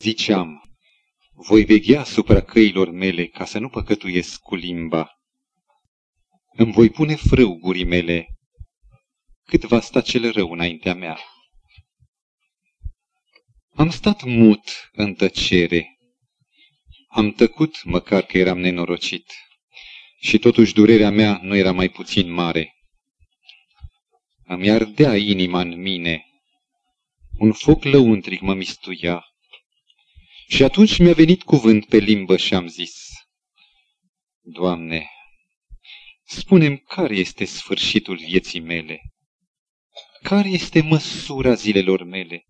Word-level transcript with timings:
Ziceam, 0.00 0.62
voi 1.32 1.64
veghea 1.64 2.00
asupra 2.00 2.40
căilor 2.40 2.90
mele 2.90 3.26
ca 3.26 3.44
să 3.44 3.58
nu 3.58 3.68
păcătuiesc 3.68 4.40
cu 4.40 4.54
limba. 4.54 5.10
Îmi 6.52 6.72
voi 6.72 6.90
pune 6.90 7.14
frâu 7.14 7.58
gurii 7.58 7.84
mele, 7.84 8.26
cât 9.44 9.64
va 9.64 9.80
sta 9.80 10.00
cel 10.00 10.32
rău 10.32 10.50
înaintea 10.52 10.94
mea. 10.94 11.18
Am 13.74 13.90
stat 13.90 14.22
mut 14.22 14.90
în 14.92 15.14
tăcere. 15.14 15.98
Am 17.08 17.32
tăcut 17.32 17.84
măcar 17.84 18.22
că 18.22 18.38
eram 18.38 18.58
nenorocit. 18.58 19.32
Și 20.20 20.38
totuși 20.38 20.74
durerea 20.74 21.10
mea 21.10 21.38
nu 21.42 21.56
era 21.56 21.72
mai 21.72 21.88
puțin 21.88 22.30
mare. 22.30 22.74
Îmi 24.44 24.70
ardea 24.70 25.16
inima 25.16 25.60
în 25.60 25.80
mine. 25.80 26.24
Un 27.38 27.52
foc 27.52 27.84
lăuntric 27.84 28.40
mă 28.40 28.54
mistuia. 28.54 29.22
Și 30.50 30.62
atunci 30.62 30.98
mi-a 30.98 31.12
venit 31.12 31.42
cuvânt 31.42 31.86
pe 31.86 31.96
limbă 31.96 32.36
și 32.36 32.54
am 32.54 32.66
zis, 32.66 33.06
Doamne, 34.40 35.10
spunem 36.24 36.76
care 36.76 37.16
este 37.16 37.44
sfârșitul 37.44 38.16
vieții 38.16 38.60
mele? 38.60 39.00
Care 40.22 40.48
este 40.48 40.82
măsura 40.82 41.54
zilelor 41.54 42.02
mele? 42.02 42.44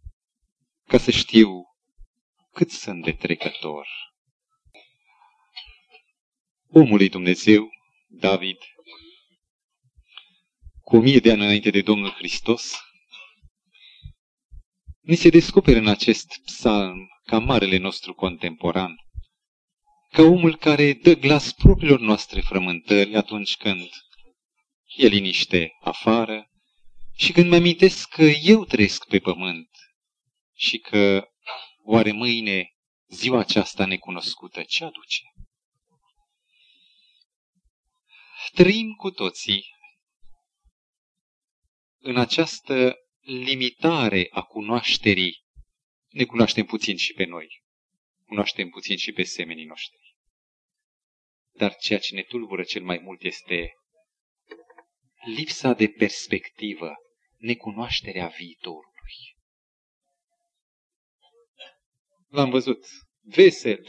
Ca 0.87 0.99
să 0.99 1.11
știu 1.11 1.65
cât 2.53 2.71
sunt 2.71 3.05
de 3.05 3.13
trecător. 3.13 3.89
Omului 6.71 7.09
Dumnezeu, 7.09 7.71
David, 8.07 8.59
cu 10.81 10.97
o 10.97 11.01
mie 11.01 11.19
de 11.19 11.31
ani 11.31 11.41
înainte 11.41 11.71
de 11.71 11.83
Domnul 11.83 12.11
Hristos, 12.11 12.88
ni 15.09 15.17
se 15.17 15.29
descoperă 15.29 15.79
în 15.79 15.89
acest 15.89 16.27
psalm 16.45 17.09
ca 17.25 17.39
marele 17.39 17.77
nostru 17.77 18.15
contemporan, 18.15 18.97
ca 20.11 20.23
omul 20.23 20.57
care 20.57 20.93
dă 20.93 21.15
glas 21.15 21.53
propriilor 21.53 22.01
noastre 22.01 22.41
frământări 22.41 23.17
atunci 23.17 23.57
când 23.57 23.89
e 24.97 25.07
liniște 25.07 25.71
afară 25.81 26.51
și 27.17 27.33
când 27.33 27.49
mi-amintesc 27.49 28.09
că 28.09 28.23
eu 28.23 28.65
trăiesc 28.65 29.07
pe 29.07 29.19
pământ 29.19 29.69
și 30.55 30.79
că 30.79 31.29
oare 31.85 32.13
mâine 32.13 32.69
ziua 33.07 33.39
aceasta 33.39 33.87
necunoscută 33.87 34.63
ce 34.63 34.85
aduce? 34.85 35.23
Trăim 38.53 38.93
cu 38.93 39.11
toții 39.11 39.65
în 41.99 42.17
această 42.17 42.97
limitare 43.29 44.27
a 44.31 44.43
cunoașterii 44.43 45.45
ne 46.09 46.25
cunoaștem 46.25 46.65
puțin 46.65 46.97
și 46.97 47.13
pe 47.13 47.25
noi. 47.25 47.63
Cunoaștem 48.27 48.69
puțin 48.69 48.97
și 48.97 49.13
pe 49.13 49.23
semenii 49.23 49.65
noștri. 49.65 50.17
Dar 51.53 51.77
ceea 51.77 51.99
ce 51.99 52.15
ne 52.15 52.23
tulbură 52.23 52.63
cel 52.63 52.83
mai 52.83 52.99
mult 52.99 53.23
este 53.23 53.73
lipsa 55.25 55.73
de 55.73 55.89
perspectivă, 55.89 56.95
necunoașterea 57.37 58.27
viitorului. 58.27 59.37
L-am 62.29 62.51
văzut 62.51 62.87
vesel, 63.21 63.87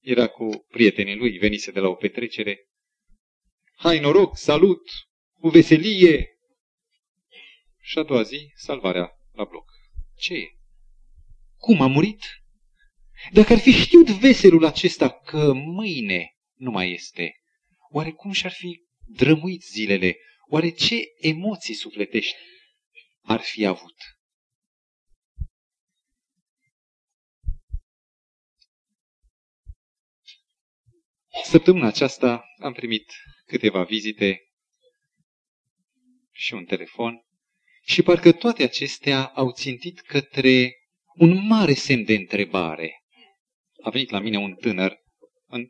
era 0.00 0.28
cu 0.28 0.66
prietenii 0.68 1.16
lui, 1.16 1.38
venise 1.38 1.70
de 1.70 1.80
la 1.80 1.88
o 1.88 1.94
petrecere. 1.94 2.68
Hai 3.76 3.98
noroc, 3.98 4.36
salut, 4.36 4.82
cu 5.40 5.48
veselie! 5.48 6.33
Și 7.86 7.98
a 7.98 8.02
doua 8.02 8.22
zi, 8.22 8.52
salvarea 8.54 9.10
la 9.32 9.44
bloc. 9.44 9.70
Ce 10.16 10.34
e? 10.34 10.56
Cum 11.56 11.80
a 11.80 11.86
murit? 11.86 12.24
Dacă 13.32 13.52
ar 13.52 13.58
fi 13.58 13.70
știut 13.70 14.10
veselul 14.10 14.64
acesta 14.64 15.10
că 15.10 15.52
mâine 15.52 16.36
nu 16.54 16.70
mai 16.70 16.92
este, 16.92 17.34
oare 17.90 18.10
cum 18.10 18.32
și-ar 18.32 18.52
fi 18.52 18.82
drămuit 19.06 19.62
zilele? 19.62 20.16
Oare 20.48 20.70
ce 20.70 21.02
emoții 21.20 21.74
sufletești 21.74 22.36
ar 23.22 23.40
fi 23.40 23.64
avut? 23.64 23.96
Săptămâna 31.44 31.86
aceasta 31.86 32.44
am 32.62 32.72
primit 32.72 33.12
câteva 33.46 33.82
vizite 33.82 34.40
și 36.30 36.54
un 36.54 36.64
telefon 36.64 37.24
și 37.84 38.02
parcă 38.02 38.32
toate 38.32 38.62
acestea 38.62 39.24
au 39.24 39.52
țintit 39.52 40.00
către 40.00 40.72
un 41.14 41.46
mare 41.46 41.74
semn 41.74 42.04
de 42.04 42.14
întrebare. 42.14 43.02
A 43.82 43.90
venit 43.90 44.10
la 44.10 44.18
mine 44.18 44.38
un 44.38 44.54
tânăr 44.54 44.96
în 45.46 45.66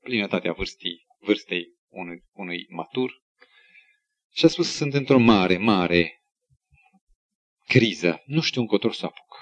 plinătatea 0.00 0.52
vârstii, 0.52 1.06
vârstei 1.18 1.66
unui, 1.88 2.22
unui 2.32 2.66
matur 2.68 3.12
și 4.32 4.44
a 4.44 4.48
spus, 4.48 4.74
sunt 4.74 4.94
într-o 4.94 5.18
mare, 5.18 5.56
mare 5.56 6.22
criză, 7.66 8.22
nu 8.24 8.40
știu 8.40 8.60
încotro 8.60 8.92
să 8.92 9.06
apuc. 9.06 9.36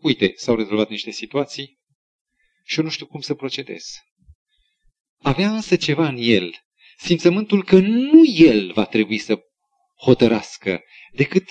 Uite, 0.00 0.32
s-au 0.36 0.56
rezolvat 0.56 0.88
niște 0.88 1.10
situații 1.10 1.78
și 2.64 2.78
eu 2.78 2.84
nu 2.84 2.90
știu 2.90 3.06
cum 3.06 3.20
să 3.20 3.34
procedez. 3.34 3.84
Avea 5.18 5.52
însă 5.52 5.76
ceva 5.76 6.08
în 6.08 6.16
el, 6.18 6.54
simțământul 6.96 7.64
că 7.64 7.78
nu 7.78 8.22
el 8.24 8.72
va 8.72 8.84
trebui 8.84 9.18
să 9.18 9.38
hotărască, 10.04 10.82
decât 11.12 11.48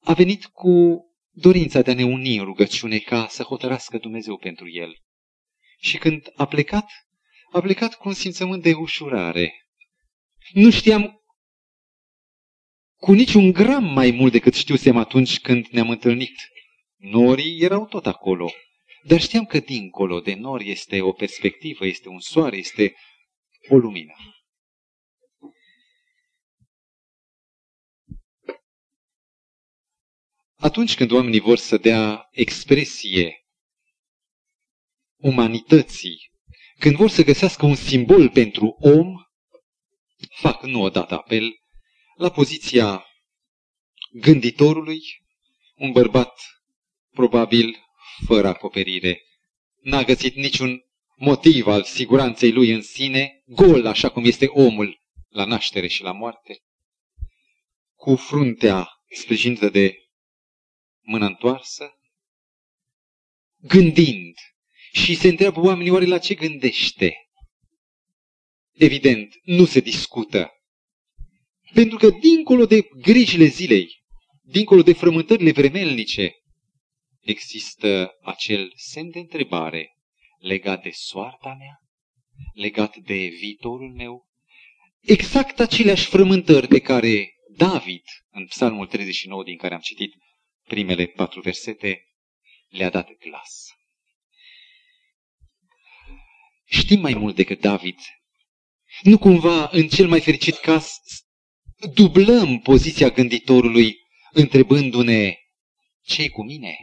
a 0.00 0.12
venit 0.12 0.46
cu 0.46 1.04
dorința 1.30 1.82
de 1.82 1.90
a 1.90 1.94
ne 1.94 2.04
uni 2.04 2.36
în 2.36 2.44
rugăciune 2.44 2.98
ca 2.98 3.26
să 3.28 3.42
hotărască 3.42 3.98
Dumnezeu 3.98 4.36
pentru 4.36 4.68
el. 4.68 4.96
Și 5.78 5.98
când 5.98 6.32
a 6.34 6.46
plecat, 6.46 6.90
a 7.52 7.60
plecat 7.60 7.94
cu 7.94 8.08
un 8.08 8.14
simțământ 8.14 8.62
de 8.62 8.72
ușurare. 8.72 9.52
Nu 10.52 10.70
știam 10.70 11.20
cu 12.96 13.12
niciun 13.12 13.52
gram 13.52 13.84
mai 13.84 14.10
mult 14.10 14.32
decât 14.32 14.54
știusem 14.54 14.96
atunci 14.96 15.40
când 15.40 15.66
ne-am 15.66 15.90
întâlnit. 15.90 16.34
Norii 16.96 17.60
erau 17.60 17.86
tot 17.86 18.06
acolo, 18.06 18.50
dar 19.02 19.20
știam 19.20 19.44
că 19.44 19.58
dincolo 19.58 20.20
de 20.20 20.34
nori 20.34 20.70
este 20.70 21.00
o 21.00 21.12
perspectivă, 21.12 21.86
este 21.86 22.08
un 22.08 22.20
soare, 22.20 22.56
este 22.56 22.94
o 23.68 23.76
lumină. 23.76 24.14
Atunci 30.56 30.94
când 30.94 31.10
oamenii 31.10 31.40
vor 31.40 31.58
să 31.58 31.76
dea 31.76 32.28
expresie 32.30 33.46
umanității, 35.16 36.30
când 36.78 36.96
vor 36.96 37.10
să 37.10 37.22
găsească 37.24 37.66
un 37.66 37.74
simbol 37.74 38.28
pentru 38.30 38.76
om, 38.80 39.14
fac 40.28 40.62
nu 40.62 40.82
odată 40.82 41.14
apel 41.14 41.50
la 42.16 42.30
poziția 42.30 43.06
gânditorului, 44.10 45.00
un 45.74 45.92
bărbat 45.92 46.32
probabil 47.10 47.76
fără 48.26 48.48
acoperire, 48.48 49.22
n-a 49.82 50.02
găsit 50.02 50.34
niciun 50.34 50.80
motiv 51.16 51.66
al 51.66 51.82
siguranței 51.82 52.52
lui 52.52 52.70
în 52.70 52.82
sine, 52.82 53.42
gol 53.46 53.86
așa 53.86 54.08
cum 54.08 54.24
este 54.24 54.46
omul 54.46 55.02
la 55.28 55.44
naștere 55.44 55.86
și 55.86 56.02
la 56.02 56.12
moarte, 56.12 56.62
cu 57.94 58.16
fruntea 58.16 58.88
sprijinită 59.08 59.68
de 59.68 60.05
mâna 61.06 61.26
întoarsă, 61.26 61.90
gândind. 63.56 64.34
Și 64.92 65.14
se 65.14 65.28
întreabă 65.28 65.60
oamenii 65.60 65.90
oare 65.90 66.04
la 66.04 66.18
ce 66.18 66.34
gândește. 66.34 67.14
Evident, 68.72 69.34
nu 69.42 69.64
se 69.64 69.80
discută. 69.80 70.50
Pentru 71.72 71.96
că 71.96 72.10
dincolo 72.10 72.66
de 72.66 72.88
grijile 73.00 73.44
zilei, 73.44 74.02
dincolo 74.42 74.82
de 74.82 74.92
frământările 74.92 75.52
vremelnice, 75.52 76.34
există 77.20 78.10
acel 78.22 78.72
semn 78.76 79.10
de 79.10 79.18
întrebare 79.18 79.96
legat 80.38 80.82
de 80.82 80.90
soarta 80.92 81.56
mea, 81.58 81.80
legat 82.54 82.96
de 82.96 83.14
viitorul 83.14 83.92
meu, 83.92 84.26
exact 85.00 85.60
aceleași 85.60 86.06
frământări 86.06 86.66
pe 86.66 86.78
care 86.78 87.36
David, 87.56 88.02
în 88.30 88.46
Psalmul 88.46 88.86
39 88.86 89.44
din 89.44 89.56
care 89.56 89.74
am 89.74 89.80
citit, 89.80 90.14
primele 90.66 91.06
patru 91.06 91.40
versete, 91.40 92.06
le-a 92.68 92.90
dat 92.90 93.18
glas. 93.18 93.66
Știm 96.64 97.00
mai 97.00 97.14
mult 97.14 97.34
decât 97.34 97.60
David. 97.60 97.98
Nu 99.02 99.18
cumva, 99.18 99.68
în 99.72 99.88
cel 99.88 100.08
mai 100.08 100.20
fericit 100.20 100.54
caz, 100.54 100.92
dublăm 101.94 102.58
poziția 102.58 103.08
gânditorului 103.08 103.96
întrebându-ne 104.32 105.36
ce 106.02 106.28
cu 106.28 106.42
mine? 106.42 106.78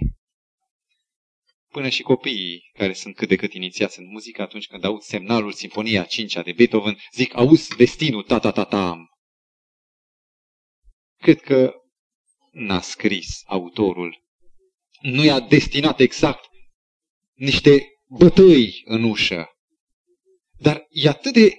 Până 1.68 1.90
și 1.90 2.02
copiii 2.02 2.70
care 2.74 2.94
sunt 2.94 3.16
cât 3.16 3.28
de 3.28 3.36
cât 3.36 3.54
inițiați 3.54 4.00
în 4.00 4.06
muzică, 4.08 4.42
atunci 4.42 4.68
când 4.68 4.84
aud 4.84 5.02
semnalul 5.02 5.52
Sinfonia 5.52 6.04
5 6.04 6.34
de 6.34 6.52
Beethoven, 6.52 6.98
zic, 7.14 7.36
auzi 7.36 7.76
destinul, 7.76 8.24
ta-ta-ta-ta. 8.24 9.08
Cred 11.18 11.42
că 11.42 11.83
n-a 12.54 12.82
scris 12.82 13.42
autorul. 13.46 14.24
Nu 15.02 15.24
i-a 15.24 15.40
destinat 15.40 16.00
exact 16.00 16.50
niște 17.34 17.88
bătăi 18.08 18.82
în 18.86 19.04
ușă. 19.04 19.48
Dar 20.60 20.86
e 20.90 21.10
atât 21.10 21.34
de 21.34 21.58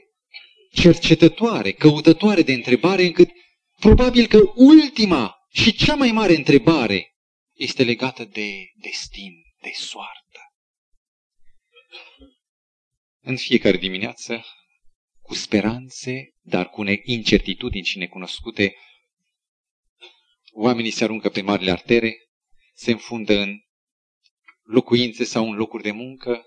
cercetătoare, 0.72 1.72
căutătoare 1.72 2.42
de 2.42 2.52
întrebare, 2.52 3.04
încât 3.04 3.30
probabil 3.78 4.26
că 4.26 4.38
ultima 4.54 5.36
și 5.50 5.72
cea 5.72 5.94
mai 5.94 6.10
mare 6.10 6.36
întrebare 6.36 7.14
este 7.52 7.84
legată 7.84 8.24
de 8.24 8.70
destin, 8.74 9.32
de 9.62 9.70
soartă. 9.74 10.40
În 13.20 13.36
fiecare 13.36 13.76
dimineață, 13.76 14.44
cu 15.20 15.34
speranțe, 15.34 16.34
dar 16.40 16.68
cu 16.68 16.84
incertitudini 17.04 17.84
și 17.84 17.98
necunoscute, 17.98 18.74
oamenii 20.54 20.90
se 20.90 21.04
aruncă 21.04 21.28
pe 21.28 21.40
marile 21.40 21.70
artere, 21.70 22.16
se 22.74 22.90
înfundă 22.90 23.38
în 23.38 23.58
locuințe 24.62 25.24
sau 25.24 25.50
în 25.50 25.56
locuri 25.56 25.82
de 25.82 25.90
muncă 25.90 26.46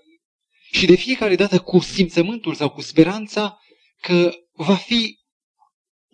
și 0.70 0.86
de 0.86 0.94
fiecare 0.94 1.34
dată 1.34 1.60
cu 1.60 1.78
simțământul 1.78 2.54
sau 2.54 2.70
cu 2.70 2.80
speranța 2.80 3.58
că 4.00 4.34
va 4.52 4.74
fi 4.74 5.18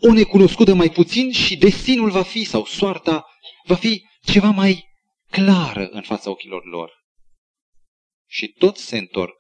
o 0.01 0.13
necunoscută 0.13 0.75
mai 0.75 0.91
puțin 0.91 1.33
și 1.33 1.57
destinul 1.57 2.11
va 2.11 2.23
fi, 2.23 2.45
sau 2.45 2.65
soarta, 2.65 3.27
va 3.65 3.75
fi 3.75 4.03
ceva 4.23 4.51
mai 4.51 4.85
clară 5.31 5.87
în 5.87 6.03
fața 6.03 6.31
ochilor 6.31 6.65
lor. 6.65 6.93
Și 8.27 8.49
toți 8.49 8.85
se 8.85 8.99
întorc 8.99 9.37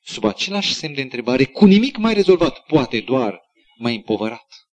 sub 0.00 0.24
același 0.24 0.74
semn 0.74 0.94
de 0.94 1.02
întrebare, 1.02 1.44
cu 1.44 1.64
nimic 1.64 1.96
mai 1.96 2.14
rezolvat, 2.14 2.64
poate 2.66 3.00
doar 3.00 3.40
mai 3.78 3.94
împovărat. 3.94 4.67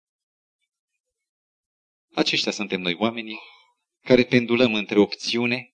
Aceștia 2.16 2.52
suntem 2.52 2.82
noi 2.82 2.94
oamenii 2.94 3.40
care 4.02 4.24
pendulăm 4.24 4.74
între 4.74 5.00
opțiune, 5.00 5.74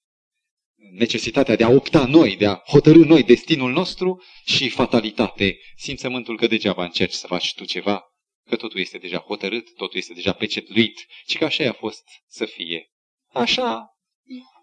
necesitatea 0.92 1.56
de 1.56 1.64
a 1.64 1.70
opta 1.70 2.06
noi, 2.06 2.38
de 2.38 2.48
a 2.48 2.62
hotărâ 2.68 3.06
noi 3.06 3.24
destinul 3.24 3.72
nostru 3.72 4.24
și 4.46 4.70
fatalitate, 4.70 5.58
simțământul 5.76 6.38
că 6.38 6.48
degeaba 6.48 6.84
încerci 6.84 7.14
să 7.14 7.28
faci 7.28 7.54
tu 7.54 7.66
ceva, 7.66 8.04
că 8.50 8.56
totul 8.56 8.80
este 8.80 8.98
deja 8.98 9.18
hotărât, 9.18 9.76
totul 9.76 9.98
este 9.98 10.14
deja 10.14 10.34
pecetluit, 10.34 11.06
ci 11.26 11.38
că 11.38 11.46
așa 11.46 11.70
a 11.70 11.74
fost 11.74 12.04
să 12.28 12.46
fie. 12.46 12.92
Așa 13.28 13.86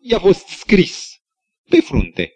i-a 0.01 0.19
fost 0.19 0.47
scris 0.47 1.09
pe 1.71 1.81
frunte. 1.81 2.33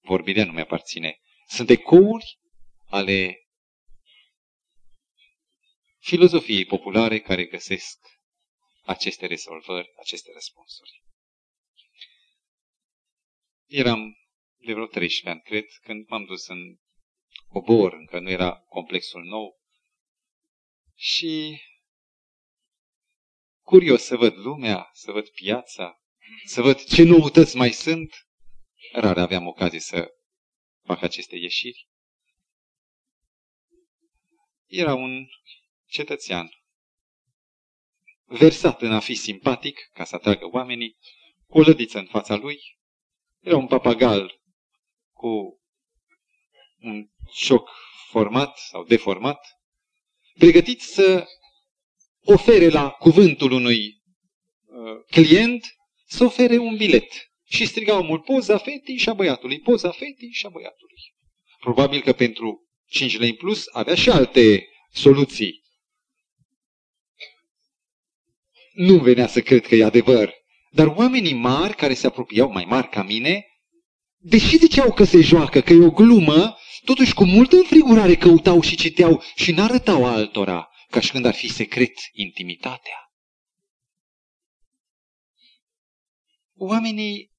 Vorbirea 0.00 0.44
nu 0.44 0.52
mi-aparține. 0.52 1.20
Sunt 1.48 1.70
ecouri 1.70 2.38
ale 2.86 3.38
filozofiei 5.98 6.64
populare 6.64 7.20
care 7.20 7.44
găsesc 7.44 7.98
aceste 8.84 9.26
rezolvări, 9.26 9.92
aceste 9.98 10.30
răspunsuri. 10.32 11.02
Eram 13.66 14.16
de 14.56 14.72
vreo 14.72 14.86
13 14.86 15.28
ani, 15.28 15.40
cred, 15.40 15.66
când 15.82 16.08
m-am 16.08 16.24
dus 16.24 16.46
în 16.46 16.78
obor, 17.48 17.92
încă 17.92 18.18
nu 18.20 18.30
era 18.30 18.56
complexul 18.56 19.24
nou, 19.24 19.62
și 20.94 21.62
curios 23.60 24.02
să 24.02 24.16
văd 24.16 24.36
lumea, 24.36 24.90
să 24.92 25.12
văd 25.12 25.28
piața, 25.28 26.00
să 26.44 26.62
văd 26.62 26.84
ce 26.84 27.02
noutăți 27.02 27.56
mai 27.56 27.70
sunt. 27.70 28.28
Rar 28.92 29.18
aveam 29.18 29.46
ocazie 29.46 29.80
să 29.80 30.14
fac 30.82 31.02
aceste 31.02 31.36
ieșiri. 31.36 31.88
Era 34.66 34.94
un 34.94 35.26
cetățean 35.86 36.63
versat 38.38 38.82
în 38.82 38.92
a 38.92 39.00
fi 39.00 39.14
simpatic, 39.14 39.78
ca 39.92 40.04
să 40.04 40.14
atragă 40.14 40.48
oamenii, 40.52 40.96
cu 41.46 41.58
o 41.58 41.62
lădiță 41.62 41.98
în 41.98 42.06
fața 42.06 42.36
lui. 42.36 42.58
Era 43.40 43.56
un 43.56 43.66
papagal 43.66 44.40
cu 45.12 45.60
un 46.80 47.06
șoc 47.32 47.70
format 48.10 48.58
sau 48.58 48.84
deformat, 48.84 49.40
pregătit 50.38 50.80
să 50.80 51.26
ofere 52.24 52.68
la 52.68 52.90
cuvântul 52.90 53.50
unui 53.52 54.02
uh, 54.64 55.04
client 55.10 55.64
să 56.06 56.24
ofere 56.24 56.56
un 56.58 56.76
bilet. 56.76 57.28
Și 57.46 57.66
striga 57.66 57.98
omul 57.98 58.20
poza 58.20 58.58
fetii 58.58 58.96
și 58.96 59.08
a 59.08 59.14
băiatului, 59.14 59.60
poza 59.60 59.90
fetii 59.90 60.30
și 60.32 60.46
a 60.46 60.48
băiatului. 60.48 61.14
Probabil 61.60 62.00
că 62.00 62.12
pentru 62.12 62.68
5 62.86 63.18
lei 63.18 63.28
în 63.28 63.36
plus 63.36 63.64
avea 63.72 63.94
și 63.94 64.10
alte 64.10 64.68
soluții. 64.92 65.63
Nu 68.74 68.98
venea 68.98 69.26
să 69.26 69.40
cred 69.40 69.66
că 69.66 69.74
e 69.74 69.84
adevăr. 69.84 70.32
Dar 70.70 70.86
oamenii 70.86 71.34
mari 71.34 71.76
care 71.76 71.94
se 71.94 72.06
apropiau, 72.06 72.50
mai 72.50 72.64
mari 72.64 72.88
ca 72.88 73.02
mine, 73.02 73.46
deși 74.18 74.56
ziceau 74.56 74.92
că 74.92 75.04
se 75.04 75.20
joacă, 75.20 75.60
că 75.60 75.72
e 75.72 75.84
o 75.84 75.90
glumă, 75.90 76.56
totuși 76.84 77.14
cu 77.14 77.24
multă 77.24 77.56
înfrigurare 77.56 78.14
căutau 78.14 78.60
și 78.60 78.76
citeau 78.76 79.22
și 79.34 79.52
n-arătau 79.52 80.04
altora, 80.04 80.68
ca 80.90 81.00
și 81.00 81.10
când 81.10 81.24
ar 81.24 81.34
fi 81.34 81.52
secret 81.52 81.92
intimitatea. 82.12 83.12
Oamenii 86.56 87.30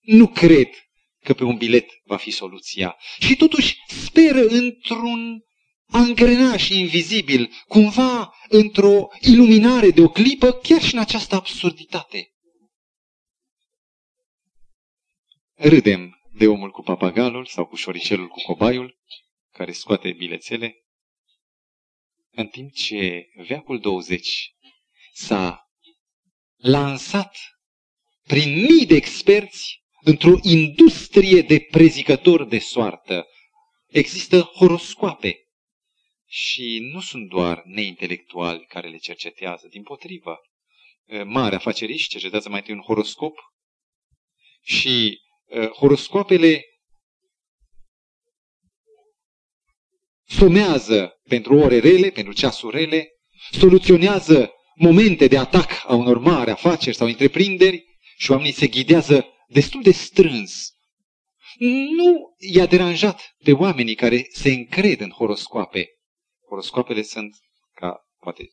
nu 0.00 0.26
cred 0.26 0.68
că 1.22 1.34
pe 1.34 1.44
un 1.44 1.56
bilet 1.56 1.88
va 2.04 2.16
fi 2.16 2.30
soluția. 2.30 2.96
Și 3.18 3.36
totuși 3.36 3.76
speră 3.86 4.46
într-un 4.46 5.40
angrenaj 5.92 6.70
invizibil, 6.70 7.50
cumva 7.68 8.34
într-o 8.48 9.08
iluminare 9.20 9.90
de 9.90 10.00
o 10.00 10.08
clipă, 10.08 10.52
chiar 10.52 10.82
și 10.82 10.94
în 10.94 11.00
această 11.00 11.34
absurditate. 11.34 12.32
Râdem 15.54 16.20
de 16.32 16.46
omul 16.46 16.70
cu 16.70 16.82
papagalul 16.82 17.46
sau 17.46 17.66
cu 17.66 17.76
șoricelul 17.76 18.28
cu 18.28 18.40
cobaiul, 18.40 18.98
care 19.50 19.72
scoate 19.72 20.12
bilețele, 20.12 20.76
în 22.30 22.46
timp 22.46 22.72
ce 22.72 23.28
veacul 23.46 23.80
20 23.80 24.54
s-a 25.12 25.70
lansat 26.56 27.36
prin 28.22 28.60
mii 28.60 28.86
de 28.86 28.94
experți 28.94 29.82
într-o 30.04 30.38
industrie 30.42 31.42
de 31.42 31.66
prezicători 31.70 32.48
de 32.48 32.58
soartă. 32.58 33.26
Există 33.86 34.40
horoscoape 34.40 35.41
și 36.34 36.78
nu 36.92 37.00
sunt 37.00 37.28
doar 37.28 37.62
neintelectuali 37.64 38.64
care 38.68 38.88
le 38.88 38.96
cercetează, 38.96 39.66
din 39.70 39.82
potrivă. 39.82 40.40
Mari 41.24 41.54
afaceriști 41.54 42.08
cercetează 42.08 42.48
mai 42.48 42.58
întâi 42.58 42.74
un 42.74 42.80
horoscop 42.80 43.38
și 44.62 45.20
uh, 45.44 45.68
horoscopele 45.68 46.64
somează 50.24 51.20
pentru 51.28 51.54
ore 51.54 51.78
rele, 51.78 52.10
pentru 52.10 52.32
ceasuri 52.32 52.76
rele, 52.76 53.08
soluționează 53.50 54.52
momente 54.74 55.26
de 55.26 55.38
atac 55.38 55.84
a 55.86 55.94
unor 55.94 56.18
mari 56.18 56.50
afaceri 56.50 56.96
sau 56.96 57.06
întreprinderi 57.06 57.84
și 58.16 58.30
oamenii 58.30 58.52
se 58.52 58.66
ghidează 58.66 59.26
destul 59.48 59.82
de 59.82 59.92
strâns. 59.92 60.70
Nu 61.96 62.34
i-a 62.38 62.66
deranjat 62.66 63.34
pe 63.44 63.52
oamenii 63.52 63.94
care 63.94 64.26
se 64.30 64.50
încred 64.52 65.00
în 65.00 65.10
horoscoape. 65.10 65.86
Horoscoapele 66.52 67.02
sunt, 67.02 67.36
ca 67.74 68.08
poate 68.18 68.52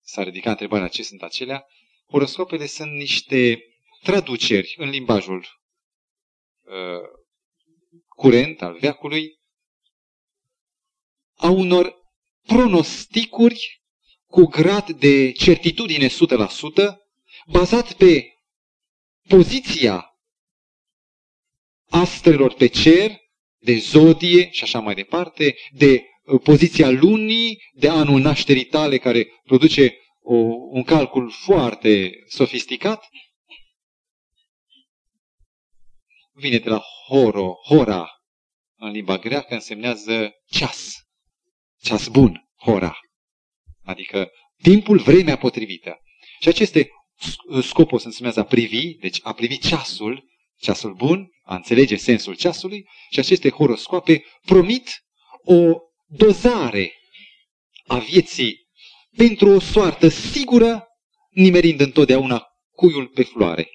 s-a 0.00 0.22
ridicat 0.22 0.50
întrebarea 0.50 0.88
ce 0.88 1.02
sunt 1.02 1.22
acelea, 1.22 1.66
horoscoapele 2.10 2.66
sunt 2.66 2.92
niște 2.92 3.64
traduceri 4.02 4.74
în 4.78 4.88
limbajul 4.88 5.46
uh, 6.60 7.08
curent 8.08 8.62
al 8.62 8.78
veacului 8.78 9.40
a 11.34 11.48
unor 11.50 11.94
pronosticuri 12.46 13.82
cu 14.26 14.44
grad 14.44 14.90
de 14.90 15.32
certitudine 15.32 16.08
100%, 16.08 16.12
bazat 17.46 17.92
pe 17.92 18.24
poziția 19.28 20.04
astrelor 21.90 22.54
pe 22.54 22.66
cer, 22.66 23.16
de 23.58 23.76
zodie 23.76 24.50
și 24.50 24.62
așa 24.62 24.80
mai 24.80 24.94
departe, 24.94 25.56
de 25.72 25.92
uh, 25.92 26.09
poziția 26.42 26.90
lunii, 26.90 27.62
de 27.72 27.88
anul 27.88 28.20
nașterii 28.20 28.64
tale 28.64 28.98
care 28.98 29.26
produce 29.44 29.94
o, 30.20 30.34
un 30.70 30.82
calcul 30.82 31.30
foarte 31.30 32.10
sofisticat, 32.28 33.04
vine 36.32 36.58
de 36.58 36.68
la 36.68 36.82
horo, 37.06 37.54
hora, 37.66 38.08
în 38.76 38.90
limba 38.90 39.18
greacă 39.18 39.54
însemnează 39.54 40.32
ceas. 40.46 40.92
Ceas 41.82 42.08
bun, 42.08 42.48
hora. 42.56 42.98
Adică 43.82 44.30
timpul, 44.62 44.98
vremea 44.98 45.36
potrivită. 45.36 45.98
Și 46.40 46.48
aceste 46.48 46.90
scopul 47.62 47.98
se 47.98 48.06
înseamnă 48.06 48.40
a 48.40 48.44
privi, 48.44 48.94
deci 48.94 49.20
a 49.22 49.32
privi 49.32 49.58
ceasul, 49.58 50.24
ceasul 50.56 50.94
bun, 50.94 51.28
a 51.42 51.54
înțelege 51.54 51.96
sensul 51.96 52.36
ceasului 52.36 52.88
și 53.10 53.18
aceste 53.18 53.50
horoscoape 53.50 54.24
promit 54.44 55.04
o 55.44 55.76
dozare 56.10 56.92
a 57.86 57.98
vieții 57.98 58.68
pentru 59.16 59.48
o 59.48 59.60
soartă 59.60 60.08
sigură, 60.08 60.86
nimerind 61.30 61.80
întotdeauna 61.80 62.46
cuiul 62.70 63.06
pe 63.06 63.22
floare. 63.22 63.68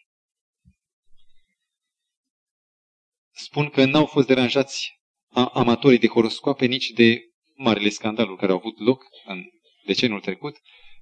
spun 3.35 3.69
că 3.69 3.85
n-au 3.85 4.05
fost 4.05 4.27
deranjați 4.27 4.99
amatorii 5.53 5.97
de 5.97 6.07
horoscoape 6.07 6.65
nici 6.65 6.89
de 6.89 7.21
marile 7.53 7.89
scandaluri 7.89 8.39
care 8.39 8.51
au 8.51 8.57
avut 8.57 8.79
loc 8.79 9.05
în 9.25 9.43
deceniul 9.85 10.21
trecut, 10.21 10.57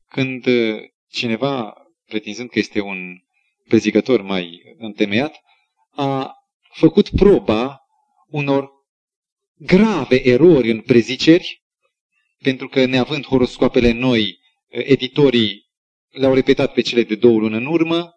când 0.07 0.45
uh, 0.45 0.81
cineva, 1.09 1.73
pretinzând 2.05 2.49
că 2.49 2.59
este 2.59 2.79
un 2.79 3.17
prezigător 3.67 4.21
mai 4.21 4.61
întemeiat, 4.77 5.35
a 5.89 6.33
făcut 6.73 7.09
proba 7.09 7.79
unor 8.27 8.69
grave 9.65 10.27
erori 10.27 10.69
în 10.69 10.81
preziceri, 10.81 11.63
pentru 12.37 12.67
că 12.67 12.85
neavând 12.85 13.25
horoscoapele 13.25 13.91
noi, 13.91 14.39
editorii 14.67 15.71
le-au 16.09 16.33
repetat 16.33 16.73
pe 16.73 16.81
cele 16.81 17.03
de 17.03 17.15
două 17.15 17.39
luni 17.39 17.55
în 17.55 17.65
urmă 17.65 18.13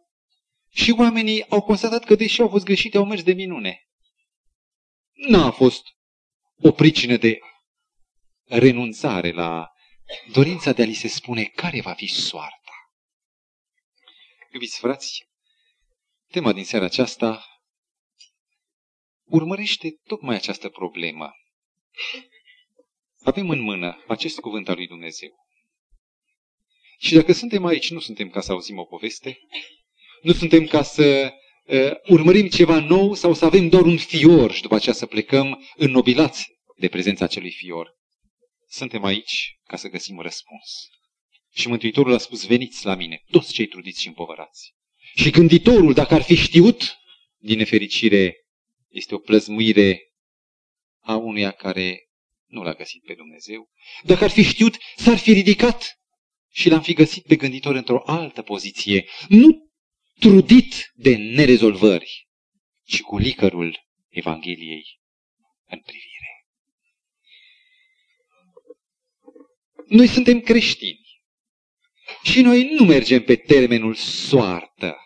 și 0.71 0.95
oamenii 0.99 1.49
au 1.49 1.63
constatat 1.63 2.05
că, 2.05 2.15
deși 2.15 2.41
au 2.41 2.49
fost 2.49 2.65
greșite, 2.65 2.97
au 2.97 3.05
mers 3.05 3.23
de 3.23 3.33
minune. 3.33 3.81
N-a 5.13 5.51
fost 5.51 5.83
o 6.63 6.71
pricină 6.71 7.17
de 7.17 7.39
renunțare 8.45 9.31
la 9.33 9.71
dorința 10.33 10.73
de 10.73 10.83
a 10.83 10.85
li 10.85 10.95
se 10.95 11.09
spune 11.09 11.45
care 11.45 11.81
va 11.81 11.93
fi 11.93 12.07
soarta. 12.07 12.73
Iubiți 14.53 14.79
frați, 14.79 15.29
tema 16.31 16.53
din 16.53 16.65
seara 16.65 16.85
aceasta 16.85 17.56
urmărește 19.27 20.01
tocmai 20.05 20.35
această 20.35 20.69
problemă. 20.69 21.31
Avem 23.23 23.51
în 23.51 23.61
mână 23.61 24.05
acest 24.09 24.41
cuvânt 24.41 24.69
al 24.69 24.77
lui 24.77 24.87
Dumnezeu. 24.87 25.31
Și 26.99 27.15
dacă 27.15 27.33
suntem 27.33 27.65
aici, 27.65 27.91
nu 27.91 28.01
suntem 28.01 28.31
ca 28.31 28.41
să 28.41 28.53
auzim 28.53 28.79
o 28.79 28.85
poveste, 28.85 29.39
nu 30.23 30.33
suntem 30.33 30.67
ca 30.67 30.83
să 30.83 31.33
uh, 31.65 31.91
urmărim 32.09 32.49
ceva 32.49 32.81
nou 32.81 33.15
sau 33.15 33.35
să 33.35 33.45
avem 33.45 33.69
doar 33.69 33.83
un 33.83 33.97
fior 33.97 34.53
și 34.53 34.63
după 34.63 34.75
aceea 34.75 34.95
să 34.95 35.07
plecăm 35.07 35.65
înnobilați 35.77 36.47
de 36.77 36.89
prezența 36.89 37.25
acelui 37.25 37.51
fior. 37.51 37.95
Suntem 38.69 39.05
aici 39.05 39.59
ca 39.65 39.77
să 39.77 39.89
găsim 39.89 40.21
răspuns. 40.21 40.89
Și 41.53 41.69
Mântuitorul 41.69 42.15
a 42.15 42.19
spus, 42.19 42.47
veniți 42.47 42.85
la 42.85 42.95
mine, 42.95 43.23
toți 43.31 43.53
cei 43.53 43.67
trudiți 43.67 44.01
și 44.01 44.07
împovărați. 44.07 44.75
Și 45.15 45.31
gânditorul, 45.31 45.93
dacă 45.93 46.15
ar 46.15 46.23
fi 46.23 46.35
știut, 46.35 46.97
din 47.39 47.59
nefericire, 47.59 48.46
este 48.97 49.15
o 49.15 49.19
plăzmuire 49.19 50.01
a 50.99 51.17
unuia 51.17 51.51
care 51.51 52.09
nu 52.47 52.63
l-a 52.63 52.75
găsit 52.75 53.03
pe 53.03 53.15
Dumnezeu. 53.15 53.71
Dacă 54.03 54.25
ar 54.25 54.31
fi 54.31 54.43
știut, 54.43 54.77
s-ar 54.97 55.19
fi 55.19 55.33
ridicat 55.33 56.01
și 56.51 56.69
l-am 56.69 56.83
fi 56.83 56.93
găsit 56.93 57.27
pe 57.27 57.37
gânditor 57.37 57.75
într-o 57.75 58.03
altă 58.07 58.43
poziție, 58.43 59.09
nu 59.29 59.71
trudit 60.19 60.93
de 60.95 61.17
nerezolvări, 61.17 62.29
ci 62.85 63.01
cu 63.01 63.19
licărul 63.19 63.87
Evangheliei 64.09 65.01
în 65.67 65.81
privire. 65.81 66.47
Noi 69.87 70.07
suntem 70.07 70.41
creștini 70.41 71.07
și 72.23 72.41
noi 72.41 72.75
nu 72.75 72.85
mergem 72.85 73.23
pe 73.23 73.37
termenul 73.37 73.95
soartă, 73.95 74.97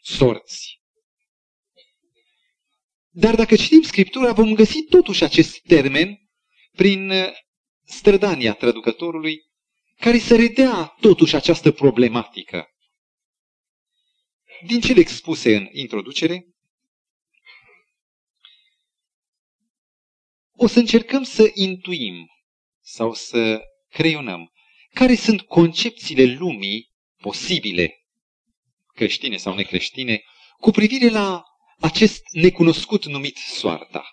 sorți. 0.00 0.80
Dar 3.18 3.34
dacă 3.34 3.56
citim 3.56 3.82
Scriptura, 3.82 4.32
vom 4.32 4.54
găsi 4.54 4.82
totuși 4.82 5.24
acest 5.24 5.60
termen 5.60 6.18
prin 6.72 7.10
uh, 7.10 7.32
strădania 7.84 8.54
traducătorului, 8.54 9.42
care 9.96 10.18
să 10.18 10.36
redea 10.36 10.94
totuși 11.00 11.34
această 11.34 11.72
problematică. 11.72 12.66
Din 14.66 14.80
cele 14.80 15.00
expuse 15.00 15.56
în 15.56 15.68
introducere, 15.72 16.46
o 20.52 20.66
să 20.66 20.78
încercăm 20.78 21.22
să 21.22 21.50
intuim 21.54 22.26
sau 22.80 23.14
să 23.14 23.60
creionăm 23.88 24.52
care 24.92 25.14
sunt 25.14 25.40
concepțiile 25.40 26.24
lumii 26.24 26.92
posibile, 27.16 27.94
creștine 28.86 29.36
sau 29.36 29.54
necreștine, 29.54 30.22
cu 30.58 30.70
privire 30.70 31.08
la 31.08 31.44
acest 31.80 32.22
necunoscut 32.32 33.04
numit 33.04 33.36
soarta. 33.36 34.10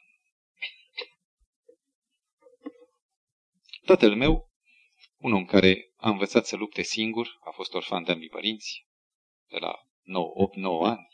Tatăl 3.85 4.15
meu, 4.15 4.51
un 5.17 5.33
om 5.33 5.45
care 5.45 5.93
a 5.95 6.09
învățat 6.09 6.45
să 6.45 6.55
lupte 6.55 6.81
singur, 6.81 7.27
a 7.45 7.51
fost 7.51 7.73
orfan 7.73 8.03
de 8.03 8.11
ambii 8.11 8.29
părinți, 8.29 8.85
de 9.49 9.57
la 9.57 9.73
8-9 9.73 10.89
ani, 10.89 11.07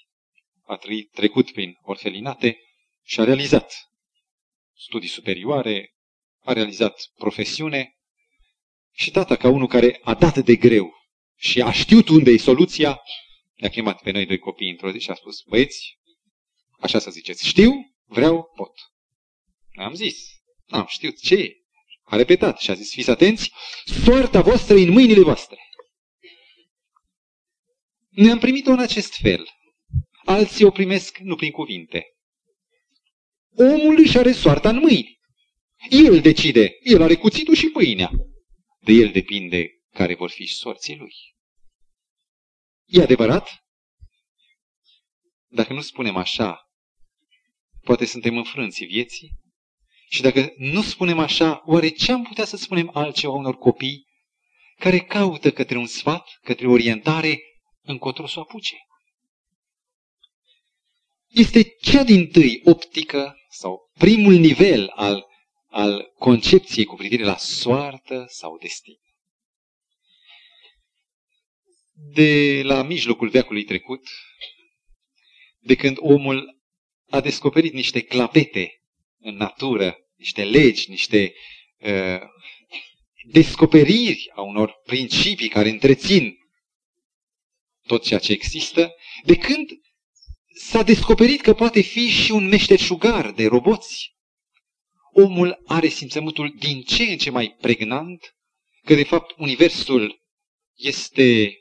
a 0.63 0.75
trăit, 0.75 1.12
trecut 1.12 1.51
prin 1.51 1.77
orfelinate 1.82 2.60
și 3.03 3.20
a 3.20 3.24
realizat 3.24 3.74
studii 4.75 5.10
superioare, 5.10 5.96
a 6.39 6.53
realizat 6.53 7.12
profesiune 7.15 7.98
și 8.91 9.12
tata, 9.12 9.36
ca 9.36 9.50
unul 9.50 9.68
care 9.68 10.00
a 10.03 10.13
dat 10.13 10.38
de 10.38 10.56
greu 10.56 10.94
și 11.36 11.62
a 11.62 11.72
știut 11.72 12.08
unde 12.08 12.32
e 12.32 12.38
soluția, 12.38 13.01
ne-a 13.56 13.70
chemat 13.70 14.01
pe 14.01 14.12
noi 14.12 14.25
doi 14.25 14.38
copii 14.38 14.70
într-o 14.70 14.91
zi 14.91 15.00
și 15.00 15.10
a 15.10 15.13
spus, 15.13 15.41
băieți, 15.41 15.99
așa 16.80 17.00
să 17.00 17.12
ziceți, 17.12 17.48
știu, 17.48 17.72
vreau, 18.06 18.52
pot. 18.56 18.74
Am 19.72 19.94
zis, 19.94 20.18
n-am 20.66 20.86
știut 20.88 21.20
ce 21.20 21.36
e. 21.36 21.54
A 22.04 22.16
repetat 22.16 22.60
și 22.60 22.72
a 22.72 22.74
zis, 22.74 22.92
fiți 22.92 23.10
atenți, 23.10 23.52
soarta 24.04 24.42
voastră 24.42 24.76
în 24.76 24.90
mâinile 24.90 25.22
voastre. 25.22 25.58
Ne-am 28.10 28.40
primit-o 28.40 28.72
în 28.72 28.80
acest 28.80 29.14
fel. 29.14 29.48
Alții 30.26 30.66
o 30.66 30.72
primesc 30.72 31.18
nu 31.18 31.36
prin 31.36 31.52
cuvinte. 31.52 32.06
Omul 33.56 34.00
își 34.00 34.18
are 34.18 34.32
soarta 34.32 34.70
în 34.70 34.78
mâini. 34.78 35.20
El 35.90 36.22
decide. 36.22 36.78
El 36.84 37.02
are 37.02 37.16
cuțitul 37.16 37.56
și 37.56 37.70
pâinea. 37.70 38.12
De 38.80 38.92
el 38.92 39.12
depinde 39.12 39.70
care 39.94 40.16
vor 40.16 40.30
fi 40.30 40.46
sorții 40.46 40.98
lui. 40.98 41.14
E 42.86 43.02
adevărat? 43.02 43.50
Dacă 45.48 45.74
nu 45.74 45.82
spunem 45.82 46.16
așa, 46.16 46.69
poate 47.82 48.06
suntem 48.06 48.38
înfrânți 48.38 48.84
vieții? 48.84 49.32
Și 50.10 50.22
dacă 50.22 50.54
nu 50.58 50.82
spunem 50.82 51.20
așa, 51.20 51.62
oare 51.66 51.90
ce 51.90 52.12
am 52.12 52.24
putea 52.24 52.46
să 52.46 52.58
spunem 52.58 52.92
altceva 52.94 53.34
unor 53.34 53.58
copii 53.58 54.08
care 54.78 55.00
caută 55.00 55.52
către 55.52 55.78
un 55.78 55.86
sfat, 55.86 56.40
către 56.42 56.68
orientare, 56.68 57.40
încotro 57.82 58.28
să 58.28 58.40
o 58.40 58.42
apuce? 58.42 58.76
Este 61.28 61.64
cea 61.82 62.04
din 62.04 62.30
tâi 62.30 62.62
optică 62.64 63.36
sau 63.50 63.92
primul 63.98 64.34
nivel 64.34 64.88
al 64.96 65.28
al 65.70 66.12
concepției 66.18 66.86
cu 66.86 66.96
privire 66.96 67.24
la 67.24 67.38
soartă 67.38 68.26
sau 68.28 68.58
destin. 68.58 68.98
De 72.14 72.62
la 72.64 72.84
mijlocul 72.84 73.30
veacului 73.30 73.64
trecut, 73.64 74.08
de 75.60 75.76
când 75.76 75.98
omul 76.00 76.59
a 77.10 77.20
descoperit 77.20 77.74
niște 77.74 78.01
clapete 78.01 78.82
în 79.20 79.36
natură, 79.36 79.98
niște 80.16 80.44
legi, 80.44 80.89
niște 80.89 81.34
uh, 81.78 82.22
descoperiri 83.32 84.32
a 84.36 84.42
unor 84.42 84.82
principii 84.86 85.50
care 85.50 85.70
întrețin 85.70 86.38
tot 87.88 88.04
ceea 88.04 88.20
ce 88.20 88.32
există, 88.32 88.94
de 89.24 89.36
când 89.36 89.70
s-a 90.54 90.84
descoperit 90.84 91.42
că 91.42 91.54
poate 91.54 91.82
fi 91.82 92.08
și 92.08 92.32
un 92.32 92.48
meșteșugar 92.48 93.32
de 93.32 93.46
roboți, 93.46 94.16
omul 95.13 95.62
are 95.66 95.88
simțământul 95.88 96.56
din 96.58 96.82
ce 96.82 97.04
în 97.04 97.18
ce 97.18 97.30
mai 97.30 97.56
pregnant 97.62 98.36
că 98.84 98.96
de 98.96 99.04
fapt 99.04 99.36
universul 99.38 100.22
este 100.75 101.58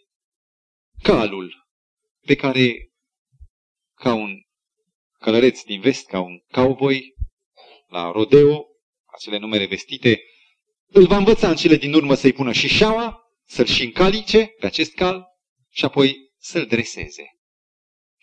calul 1.02 1.69
pe 2.26 2.35
care 2.35 2.90
ca 3.95 4.14
un 4.14 4.48
călăreț 5.30 5.62
din 5.62 5.80
vest, 5.80 6.06
ca 6.06 6.20
un 6.20 6.38
cowboy 6.50 7.14
la 7.87 8.11
rodeo, 8.11 8.66
acele 9.04 9.38
numere 9.38 9.66
vestite, 9.66 10.20
îl 10.87 11.06
va 11.06 11.16
învăța 11.16 11.49
în 11.49 11.56
cele 11.56 11.76
din 11.76 11.94
urmă 11.94 12.14
să-i 12.14 12.32
pună 12.32 12.52
și 12.52 12.68
șaua, 12.68 13.20
să-l 13.44 13.66
și 13.66 13.85
încalice 13.85 14.47
pe 14.47 14.66
acest 14.66 14.94
cal 14.94 15.25
și 15.70 15.85
apoi 15.85 16.16
să-l 16.38 16.66
dreseze. 16.66 17.23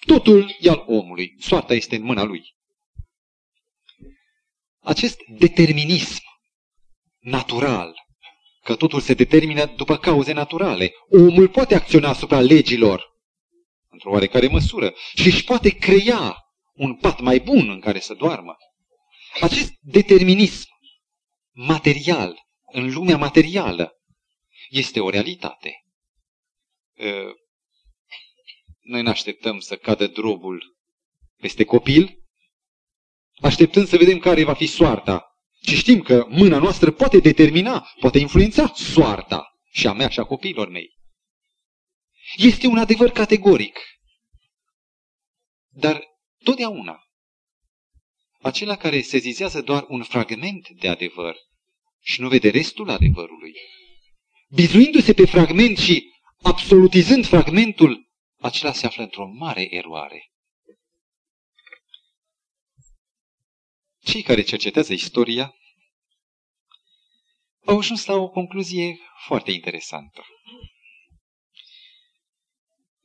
Totul 0.06 0.56
e 0.60 0.70
al 0.70 0.84
omului, 0.88 1.36
soarta 1.40 1.74
este 1.74 1.96
în 1.96 2.04
mâna 2.04 2.24
lui 2.24 2.56
acest 4.86 5.18
determinism 5.28 6.24
natural, 7.20 7.94
că 8.64 8.76
totul 8.76 9.00
se 9.00 9.14
determină 9.14 9.66
după 9.66 9.98
cauze 9.98 10.34
naturale. 10.34 10.92
Omul 11.10 11.48
poate 11.48 11.76
acționa 11.76 12.10
asupra 12.10 12.40
legilor 12.40 13.06
într-o 13.90 14.12
oarecare 14.12 14.48
măsură 14.48 14.94
și 15.14 15.28
își 15.28 15.44
poate 15.44 15.70
crea 15.70 16.45
un 16.76 16.96
pat 16.96 17.20
mai 17.20 17.40
bun 17.40 17.70
în 17.70 17.80
care 17.80 18.00
să 18.00 18.14
doarmă. 18.14 18.56
Acest 19.42 19.74
determinism 19.80 20.70
material, 21.52 22.40
în 22.72 22.94
lumea 22.94 23.18
materială, 23.18 23.92
este 24.70 25.00
o 25.00 25.10
realitate. 25.10 25.84
Noi 28.82 29.02
ne 29.02 29.10
așteptăm 29.10 29.60
să 29.60 29.76
cadă 29.76 30.08
drobul 30.08 30.76
peste 31.38 31.64
copil 31.64 32.20
așteptând 33.42 33.88
să 33.88 33.98
vedem 33.98 34.20
care 34.20 34.44
va 34.44 34.54
fi 34.54 34.66
soarta, 34.66 35.38
ci 35.62 35.70
știm 35.72 36.02
că 36.02 36.26
mâna 36.30 36.58
noastră 36.58 36.92
poate 36.92 37.20
determina, 37.20 37.88
poate 38.00 38.20
influența 38.20 38.68
soarta 38.68 39.48
și 39.72 39.88
a 39.88 39.94
mea 39.94 40.10
și 40.10 40.20
a 40.20 40.24
copiilor 40.24 40.70
mei. 40.70 40.98
Este 42.36 42.68
un 42.68 42.78
adevăr 42.78 43.10
categoric. 43.10 43.80
Dar 45.68 46.04
totdeauna, 46.46 47.00
acela 48.42 48.76
care 48.76 49.02
sezizează 49.02 49.62
doar 49.62 49.86
un 49.88 50.04
fragment 50.04 50.70
de 50.70 50.88
adevăr 50.88 51.36
și 52.02 52.22
nu 52.22 52.28
vede 52.28 52.50
restul 52.50 52.90
adevărului, 52.90 53.54
bizuindu-se 54.50 55.14
pe 55.14 55.26
fragment 55.26 55.78
și 55.78 56.12
absolutizând 56.42 57.26
fragmentul, 57.26 58.10
acela 58.40 58.74
se 58.74 58.86
află 58.86 59.04
într-o 59.04 59.28
mare 59.28 59.76
eroare. 59.76 60.32
Cei 64.04 64.22
care 64.22 64.42
cercetează 64.42 64.94
istoria 64.94 65.56
au 67.66 67.78
ajuns 67.78 68.06
la 68.06 68.14
o 68.14 68.30
concluzie 68.30 69.00
foarte 69.26 69.52
interesantă. 69.52 70.26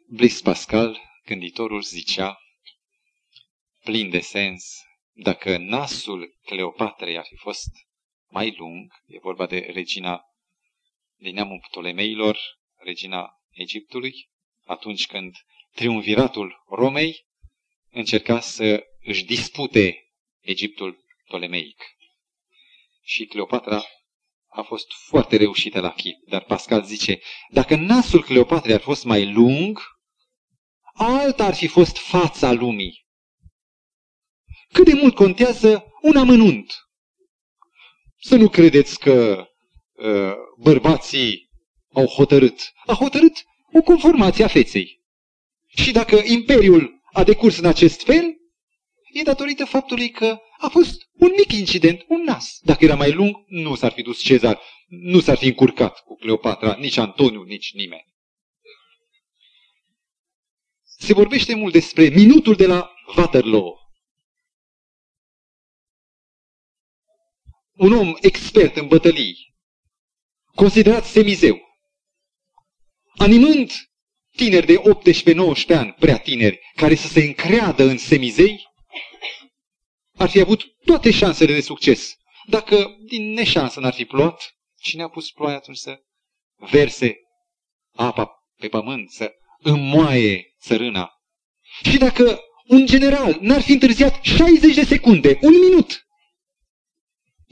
Blaise 0.09 0.43
Pascal, 0.43 1.01
gânditorul, 1.25 1.83
zicea, 1.83 2.39
plin 3.85 4.11
de 4.11 4.21
sens, 4.21 4.83
dacă 5.13 5.57
nasul 5.57 6.39
Cleopatrei 6.45 7.19
ar 7.19 7.25
fi 7.29 7.37
fost 7.37 7.69
mai 8.29 8.55
lung, 8.59 8.93
e 9.07 9.19
vorba 9.19 9.47
de 9.47 9.59
regina 9.59 10.23
din 11.17 11.35
neamul 11.35 11.61
Ptolemeilor, 11.69 12.39
regina 12.77 13.31
Egiptului, 13.51 14.29
atunci 14.65 15.07
când 15.07 15.35
triumviratul 15.75 16.65
Romei 16.69 17.27
încerca 17.91 18.41
să 18.41 18.85
își 19.01 19.25
dispute 19.25 20.13
Egiptul 20.41 21.05
Ptolemeic. 21.25 21.85
Și 23.03 23.25
Cleopatra 23.25 23.83
a 24.47 24.63
fost 24.63 24.93
foarte 24.93 25.37
reușită 25.37 25.81
la 25.81 25.93
chip, 25.93 26.17
dar 26.29 26.45
Pascal 26.45 26.85
zice, 26.85 27.21
dacă 27.49 27.77
nasul 27.77 28.23
Cleopatrei 28.23 28.75
ar 28.75 28.81
fost 28.81 29.05
mai 29.05 29.33
lung, 29.33 29.81
alta 30.95 31.45
ar 31.45 31.55
fi 31.55 31.67
fost 31.67 31.97
fața 31.97 32.53
lumii. 32.53 33.09
Cât 34.73 34.85
de 34.85 34.95
mult 34.95 35.15
contează 35.15 35.85
un 36.03 36.17
amănunt. 36.17 36.73
Să 38.21 38.37
nu 38.37 38.49
credeți 38.49 38.99
că 38.99 39.47
uh, 39.93 40.33
bărbații 40.59 41.51
au 41.93 42.07
hotărât. 42.07 42.73
A 42.87 42.93
hotărât 42.93 43.45
o 43.73 43.83
conformație 43.83 44.45
a 44.45 44.49
feței. 44.49 45.01
Și 45.67 45.93
dacă 45.93 46.23
Imperiul 46.25 47.01
a 47.13 47.25
decurs 47.25 47.59
în 47.59 47.65
acest 47.65 48.03
fel, 48.03 48.25
e 49.13 49.23
datorită 49.23 49.65
faptului 49.65 50.11
că 50.11 50.39
a 50.59 50.69
fost 50.69 51.09
un 51.13 51.33
mic 51.37 51.53
incident, 51.53 52.05
un 52.09 52.23
nas. 52.23 52.59
Dacă 52.63 52.85
era 52.85 52.95
mai 52.95 53.13
lung, 53.13 53.37
nu 53.47 53.75
s-ar 53.75 53.93
fi 53.93 54.03
dus 54.03 54.21
Cezar, 54.23 54.61
nu 54.89 55.21
s-ar 55.21 55.37
fi 55.37 55.47
încurcat 55.47 55.99
cu 56.05 56.17
Cleopatra, 56.17 56.77
nici 56.79 56.97
Antoniu, 56.97 57.43
nici 57.43 57.73
nimeni. 57.75 58.05
Se 60.99 61.13
vorbește 61.13 61.55
mult 61.55 61.73
despre 61.73 62.09
minutul 62.09 62.55
de 62.55 62.67
la 62.67 62.93
Waterloo. 63.17 63.80
Un 67.81 67.93
om 67.93 68.17
expert 68.21 68.77
în 68.77 68.87
bătălii, 68.87 69.55
considerat 70.55 71.05
semizeu, 71.05 71.61
animând 73.17 73.73
tineri 74.37 74.67
de 74.67 74.83
18-19 75.75 75.77
ani, 75.77 75.93
prea 75.99 76.19
tineri, 76.19 76.61
care 76.75 76.95
să 76.95 77.07
se 77.09 77.21
încreadă 77.21 77.85
în 77.85 77.99
semizei, 77.99 78.69
ar 80.17 80.29
fi 80.29 80.41
avut 80.41 80.65
toate 80.85 81.11
șansele 81.11 81.53
de 81.53 81.61
succes. 81.61 82.15
Dacă 82.47 82.97
din 83.07 83.33
neșansă 83.33 83.81
n-ar 83.81 83.93
fi 83.95 84.05
plouat, 84.05 84.55
cine 84.81 85.03
a 85.03 85.09
pus 85.09 85.31
ploaia 85.31 85.57
atunci 85.57 85.79
să 85.79 86.01
verse 86.71 87.17
apa 87.93 88.31
pe 88.57 88.69
pământ, 88.69 89.11
să 89.11 89.33
înmoaie 89.59 90.55
țărâna? 90.61 91.11
Și 91.91 91.99
dacă 91.99 92.41
un 92.67 92.87
general 92.87 93.39
n-ar 93.41 93.61
fi 93.61 93.73
întârziat 93.73 94.23
60 94.23 94.75
de 94.75 94.85
secunde, 94.85 95.39
un 95.41 95.59
minut, 95.59 96.05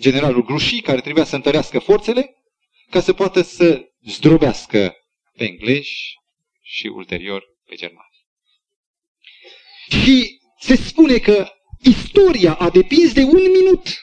generalul 0.00 0.44
Grușii, 0.44 0.80
care 0.80 1.00
trebuia 1.00 1.24
să 1.24 1.34
întărească 1.34 1.78
forțele, 1.78 2.34
ca 2.90 3.00
să 3.00 3.12
poată 3.12 3.42
să 3.42 3.82
zdrobească 4.04 4.94
pe 5.32 5.44
englezi 5.44 5.90
și 6.62 6.86
ulterior 6.86 7.42
pe 7.64 7.74
germani. 7.74 8.08
Și 9.88 10.40
se 10.60 10.76
spune 10.76 11.18
că 11.18 11.48
istoria 11.82 12.54
a 12.54 12.70
depins 12.70 13.12
de 13.12 13.22
un 13.22 13.50
minut. 13.50 14.02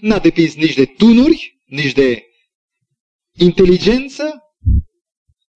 N-a 0.00 0.18
depins 0.18 0.54
nici 0.54 0.74
de 0.74 0.86
tunuri, 0.86 1.60
nici 1.64 1.92
de 1.92 2.24
inteligență, 3.36 4.40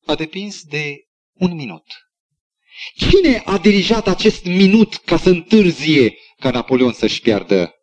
a 0.07 0.15
depins 0.15 0.63
de 0.63 0.97
un 1.33 1.55
minut. 1.55 1.85
Cine 2.95 3.43
a 3.45 3.59
dirijat 3.59 4.09
acest 4.09 4.45
minut 4.45 4.95
ca 4.95 5.17
să 5.17 5.29
întârzie 5.29 6.17
ca 6.39 6.51
Napoleon 6.51 6.93
să-și 6.93 7.21
piardă 7.21 7.75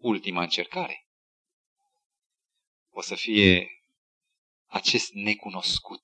ultima 0.00 0.42
încercare? 0.42 1.06
O 2.90 3.00
să 3.00 3.14
fie 3.14 3.68
acest 4.66 5.12
necunoscut. 5.12 6.02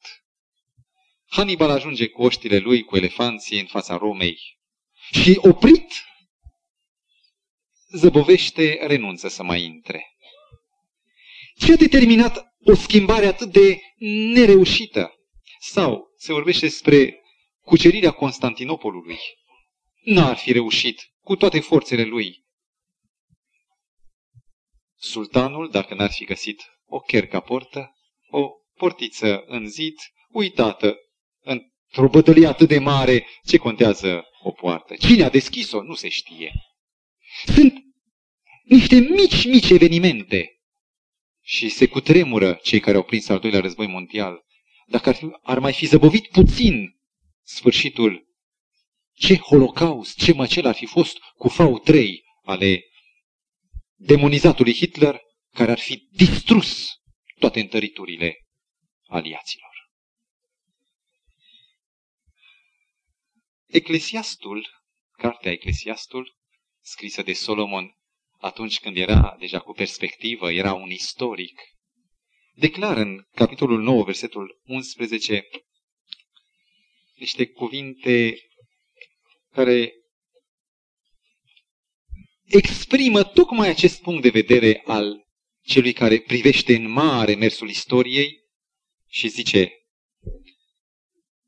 Hannibal 1.27 1.71
ajunge 1.71 2.09
cu 2.09 2.23
oștile 2.23 2.59
lui, 2.59 2.83
cu 2.83 2.97
elefanții 2.97 3.61
în 3.61 3.67
fața 3.67 3.97
Romei 3.97 4.59
și 5.11 5.39
oprit 5.43 6.05
zăbovește, 7.91 8.79
renunță 8.87 9.29
să 9.29 9.43
mai 9.43 9.63
intre. 9.63 10.17
Ce 11.57 11.73
a 11.73 11.77
determinat 11.77 12.55
o 12.65 12.75
schimbare 12.75 13.27
atât 13.27 13.53
de 13.53 13.81
nereușită? 14.33 15.15
Sau 15.61 16.15
se 16.17 16.33
vorbește 16.33 16.67
despre 16.67 17.21
cucerirea 17.61 18.11
Constantinopolului. 18.11 19.19
N-ar 20.05 20.37
fi 20.37 20.53
reușit 20.53 21.11
cu 21.21 21.37
toate 21.37 21.61
forțele 21.61 22.05
lui. 22.05 22.46
Sultanul, 24.97 25.71
dacă 25.71 25.95
n-ar 25.95 26.11
fi 26.11 26.25
găsit 26.25 26.63
o 26.87 26.99
cherca 26.99 27.41
portă, 27.41 27.91
o 28.31 28.49
portiță 28.75 29.45
în 29.47 29.67
zid, 29.69 29.95
uitată 30.29 30.97
într-o 31.41 32.09
bătălie 32.09 32.47
atât 32.47 32.69
de 32.69 32.79
mare, 32.79 33.27
ce 33.45 33.57
contează 33.57 34.25
o 34.43 34.51
poartă? 34.51 34.95
Cine 34.95 35.23
a 35.23 35.29
deschis-o? 35.29 35.83
Nu 35.83 35.95
se 35.95 36.09
știe. 36.09 36.53
Sunt 37.45 37.75
niște 38.65 38.99
mici, 38.99 39.45
mici 39.45 39.71
evenimente. 39.71 40.51
Și 41.43 41.69
se 41.69 41.87
cutremură 41.87 42.61
cei 42.63 42.81
care 42.81 42.97
au 42.97 43.03
prins 43.03 43.29
al 43.29 43.39
doilea 43.39 43.61
război 43.61 43.87
mondial. 43.87 44.45
Dacă 44.87 45.09
ar, 45.09 45.15
fi, 45.15 45.27
ar 45.43 45.59
mai 45.59 45.73
fi 45.73 45.87
zăbovit 45.87 46.27
puțin 46.27 46.97
sfârșitul, 47.43 48.27
ce 49.13 49.37
holocaust, 49.37 50.17
ce 50.17 50.33
măcel 50.33 50.67
ar 50.67 50.75
fi 50.75 50.87
fost 50.87 51.19
cu 51.37 51.49
fau 51.49 51.79
3 51.79 52.23
ale 52.43 52.85
demonizatului 53.97 54.75
Hitler, 54.75 55.21
care 55.53 55.71
ar 55.71 55.79
fi 55.79 56.09
distrus 56.11 56.89
toate 57.39 57.61
întăriturile 57.61 58.47
aliaților. 59.07 59.91
Eclesiastul, 63.67 64.67
cartea 65.11 65.53
Eclesiastul, 65.53 66.37
scrisă 66.81 67.23
de 67.23 67.33
Solomon 67.33 67.97
atunci 68.39 68.81
când 68.81 68.97
era 68.97 69.37
deja 69.39 69.61
cu 69.61 69.73
perspectivă, 69.73 70.53
era 70.53 70.73
un 70.73 70.91
istoric, 70.91 71.61
declară 72.55 73.01
în 73.01 73.27
capitolul 73.35 73.83
9, 73.83 74.05
versetul 74.05 74.61
11, 74.65 75.49
niște 77.15 77.47
cuvinte 77.47 78.39
care 79.53 79.93
exprimă 82.47 83.23
tocmai 83.23 83.69
acest 83.69 84.01
punct 84.01 84.23
de 84.23 84.29
vedere 84.29 84.83
al 84.85 85.27
celui 85.63 85.93
care 85.93 86.19
privește 86.19 86.75
în 86.75 86.91
mare 86.91 87.35
mersul 87.35 87.69
istoriei 87.69 88.39
și 89.09 89.29
zice 89.29 89.73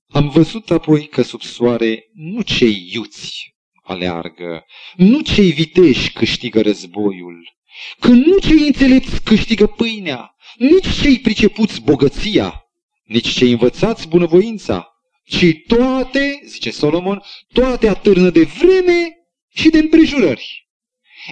Am 0.09 0.29
văzut 0.29 0.71
apoi 0.71 1.07
că 1.07 1.23
sub 1.23 1.43
soare 1.43 2.11
nu 2.13 2.43
cei 2.43 2.91
iuți 2.93 3.55
aleargă, 3.83 4.65
nu 4.97 5.21
cei 5.21 5.53
viteși 5.53 6.13
câștigă 6.13 6.61
războiul, 6.61 7.57
că 8.01 8.09
nu 8.09 8.39
cei 8.39 8.67
înțelepți 8.67 9.23
câștigă 9.23 9.67
pâinea, 9.67 10.35
nici 10.57 11.01
cei 11.03 11.19
pricepuți 11.19 11.81
bogăția, 11.81 12.63
nici 13.05 13.29
cei 13.29 13.51
învățați 13.51 14.09
bunăvoința, 14.09 14.89
ci 15.25 15.47
toate, 15.67 16.41
zice 16.45 16.71
Solomon, 16.71 17.23
toate 17.53 17.89
atârnă 17.89 18.31
de 18.31 18.43
vreme 18.43 19.13
și 19.55 19.69
de 19.69 19.79
împrejurări. 19.79 20.67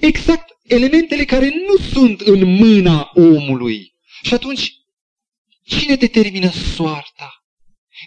Exact 0.01 0.57
elementele 0.63 1.25
care 1.25 1.49
nu 1.49 1.77
sunt 1.77 2.21
în 2.21 2.55
mâna 2.55 3.11
omului. 3.15 3.95
Și 4.23 4.35
atunci, 4.35 4.73
cine 5.65 5.95
determină 5.95 6.51
soarta? 6.51 7.45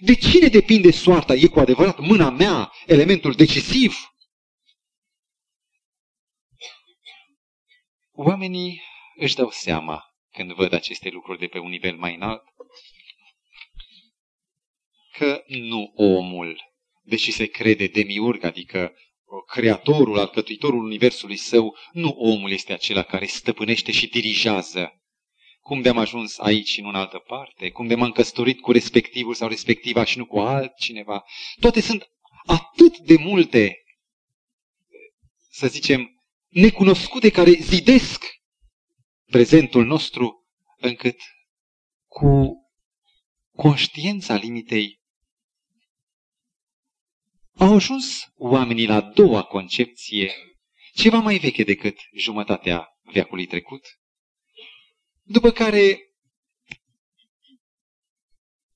De 0.02 0.16
cine 0.16 0.48
depinde 0.48 0.92
soarta? 0.92 1.34
E 1.34 1.48
cu 1.48 1.60
adevărat 1.60 2.00
mâna 2.00 2.30
mea 2.30 2.72
elementul 2.86 3.34
decisiv? 3.34 3.96
Oamenii 8.12 8.82
își 9.16 9.36
dau 9.36 9.50
seama 9.50 10.04
când 10.32 10.54
văd 10.54 10.74
aceste 10.74 11.10
lucruri 11.10 11.40
de 11.40 11.48
pe 11.48 11.60
un 11.60 11.70
nivel 11.70 11.96
mai 11.96 12.16
înalt 12.16 12.44
că 15.12 15.44
nu 15.48 15.92
omul, 15.96 16.62
deși 17.02 17.32
se 17.32 17.46
crede 17.46 17.88
demiurg, 17.88 18.44
adică 18.44 18.94
creatorul, 19.48 20.20
alcătuitorul 20.20 20.84
universului 20.84 21.38
său, 21.38 21.78
nu 21.92 22.10
omul 22.10 22.52
este 22.52 22.74
acela 22.74 23.04
care 23.04 23.26
stăpânește 23.26 23.92
și 23.92 24.08
dirigează. 24.08 24.94
Cum 25.60 25.82
de-am 25.82 25.98
ajuns 25.98 26.38
aici 26.38 26.68
și 26.68 26.82
nu 26.82 26.88
în 26.88 26.96
altă 26.96 27.18
parte, 27.18 27.70
cum 27.70 27.88
de 27.88 27.96
m-am 27.96 28.12
căsătorit 28.12 28.60
cu 28.60 28.72
respectivul 28.72 29.34
sau 29.34 29.48
respectiva 29.48 30.04
și 30.04 30.18
nu 30.18 30.26
cu 30.26 30.40
altcineva. 30.40 31.24
Toate 31.60 31.82
sunt 31.82 32.12
atât 32.46 32.98
de 32.98 33.16
multe, 33.18 33.84
să 35.52 35.68
zicem, 35.68 36.10
necunoscute 36.48 37.30
care 37.30 37.52
zidesc 37.52 38.26
prezentul 39.26 39.86
nostru, 39.86 40.48
încât 40.78 41.18
cu 42.08 42.54
conștiința 43.56 44.36
limitei 44.36 44.99
au 47.60 47.74
ajuns 47.74 48.32
oamenii 48.36 48.86
la 48.88 48.96
a 48.96 49.02
doua 49.02 49.44
concepție, 49.44 50.34
ceva 50.94 51.20
mai 51.20 51.38
veche 51.38 51.64
decât 51.64 51.98
jumătatea 52.14 52.88
veacului 53.02 53.46
trecut, 53.46 53.86
după 55.22 55.52
care 55.52 56.00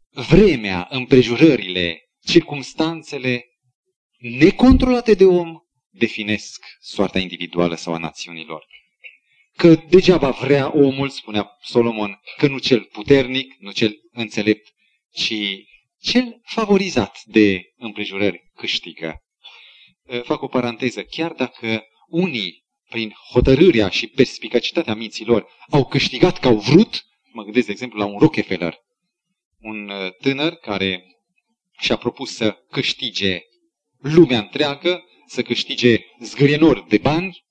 vremea, 0.09 0.87
împrejurările, 0.89 2.09
circumstanțele 2.25 3.45
necontrolate 4.17 5.13
de 5.13 5.25
om 5.25 5.59
definesc 5.89 6.65
soarta 6.79 7.19
individuală 7.19 7.75
sau 7.75 7.93
a 7.93 7.97
națiunilor. 7.97 8.65
Că 9.55 9.75
degeaba 9.75 10.29
vrea 10.29 10.75
omul, 10.75 11.09
spunea 11.09 11.49
Solomon, 11.61 12.19
că 12.37 12.47
nu 12.47 12.59
cel 12.59 12.83
puternic, 12.83 13.55
nu 13.59 13.71
cel 13.71 13.95
înțelept, 14.11 14.67
ci 15.11 15.33
cel 15.99 16.41
favorizat 16.43 17.23
de 17.25 17.61
împrejurări 17.75 18.42
câștigă. 18.63 19.23
Fac 20.23 20.41
o 20.41 20.47
paranteză. 20.47 21.03
Chiar 21.03 21.31
dacă 21.31 21.83
unii, 22.07 22.63
prin 22.89 23.13
hotărârea 23.31 23.89
și 23.89 24.07
perspicacitatea 24.07 24.93
minților, 24.93 25.47
au 25.69 25.85
câștigat 25.85 26.39
că 26.39 26.47
au 26.47 26.57
vrut, 26.57 27.05
mă 27.31 27.43
gândesc, 27.43 27.65
de 27.65 27.71
exemplu, 27.71 27.99
la 27.99 28.05
un 28.05 28.19
Rockefeller, 28.19 28.75
un 29.59 29.91
tânăr 30.21 30.53
care 30.55 31.03
și-a 31.79 31.95
propus 31.95 32.35
să 32.35 32.51
câștige 32.69 33.39
lumea 33.97 34.39
întreagă, 34.39 35.03
să 35.27 35.41
câștige 35.41 35.97
zgârienori 36.19 36.87
de 36.87 36.97
bani, 36.97 37.43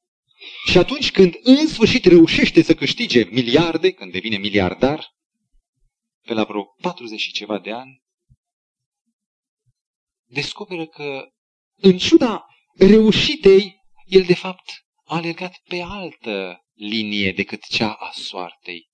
și 0.70 0.78
atunci 0.78 1.10
când 1.10 1.34
în 1.42 1.66
sfârșit 1.66 2.04
reușește 2.04 2.62
să 2.62 2.74
câștige 2.74 3.24
miliarde, 3.24 3.90
când 3.90 4.12
devine 4.12 4.36
miliardar, 4.36 5.06
pe 6.26 6.32
la 6.32 6.44
vreo 6.44 6.64
40 6.80 7.20
și 7.20 7.32
ceva 7.32 7.58
de 7.58 7.72
ani, 7.72 8.02
descoperă 10.32 10.86
că, 10.86 11.24
în 11.76 11.98
ciuda 11.98 12.46
reușitei, 12.74 13.76
el 14.04 14.22
de 14.22 14.34
fapt 14.34 14.84
a 15.04 15.16
alergat 15.16 15.60
pe 15.68 15.80
altă 15.80 16.64
linie 16.74 17.32
decât 17.32 17.62
cea 17.62 17.92
a 17.92 18.10
soartei. 18.14 18.88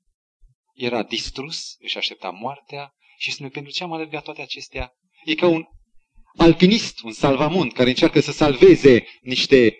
Era 0.74 1.02
distrus, 1.02 1.76
își 1.78 1.96
aștepta 1.96 2.30
moartea 2.30 2.92
și 3.18 3.32
spune, 3.32 3.48
pentru 3.48 3.72
ce 3.72 3.82
am 3.82 3.92
alergat 3.92 4.22
toate 4.22 4.42
acestea? 4.42 4.92
E 5.24 5.34
ca 5.34 5.46
un 5.46 5.64
alpinist, 6.36 7.02
un 7.02 7.12
salvamont, 7.12 7.72
care 7.72 7.88
încearcă 7.88 8.20
să 8.20 8.32
salveze 8.32 9.06
niște 9.20 9.78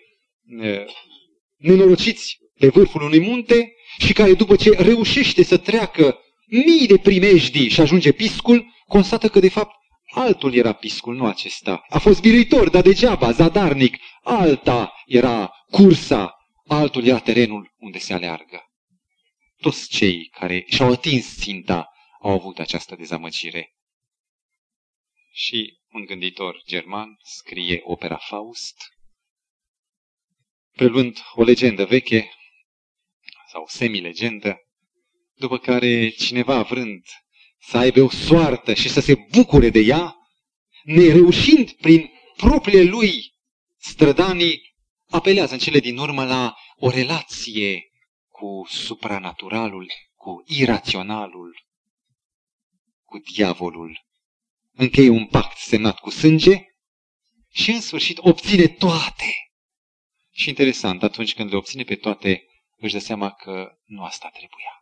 uh, 0.61 0.85
nenorociți 1.55 2.37
pe 2.59 2.67
vârful 2.67 3.01
unui 3.01 3.19
munte 3.19 3.73
și 3.97 4.13
care 4.13 4.33
după 4.33 4.55
ce 4.55 4.69
reușește 4.69 5.43
să 5.43 5.57
treacă 5.57 6.19
mii 6.47 6.87
de 6.87 6.97
primejdii 6.97 7.69
și 7.69 7.81
ajunge 7.81 8.11
piscul, 8.11 8.65
constată 8.87 9.27
că 9.29 9.39
de 9.39 9.49
fapt 9.49 9.75
Altul 10.09 10.53
era 10.53 10.73
piscul, 10.73 11.15
nu 11.15 11.25
acesta. 11.25 11.85
A 11.89 11.99
fost 11.99 12.21
biruitor, 12.21 12.69
dar 12.69 12.81
degeaba, 12.81 13.31
zadarnic. 13.31 13.97
Alta 14.23 14.93
era 15.05 15.51
cursa, 15.71 16.35
altul 16.67 17.05
era 17.05 17.19
terenul 17.19 17.73
unde 17.77 17.97
se 17.97 18.13
aleargă. 18.13 18.63
Toți 19.61 19.89
cei 19.89 20.27
care 20.27 20.65
și-au 20.67 20.91
atins 20.91 21.37
ținta 21.37 21.89
au 22.21 22.31
avut 22.31 22.59
această 22.59 22.95
dezamăgire. 22.95 23.75
Și 25.31 25.79
un 25.91 26.05
gânditor 26.05 26.61
german 26.67 27.17
scrie 27.23 27.81
opera 27.83 28.17
Faust, 28.17 28.75
preluând 30.71 31.17
o 31.33 31.43
legendă 31.43 31.85
veche 31.85 32.31
sau 33.51 33.65
semi-legendă, 33.67 34.57
după 35.33 35.57
care 35.57 36.09
cineva 36.09 36.61
vrând 36.61 37.05
să 37.59 37.77
aibă 37.77 38.01
o 38.01 38.09
soartă 38.09 38.73
și 38.73 38.89
să 38.89 38.99
se 38.99 39.27
bucure 39.31 39.69
de 39.69 39.79
ea, 39.79 40.15
nereușind 40.83 41.71
prin 41.71 42.09
propriile 42.35 42.83
lui 42.83 43.33
strădanii, 43.77 44.61
apelează 45.09 45.53
în 45.53 45.59
cele 45.59 45.79
din 45.79 45.97
urmă 45.97 46.25
la 46.25 46.55
o 46.75 46.89
relație 46.89 47.83
cu 48.27 48.67
supranaturalul, 48.67 49.91
cu 50.15 50.43
iraționalul, 50.45 51.65
cu 53.03 53.17
diavolul. 53.33 54.07
Încheie 54.71 55.09
un 55.09 55.27
pact 55.27 55.57
semnat 55.57 55.99
cu 55.99 56.09
sânge 56.09 56.63
și 57.51 57.71
în 57.71 57.81
sfârșit 57.81 58.17
obține 58.17 58.67
toate. 58.67 59.33
Și 60.31 60.49
interesant, 60.49 61.03
atunci 61.03 61.33
când 61.33 61.49
le 61.49 61.57
obține 61.57 61.83
pe 61.83 61.95
toate, 61.95 62.43
își 62.77 62.93
dă 62.93 62.99
seama 62.99 63.31
că 63.31 63.71
nu 63.85 64.03
asta 64.03 64.29
trebuia 64.29 64.78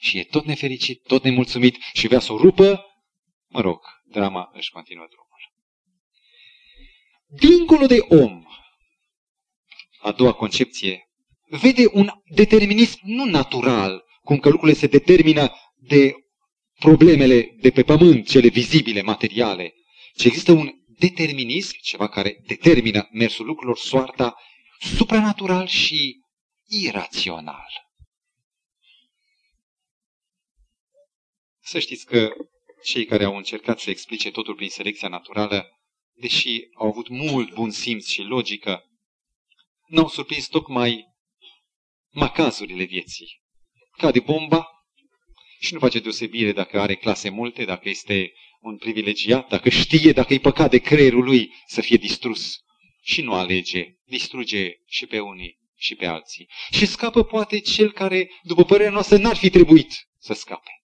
și 0.00 0.18
e 0.18 0.24
tot 0.24 0.44
nefericit, 0.44 1.02
tot 1.02 1.24
nemulțumit 1.24 1.76
și 1.92 2.06
vrea 2.06 2.20
să 2.20 2.32
o 2.32 2.36
rupă, 2.36 2.84
mă 3.48 3.60
rog, 3.60 3.80
drama 4.04 4.50
își 4.52 4.70
continuă 4.70 5.06
drumul. 5.08 5.28
Dincolo 7.26 7.86
de 7.86 7.98
om, 8.08 8.44
a 10.00 10.12
doua 10.12 10.32
concepție, 10.32 11.08
vede 11.48 11.84
un 11.92 12.10
determinism 12.24 12.98
nu 13.02 13.24
natural, 13.24 14.04
cum 14.22 14.38
că 14.38 14.48
lucrurile 14.48 14.78
se 14.78 14.86
determină 14.86 15.52
de 15.76 16.12
problemele 16.78 17.54
de 17.60 17.70
pe 17.70 17.82
pământ, 17.82 18.28
cele 18.28 18.48
vizibile, 18.48 19.02
materiale, 19.02 19.74
ci 20.14 20.24
există 20.24 20.52
un 20.52 20.70
determinism, 20.86 21.76
ceva 21.82 22.08
care 22.08 22.40
determină 22.46 23.08
mersul 23.12 23.46
lucrurilor, 23.46 23.78
soarta, 23.78 24.34
supranatural 24.78 25.66
și 25.66 26.20
irațional. 26.66 27.89
Să 31.70 31.78
știți 31.78 32.06
că 32.06 32.32
cei 32.84 33.04
care 33.04 33.24
au 33.24 33.36
încercat 33.36 33.78
să 33.80 33.90
explice 33.90 34.30
totul 34.30 34.54
prin 34.54 34.68
selecția 34.68 35.08
naturală, 35.08 35.66
deși 36.12 36.60
au 36.74 36.86
avut 36.86 37.08
mult 37.08 37.54
bun 37.54 37.70
simț 37.70 38.06
și 38.06 38.22
logică, 38.22 38.84
n-au 39.86 40.08
surprins 40.08 40.46
tocmai 40.48 41.04
macazurile 42.10 42.84
vieții. 42.84 43.40
Cade 43.96 44.20
bomba 44.20 44.66
și 45.60 45.72
nu 45.72 45.78
face 45.78 45.98
deosebire 45.98 46.52
dacă 46.52 46.80
are 46.80 46.94
clase 46.94 47.28
multe, 47.28 47.64
dacă 47.64 47.88
este 47.88 48.32
un 48.60 48.76
privilegiat, 48.76 49.48
dacă 49.48 49.68
știe, 49.68 50.12
dacă 50.12 50.34
e 50.34 50.38
păcat 50.38 50.70
de 50.70 50.78
creierul 50.78 51.24
lui 51.24 51.52
să 51.66 51.80
fie 51.80 51.96
distrus. 51.96 52.56
Și 53.02 53.22
nu 53.22 53.32
alege, 53.32 53.84
distruge 54.04 54.72
și 54.86 55.06
pe 55.06 55.20
unii 55.20 55.58
și 55.76 55.94
pe 55.94 56.06
alții. 56.06 56.48
Și 56.70 56.86
scapă 56.86 57.24
poate 57.24 57.60
cel 57.60 57.92
care, 57.92 58.30
după 58.42 58.64
părerea 58.64 58.92
noastră, 58.92 59.16
n-ar 59.16 59.36
fi 59.36 59.50
trebuit 59.50 60.08
să 60.18 60.32
scape. 60.32 60.79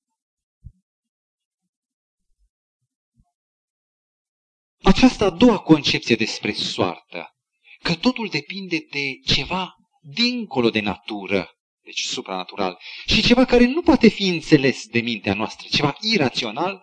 Această 4.87 5.25
a 5.25 5.31
doua 5.31 5.59
concepție 5.59 6.15
despre 6.15 6.53
soartă, 6.53 7.35
că 7.83 7.95
totul 7.95 8.29
depinde 8.29 8.87
de 8.91 9.19
ceva 9.25 9.75
dincolo 10.01 10.71
de 10.71 10.81
natură, 10.81 11.51
deci 11.85 12.01
supranatural, 12.01 12.79
și 13.07 13.23
ceva 13.23 13.45
care 13.45 13.67
nu 13.67 13.83
poate 13.83 14.09
fi 14.09 14.29
înțeles 14.29 14.87
de 14.87 15.01
mintea 15.01 15.35
noastră, 15.35 15.67
ceva 15.71 15.97
irațional, 16.01 16.83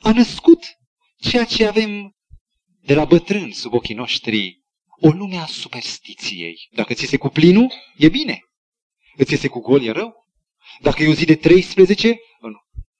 a 0.00 0.12
născut 0.12 0.64
ceea 1.16 1.44
ce 1.44 1.66
avem 1.66 2.14
de 2.80 2.94
la 2.94 3.04
bătrân 3.04 3.52
sub 3.52 3.72
ochii 3.72 3.94
noștri, 3.94 4.62
o 5.00 5.08
lume 5.08 5.36
a 5.36 5.46
superstiției. 5.46 6.68
Dacă 6.72 6.94
ți 6.94 7.06
se 7.06 7.16
cu 7.16 7.28
plinul, 7.28 7.72
e 7.96 8.08
bine. 8.08 8.40
Îți 9.16 9.32
iese 9.32 9.48
cu 9.48 9.60
gol, 9.60 9.82
e 9.82 9.90
rău. 9.90 10.12
Dacă 10.80 11.02
e 11.02 11.08
o 11.08 11.14
zi 11.14 11.24
de 11.24 11.36
13, 11.36 12.16
în 12.40 12.52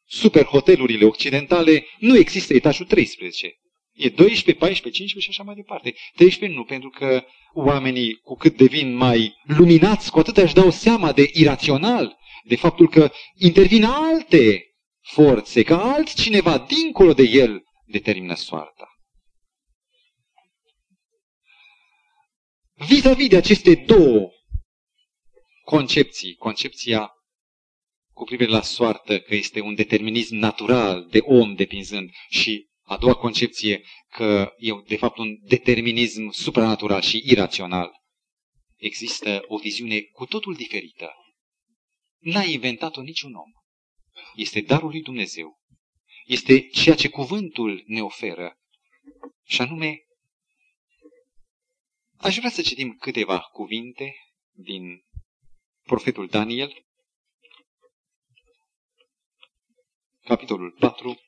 super 0.04 0.44
hotelurile 0.44 1.04
occidentale 1.04 1.86
nu 1.98 2.16
există 2.16 2.54
etajul 2.54 2.86
13. 2.86 3.58
E 3.94 4.08
12, 4.08 4.54
14, 4.54 4.90
15 4.90 5.20
și 5.20 5.28
așa 5.28 5.42
mai 5.42 5.54
departe. 5.54 5.94
13 6.14 6.58
nu, 6.58 6.64
pentru 6.64 6.88
că 6.88 7.24
oamenii, 7.52 8.14
cu 8.14 8.34
cât 8.34 8.56
devin 8.56 8.94
mai 8.94 9.34
luminați, 9.42 10.10
cu 10.10 10.18
atât 10.18 10.36
își 10.36 10.54
dau 10.54 10.70
seama 10.70 11.12
de 11.12 11.30
irațional, 11.32 12.16
de 12.44 12.56
faptul 12.56 12.88
că 12.88 13.10
intervin 13.38 13.84
alte 13.84 14.62
forțe, 15.00 15.62
că 15.62 15.74
altcineva 15.74 16.58
dincolo 16.58 17.12
de 17.12 17.22
el 17.22 17.62
determină 17.86 18.34
soarta. 18.34 18.88
Vis-a-vis 22.74 23.28
de 23.28 23.36
aceste 23.36 23.74
două 23.74 24.30
concepții. 25.64 26.34
Concepția 26.34 27.10
cu 28.12 28.24
privire 28.24 28.50
la 28.50 28.62
soartă, 28.62 29.20
că 29.20 29.34
este 29.34 29.60
un 29.60 29.74
determinism 29.74 30.34
natural 30.34 31.06
de 31.10 31.18
om 31.18 31.54
depinzând 31.54 32.10
și 32.28 32.68
a 32.84 32.96
doua 32.96 33.14
concepție 33.14 33.82
că 34.08 34.52
e 34.56 34.72
de 34.86 34.96
fapt 34.96 35.18
un 35.18 35.36
determinism 35.42 36.30
supranatural 36.30 37.00
și 37.00 37.22
irațional. 37.24 37.90
Există 38.76 39.44
o 39.46 39.58
viziune 39.58 40.00
cu 40.00 40.26
totul 40.26 40.54
diferită. 40.54 41.12
N-a 42.18 42.42
inventat-o 42.42 43.00
niciun 43.00 43.34
om. 43.34 43.50
Este 44.34 44.60
darul 44.60 44.88
lui 44.90 45.02
Dumnezeu. 45.02 45.60
Este 46.24 46.60
ceea 46.60 46.94
ce 46.94 47.08
cuvântul 47.08 47.82
ne 47.86 48.02
oferă. 48.02 48.58
Și 49.44 49.60
anume, 49.60 49.98
aș 52.16 52.36
vrea 52.36 52.50
să 52.50 52.62
citim 52.62 52.96
câteva 52.96 53.40
cuvinte 53.40 54.14
din 54.50 55.04
profetul 55.82 56.26
Daniel, 56.26 56.84
capitolul 60.24 60.70
4, 60.70 61.18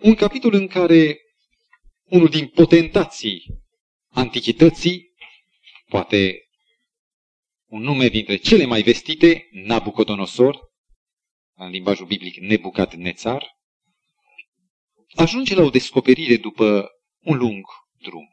un 0.00 0.14
capitol 0.14 0.54
în 0.54 0.66
care 0.66 1.18
unul 2.04 2.28
din 2.28 2.46
potentații 2.46 3.42
antichității, 4.08 5.12
poate 5.88 6.48
un 7.66 7.82
nume 7.82 8.08
dintre 8.08 8.36
cele 8.36 8.64
mai 8.64 8.82
vestite, 8.82 9.48
Nabucodonosor, 9.50 10.58
în 11.54 11.70
limbajul 11.70 12.06
biblic 12.06 12.36
Nebucat 12.36 12.94
Nețar, 12.94 13.56
ajunge 15.14 15.54
la 15.54 15.62
o 15.62 15.70
descoperire 15.70 16.36
după 16.36 16.90
un 17.18 17.36
lung 17.36 17.64
drum. 18.00 18.28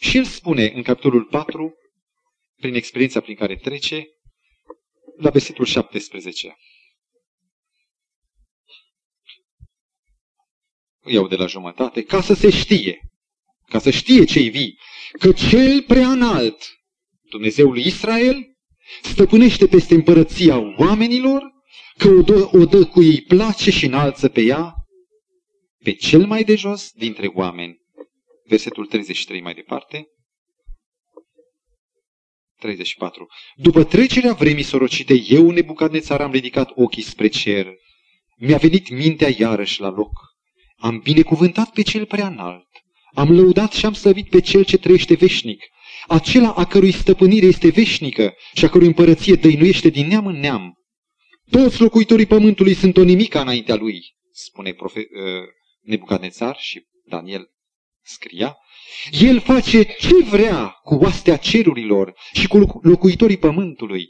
Și 0.00 0.16
el 0.16 0.24
spune 0.24 0.68
în 0.68 0.82
capitolul 0.82 1.24
4, 1.24 1.74
prin 2.56 2.74
experiența 2.74 3.20
prin 3.20 3.34
care 3.34 3.56
trece, 3.56 4.06
la 5.18 5.30
versetul 5.30 5.64
17. 5.64 6.56
Iau 11.04 11.28
de 11.28 11.36
la 11.36 11.46
jumătate, 11.46 12.02
ca 12.02 12.20
să 12.20 12.34
se 12.34 12.50
știe, 12.50 13.00
ca 13.68 13.78
să 13.78 13.90
știe 13.90 14.24
cei 14.24 14.48
vii, 14.48 14.78
că 15.18 15.32
cel 15.32 15.82
prea 15.82 16.08
înalt, 16.08 16.62
Dumnezeul 17.30 17.78
Israel, 17.78 18.56
stăpânește 19.02 19.66
peste 19.66 19.94
împărăția 19.94 20.58
oamenilor, 20.76 21.42
că 21.96 22.08
o 22.08 22.22
dă, 22.22 22.48
o 22.52 22.64
dă 22.64 22.84
cu 22.86 23.02
ei 23.02 23.20
place 23.20 23.70
și 23.70 23.84
înalță 23.84 24.28
pe 24.28 24.40
ea, 24.40 24.74
pe 25.84 25.92
cel 25.92 26.26
mai 26.26 26.44
de 26.44 26.54
jos 26.54 26.90
dintre 26.90 27.26
oameni. 27.26 27.80
Versetul 28.44 28.86
33 28.86 29.40
mai 29.40 29.54
departe. 29.54 30.06
34. 32.58 33.26
După 33.54 33.84
trecerea 33.84 34.32
vremii 34.32 34.62
sorocite, 34.62 35.14
eu, 35.28 35.50
Nebucadnețar, 35.50 36.20
am 36.20 36.30
ridicat 36.30 36.70
ochii 36.74 37.02
spre 37.02 37.28
cer. 37.28 37.74
Mi-a 38.36 38.56
venit 38.56 38.90
mintea 38.90 39.34
iarăși 39.38 39.80
la 39.80 39.88
loc. 39.88 40.31
Am 40.82 40.98
binecuvântat 40.98 41.70
pe 41.70 41.82
cel 41.82 42.06
prea 42.06 42.26
înalt. 42.26 42.66
Am 43.14 43.32
lăudat 43.32 43.72
și 43.72 43.86
am 43.86 43.92
slăvit 43.92 44.28
pe 44.28 44.40
cel 44.40 44.64
ce 44.64 44.78
trăiește 44.78 45.14
veșnic. 45.14 45.64
Acela 46.08 46.52
a 46.52 46.64
cărui 46.64 46.92
stăpânire 46.92 47.46
este 47.46 47.68
veșnică 47.68 48.34
și 48.54 48.64
a 48.64 48.68
cărui 48.68 48.86
împărăție 48.86 49.34
dăinuiește 49.34 49.88
din 49.88 50.06
neam 50.06 50.26
în 50.26 50.38
neam. 50.38 50.74
Toți 51.50 51.80
locuitorii 51.80 52.26
pământului 52.26 52.74
sunt 52.74 52.96
o 52.96 53.02
nimica 53.02 53.40
înaintea 53.40 53.74
lui, 53.74 54.00
spune 54.32 54.72
profe- 54.72 54.98
uh, 54.98 55.48
Nebucadnețar 55.80 56.56
și 56.58 56.86
Daniel 57.04 57.50
scria. 58.02 58.56
El 59.10 59.40
face 59.40 59.82
ce 59.82 60.22
vrea 60.30 60.68
cu 60.68 60.94
oastea 60.94 61.36
cerurilor 61.36 62.14
și 62.32 62.46
cu 62.46 62.80
locuitorii 62.82 63.36
pământului. 63.36 64.08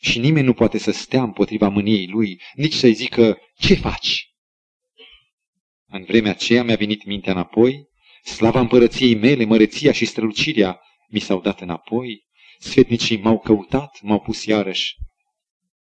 Și 0.00 0.18
nimeni 0.18 0.46
nu 0.46 0.52
poate 0.52 0.78
să 0.78 0.90
stea 0.90 1.22
împotriva 1.22 1.68
mâniei 1.68 2.06
lui, 2.06 2.40
nici 2.54 2.74
să-i 2.74 2.92
zică, 2.92 3.38
ce 3.58 3.74
faci? 3.74 4.27
În 5.90 6.04
vremea 6.04 6.30
aceea 6.30 6.62
mi-a 6.64 6.76
venit 6.76 7.04
mintea 7.04 7.32
înapoi, 7.32 7.88
slava 8.22 8.60
împărăției 8.60 9.14
mele, 9.14 9.44
măreția 9.44 9.92
și 9.92 10.04
strălucirea 10.04 10.80
mi 11.08 11.20
s-au 11.20 11.40
dat 11.40 11.60
înapoi, 11.60 12.26
sfetnicii 12.58 13.16
m-au 13.16 13.38
căutat, 13.38 13.98
m-au 14.02 14.20
pus 14.20 14.44
iarăși 14.44 14.94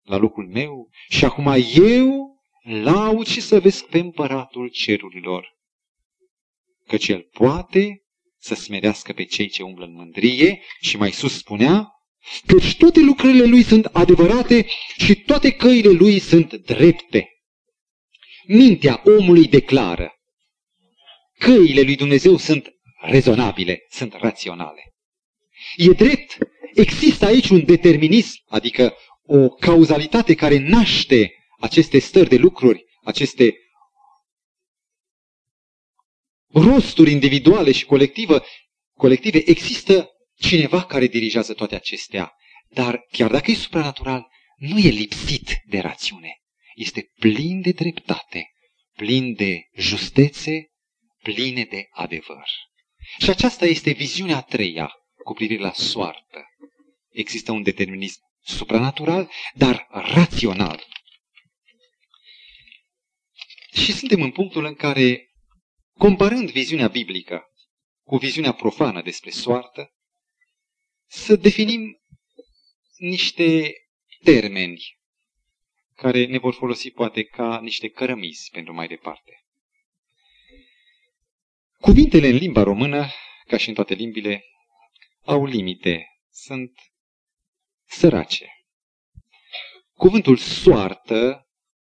la 0.03 0.17
locul 0.17 0.49
meu 0.49 0.89
și 1.09 1.25
acum 1.25 1.55
eu 1.75 2.37
laud 2.63 3.27
și 3.27 3.41
să 3.41 3.61
vezi 3.61 3.85
pe 3.85 3.99
împăratul 3.99 4.69
cerurilor. 4.69 5.49
Căci 6.87 7.09
el 7.09 7.29
poate 7.33 8.03
să 8.39 8.55
smerească 8.55 9.13
pe 9.13 9.25
cei 9.25 9.49
ce 9.49 9.63
umblă 9.63 9.85
în 9.85 9.95
mândrie 9.95 10.63
și 10.81 10.97
mai 10.97 11.11
sus 11.11 11.37
spunea, 11.37 11.89
căci 12.47 12.77
toate 12.77 13.01
lucrurile 13.01 13.45
lui 13.45 13.63
sunt 13.63 13.85
adevărate 13.85 14.67
și 14.97 15.15
toate 15.15 15.51
căile 15.53 15.91
lui 15.91 16.19
sunt 16.19 16.55
drepte. 16.55 17.29
Mintea 18.47 19.03
omului 19.05 19.49
declară. 19.49 20.13
Căile 21.39 21.81
lui 21.81 21.97
Dumnezeu 21.97 22.37
sunt 22.37 22.69
rezonabile, 23.01 23.87
sunt 23.91 24.13
raționale. 24.13 24.95
E 25.77 25.89
drept, 25.89 26.39
există 26.75 27.27
aici 27.27 27.49
un 27.49 27.65
determinism, 27.65 28.43
adică 28.47 28.95
o 29.23 29.49
cauzalitate 29.49 30.35
care 30.35 30.59
naște 30.59 31.33
aceste 31.59 31.99
stări 31.99 32.29
de 32.29 32.37
lucruri, 32.37 32.85
aceste 33.05 33.57
rosturi 36.53 37.11
individuale 37.11 37.73
și 37.73 37.85
colective, 37.85 38.43
colective, 38.97 39.43
există 39.51 40.09
cineva 40.39 40.85
care 40.85 41.07
dirigează 41.07 41.55
toate 41.55 41.75
acestea. 41.75 42.33
Dar 42.69 43.01
chiar 43.11 43.31
dacă 43.31 43.51
e 43.51 43.55
supranatural, 43.55 44.27
nu 44.57 44.79
e 44.79 44.89
lipsit 44.89 45.51
de 45.67 45.79
rațiune 45.79 46.42
este 46.75 47.11
plin 47.19 47.61
de 47.61 47.71
dreptate, 47.71 48.53
plin 48.97 49.35
de 49.35 49.69
justețe, 49.75 50.71
pline 51.23 51.65
de 51.65 51.87
adevăr. 51.91 52.49
Și 53.19 53.31
aceasta 53.31 53.67
este 53.67 53.91
viziunea 53.93 54.37
a 54.37 54.43
treia 54.43 54.93
cu 55.25 55.33
privire 55.33 55.61
la 55.61 55.73
soartă. 55.73 56.45
Există 57.11 57.53
un 57.53 57.63
determinism 57.63 58.21
supranatural, 58.41 59.31
dar 59.55 59.87
rațional. 59.91 60.87
Și 63.73 63.93
suntem 63.93 64.23
în 64.23 64.31
punctul 64.31 64.65
în 64.65 64.75
care, 64.75 65.31
comparând 65.99 66.51
viziunea 66.51 66.89
biblică 66.89 67.43
cu 68.03 68.17
viziunea 68.17 68.53
profană 68.53 69.03
despre 69.03 69.31
soartă, 69.31 69.95
să 71.09 71.37
definim 71.37 72.01
niște 72.97 73.73
termeni 74.23 75.01
care 76.03 76.27
ne 76.27 76.39
vor 76.39 76.55
folosi 76.55 76.91
poate 76.91 77.25
ca 77.25 77.61
niște 77.61 77.89
cărămizi 77.89 78.51
pentru 78.51 78.73
mai 78.75 78.87
departe. 78.87 79.45
Cuvintele 81.81 82.27
în 82.27 82.35
limba 82.37 82.63
română, 82.63 83.07
ca 83.47 83.57
și 83.57 83.69
în 83.69 83.75
toate 83.75 83.95
limbile, 83.95 84.45
au 85.25 85.47
limite, 85.47 86.07
sunt 86.31 86.73
sărace. 87.89 88.47
Cuvântul 89.95 90.37
soartă, 90.37 91.49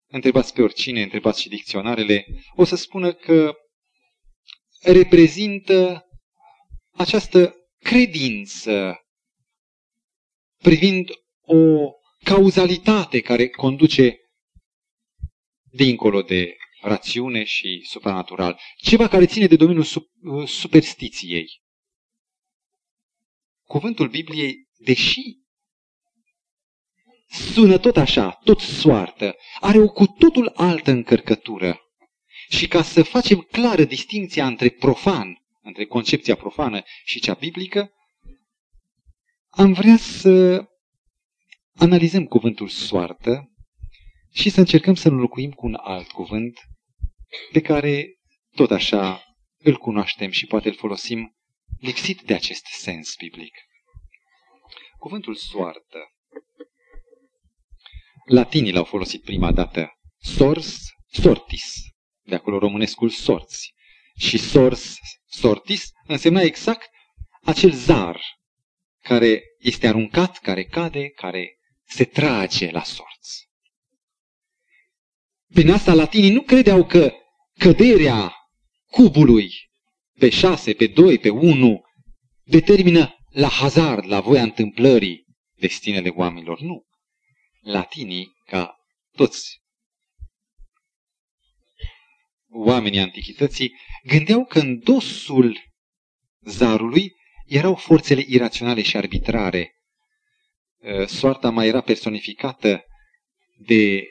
întrebați 0.08 0.54
pe 0.54 0.62
oricine, 0.62 1.02
întrebați 1.02 1.42
și 1.42 1.50
dicționarele, 1.50 2.26
o 2.56 2.64
să 2.64 2.76
spună 2.76 3.14
că 3.14 3.54
reprezintă 4.82 6.06
această 6.92 7.56
credință 7.78 8.98
privind 10.58 11.10
o 11.42 11.92
cauzalitate 12.24 13.22
care 13.22 13.50
conduce 13.50 14.16
dincolo 15.72 16.22
de 16.22 16.56
rațiune 16.82 17.44
și 17.44 17.82
supranatural. 17.90 18.60
Ceva 18.78 19.08
care 19.08 19.26
ține 19.26 19.48
de 19.48 19.56
domeniul 19.56 19.86
uh, 20.22 20.48
superstiției. 20.48 21.62
Cuvântul 23.64 24.10
Bibliei, 24.10 24.68
deși 24.78 25.22
sună 27.30 27.78
tot 27.78 27.98
așa, 27.98 28.32
tot 28.32 28.60
soartă, 28.60 29.36
are 29.60 29.78
o 29.80 29.88
cu 29.88 30.06
totul 30.06 30.52
altă 30.56 30.92
încărcătură. 30.92 31.80
Și 32.50 32.68
ca 32.68 32.82
să 32.82 33.04
facem 33.04 33.40
clară 33.40 33.84
distinția 33.84 34.46
între 34.48 34.70
profan, 34.70 35.42
între 35.62 35.86
concepția 35.86 36.36
profană 36.36 36.84
și 37.06 37.20
cea 37.20 37.34
biblică, 37.34 37.92
am 39.50 39.74
vrea 39.74 39.98
să 39.98 40.66
analizăm 41.82 42.26
cuvântul 42.26 42.68
soartă 42.68 43.52
și 44.34 44.50
să 44.50 44.60
încercăm 44.60 44.94
să-l 44.94 45.14
înlocuim 45.14 45.52
cu 45.52 45.66
un 45.66 45.74
alt 45.74 46.12
cuvânt 46.12 46.60
pe 47.52 47.62
care 47.62 48.20
tot 48.56 48.72
așa 48.72 49.24
îl 49.58 49.78
cunoaștem 49.78 50.32
și 50.32 50.46
poate 50.46 50.68
îl 50.68 50.76
folosim 50.76 51.36
lipsit 51.80 52.22
de 52.22 52.34
acest 52.34 52.66
sens 52.66 53.16
biblic. 53.16 53.56
Cuvântul 54.98 55.36
soartă. 55.36 56.00
Latinii 58.26 58.72
l-au 58.72 58.84
folosit 58.84 59.24
prima 59.24 59.52
dată 59.52 59.90
sors, 60.18 60.78
sortis, 61.08 61.74
de 62.22 62.36
acolo 62.36 62.58
românescul 62.58 63.10
sorți. 63.10 63.74
Și 64.18 64.38
sors, 64.38 64.96
sortis 65.26 65.90
însemna 66.08 66.42
exact 66.42 66.90
acel 67.44 67.72
zar 67.72 68.22
care 69.00 69.42
este 69.60 69.88
aruncat, 69.88 70.38
care 70.38 70.64
cade, 70.64 71.10
care 71.10 71.56
se 71.92 72.06
trage 72.06 72.72
la 72.72 72.84
sorți. 72.84 73.50
Prin 75.54 75.72
asta 75.72 75.94
latinii 75.94 76.32
nu 76.32 76.42
credeau 76.42 76.86
că 76.86 77.14
căderea 77.58 78.36
cubului 78.86 79.52
pe 80.20 80.30
șase, 80.30 80.74
pe 80.74 80.88
doi, 80.88 81.18
pe 81.20 81.30
unu, 81.30 81.82
determină 82.44 83.16
la 83.30 83.48
hazard, 83.48 84.06
la 84.06 84.20
voia 84.20 84.42
întâmplării 84.42 85.26
destinele 85.56 86.10
oamenilor. 86.10 86.60
Nu. 86.60 86.84
Latinii, 87.62 88.32
ca 88.46 88.76
toți 89.12 89.62
oamenii 92.50 93.00
antichității, 93.00 93.76
gândeau 94.04 94.46
că 94.46 94.60
în 94.60 94.80
dosul 94.80 95.58
zarului 96.40 97.16
erau 97.46 97.76
forțele 97.76 98.24
iraționale 98.28 98.82
și 98.82 98.98
arbitrare. 98.98 99.81
Uh, 100.82 101.08
soarta 101.08 101.50
mai 101.50 101.68
era 101.68 101.82
personificată 101.82 102.86
de 103.58 104.04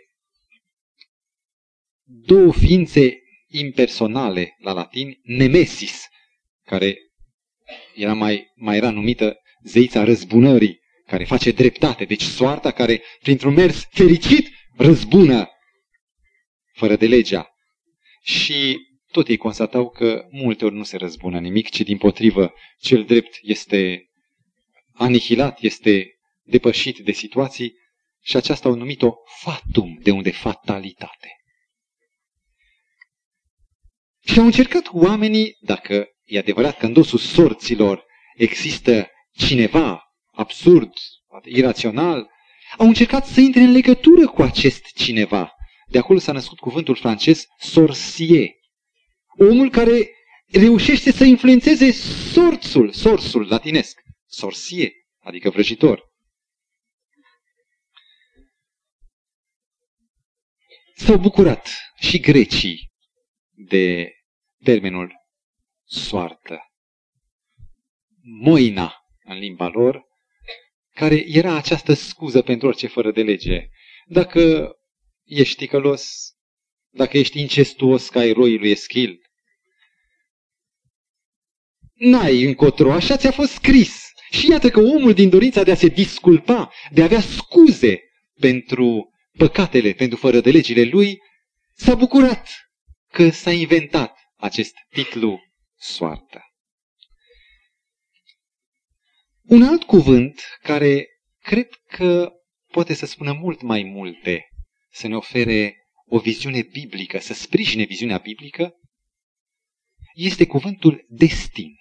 două 2.05 2.53
ființe 2.53 3.19
impersonale 3.49 4.57
la 4.59 4.73
latin, 4.73 5.19
Nemesis, 5.23 6.07
care 6.65 6.99
era 7.95 8.13
mai, 8.13 8.47
mai 8.55 8.77
era 8.77 8.91
numită 8.91 9.37
zeița 9.63 10.05
răzbunării, 10.05 10.81
care 11.07 11.25
face 11.25 11.51
dreptate. 11.51 12.05
Deci 12.05 12.23
soarta 12.23 12.71
care, 12.71 13.03
printr-un 13.21 13.55
mers 13.55 13.87
fericit, 13.91 14.49
răzbună 14.77 15.49
fără 16.73 16.97
de 16.97 17.07
legea. 17.07 17.49
Și 18.23 18.79
tot 19.13 19.29
ei 19.29 19.37
constatau 19.37 19.89
că 19.89 20.27
multe 20.31 20.65
ori 20.65 20.75
nu 20.75 20.83
se 20.83 20.97
răzbună 20.97 21.41
nimic, 21.41 21.71
ci 21.71 21.81
din 21.81 21.99
potrivă 21.99 22.53
cel 22.79 23.05
drept 23.05 23.39
este 23.43 24.11
anihilat, 24.93 25.63
este 25.63 26.20
depășit 26.51 26.99
de 26.99 27.13
situații 27.13 27.75
și 28.23 28.37
aceasta 28.37 28.69
au 28.69 28.75
numit-o 28.75 29.15
fatum, 29.43 29.99
de 30.03 30.11
unde 30.11 30.31
fatalitate. 30.31 31.29
Și 34.25 34.39
au 34.39 34.45
încercat 34.45 34.89
oamenii, 34.93 35.57
dacă 35.61 36.09
e 36.25 36.39
adevărat 36.39 36.79
că 36.79 36.87
în 36.87 36.93
dosul 36.93 37.19
sorților 37.19 38.05
există 38.37 39.11
cineva 39.33 40.03
absurd, 40.33 40.93
irațional, 41.45 42.31
au 42.79 42.87
încercat 42.87 43.27
să 43.27 43.41
intre 43.41 43.61
în 43.61 43.73
legătură 43.73 44.27
cu 44.27 44.43
acest 44.43 44.85
cineva. 44.95 45.55
De 45.87 45.99
acolo 45.99 46.19
s-a 46.19 46.33
născut 46.33 46.59
cuvântul 46.59 46.97
francez 46.97 47.47
sorcier. 47.59 48.49
Omul 49.39 49.71
care 49.71 50.11
reușește 50.47 51.13
să 51.13 51.25
influențeze 51.25 51.91
sorțul, 52.33 52.93
sorsul 52.93 53.47
latinesc, 53.49 54.01
sorcier, 54.27 54.91
adică 55.21 55.51
vrăjitor. 55.51 56.10
S-au 61.05 61.19
bucurat 61.19 61.69
și 61.99 62.21
grecii 62.21 62.91
de 63.51 64.13
termenul 64.65 65.13
soartă. 65.85 66.59
Moina, 68.43 68.95
în 69.25 69.39
limba 69.39 69.69
lor, 69.69 70.03
care 70.95 71.25
era 71.27 71.55
această 71.55 71.93
scuză 71.93 72.43
pentru 72.43 72.67
orice 72.67 72.87
fără 72.87 73.13
de 73.13 73.23
lege. 73.23 73.69
Dacă 74.07 74.73
ești 75.25 75.57
ticălos, 75.57 76.33
dacă 76.91 77.19
ești 77.19 77.41
incestuos 77.41 78.09
ca 78.09 78.25
eroii 78.25 78.59
lui 78.59 78.71
Eschil, 78.71 79.21
n-ai 81.95 82.43
încotro, 82.43 82.93
așa 82.93 83.17
ți-a 83.17 83.33
fost 83.33 83.53
scris. 83.53 84.13
Și 84.31 84.51
iată 84.51 84.71
că 84.71 84.81
omul 84.81 85.13
din 85.13 85.29
dorința 85.29 85.63
de 85.63 85.71
a 85.71 85.75
se 85.75 85.89
disculpa, 85.89 86.73
de 86.91 87.01
a 87.01 87.05
avea 87.05 87.21
scuze 87.21 88.01
pentru 88.41 89.10
păcatele, 89.41 89.93
pentru 89.93 90.19
fără 90.19 90.41
de 90.41 90.51
legile 90.51 90.83
lui, 90.83 91.19
s-a 91.75 91.95
bucurat 91.95 92.49
că 93.13 93.31
s-a 93.31 93.53
inventat 93.53 94.19
acest 94.37 94.75
titlu 94.91 95.41
soartă. 95.77 96.43
Un 99.43 99.63
alt 99.63 99.83
cuvânt 99.83 100.41
care 100.63 101.07
cred 101.41 101.69
că 101.87 102.33
poate 102.67 102.95
să 102.95 103.07
spună 103.07 103.33
mult 103.33 103.63
mai 103.63 103.83
multe, 103.83 104.49
să 104.91 105.09
ne 105.09 105.17
ofere 105.17 105.77
o 106.07 106.19
viziune 106.19 106.63
biblică, 106.63 107.19
să 107.19 107.35
sprijine 107.35 107.85
viziunea 107.85 108.19
biblică, 108.19 108.75
este 110.15 110.47
cuvântul 110.47 111.05
destin. 111.09 111.77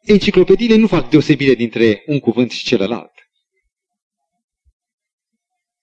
Enciclopediile 0.00 0.76
nu 0.76 0.86
fac 0.86 1.10
deosebire 1.10 1.54
dintre 1.54 2.02
un 2.06 2.20
cuvânt 2.20 2.50
și 2.50 2.64
celălalt. 2.64 3.23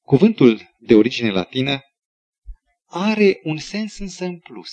Cuvântul 0.01 0.75
de 0.79 0.95
origine 0.95 1.31
latină 1.31 1.79
are 2.85 3.39
un 3.43 3.57
sens 3.57 3.97
însă 3.97 4.25
în 4.25 4.39
plus. 4.39 4.71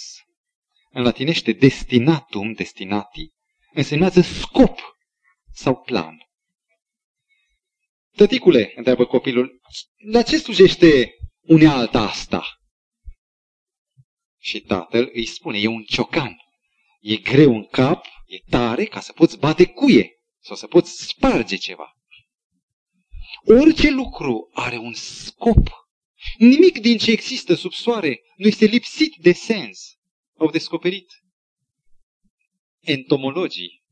În 0.90 1.02
latinește 1.02 1.52
destinatum, 1.52 2.52
destinati, 2.52 3.32
însemnează 3.72 4.20
scop 4.20 4.78
sau 5.52 5.76
plan. 5.82 6.16
Tăticule, 8.16 8.72
întreabă 8.76 9.06
copilul, 9.06 9.60
la 10.12 10.22
ce 10.22 10.38
slujește 10.38 11.10
unealta 11.40 12.00
asta? 12.00 12.58
Și 14.38 14.60
tatăl 14.60 15.10
îi 15.12 15.26
spune, 15.26 15.58
e 15.58 15.66
un 15.66 15.82
ciocan. 15.82 16.36
E 17.00 17.16
greu 17.16 17.54
în 17.54 17.66
cap, 17.66 18.04
e 18.26 18.38
tare 18.50 18.84
ca 18.84 19.00
să 19.00 19.12
poți 19.12 19.38
bate 19.38 19.66
cuie 19.66 20.10
sau 20.38 20.56
să 20.56 20.66
poți 20.66 21.02
sparge 21.02 21.56
ceva. 21.56 21.97
Orice 23.44 23.90
lucru 23.90 24.50
are 24.52 24.76
un 24.76 24.92
scop. 24.92 25.68
Nimic 26.38 26.78
din 26.78 26.98
ce 26.98 27.10
există 27.10 27.54
sub 27.54 27.72
soare 27.72 28.20
nu 28.36 28.46
este 28.46 28.64
lipsit 28.64 29.14
de 29.16 29.32
sens. 29.32 29.96
Au 30.36 30.50
descoperit 30.50 31.12
entomologii, 32.80 33.82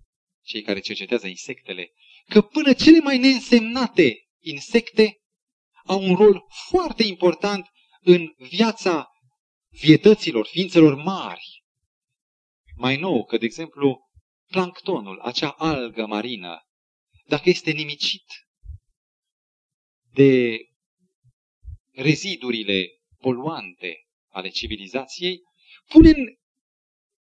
cei 0.43 0.63
care 0.63 0.81
cercetează 0.81 1.27
insectele, 1.27 1.93
că 2.29 2.41
până 2.41 2.73
cele 2.73 3.01
mai 3.01 3.19
neînsemnate 3.19 4.29
insecte 4.41 5.21
au 5.85 6.03
un 6.03 6.15
rol 6.15 6.45
foarte 6.69 7.03
important 7.03 7.71
în 8.01 8.35
viața 8.37 9.11
vietăților, 9.69 10.47
ființelor 10.47 10.95
mari. 10.95 11.65
Mai 12.77 12.97
nou, 12.97 13.25
că, 13.25 13.37
de 13.37 13.45
exemplu, 13.45 14.01
planctonul, 14.47 15.21
acea 15.21 15.49
algă 15.49 16.07
marină, 16.07 16.61
dacă 17.27 17.49
este 17.49 17.71
nimicit 17.71 18.25
de 20.17 20.59
rezidurile 21.93 22.87
poluante 23.21 24.07
ale 24.29 24.49
civilizației, 24.49 25.41
pune 25.89 26.11
în, 26.11 26.27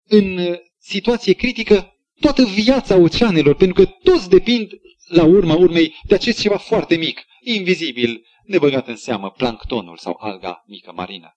în 0.09 0.57
situație 0.79 1.33
critică 1.33 1.93
toată 2.21 2.45
viața 2.45 2.97
oceanelor, 2.97 3.55
pentru 3.55 3.85
că 3.85 3.91
toți 4.03 4.29
depind 4.29 4.71
la 5.09 5.25
urma 5.25 5.55
urmei 5.55 5.95
de 6.07 6.15
acest 6.15 6.41
ceva 6.41 6.57
foarte 6.57 6.97
mic, 6.97 7.25
invizibil, 7.41 8.27
nebăgat 8.45 8.89
în 8.89 8.97
seamă, 8.97 9.31
planctonul 9.31 9.97
sau 9.97 10.17
alga 10.21 10.65
mică 10.67 10.93
marină. 10.93 11.37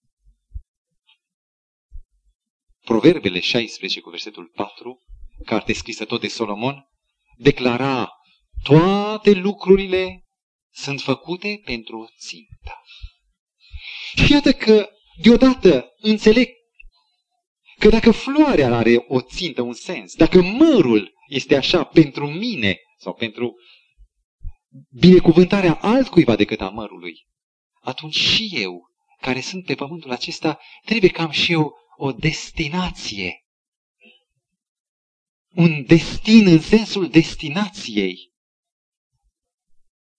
Proverbele 2.83 3.39
16 3.39 3.99
cu 3.99 4.09
versetul 4.09 4.51
4, 4.55 5.01
carte 5.45 5.73
scrisă 5.73 6.05
tot 6.05 6.21
de 6.21 6.27
Solomon, 6.27 6.85
declara 7.37 8.09
toate 8.63 9.31
lucrurile 9.31 10.25
sunt 10.71 11.01
făcute 11.01 11.61
pentru 11.65 11.99
o 11.99 12.05
țintă. 12.19 12.81
Și 14.25 14.31
iată 14.31 14.53
că 14.53 14.89
deodată 15.21 15.93
înțeleg 15.97 16.49
că 17.79 17.89
dacă 17.89 18.11
floarea 18.11 18.75
are 18.77 19.05
o 19.07 19.21
țintă, 19.21 19.61
un 19.61 19.73
sens, 19.73 20.15
dacă 20.15 20.41
mărul 20.41 21.13
este 21.27 21.55
așa 21.55 21.83
pentru 21.83 22.27
mine 22.27 22.77
sau 22.97 23.13
pentru 23.13 23.55
binecuvântarea 24.89 25.73
altcuiva 25.81 26.35
decât 26.35 26.61
a 26.61 26.69
mărului, 26.69 27.27
atunci 27.81 28.15
și 28.15 28.49
eu, 28.53 28.89
care 29.21 29.41
sunt 29.41 29.65
pe 29.65 29.75
pământul 29.75 30.11
acesta, 30.11 30.59
trebuie 30.85 31.09
că 31.09 31.21
am 31.21 31.29
și 31.31 31.51
eu 31.51 31.73
o 31.97 32.11
destinație. 32.11 33.45
Un 35.55 35.85
destin 35.85 36.47
în 36.47 36.59
sensul 36.61 37.09
destinației. 37.09 38.30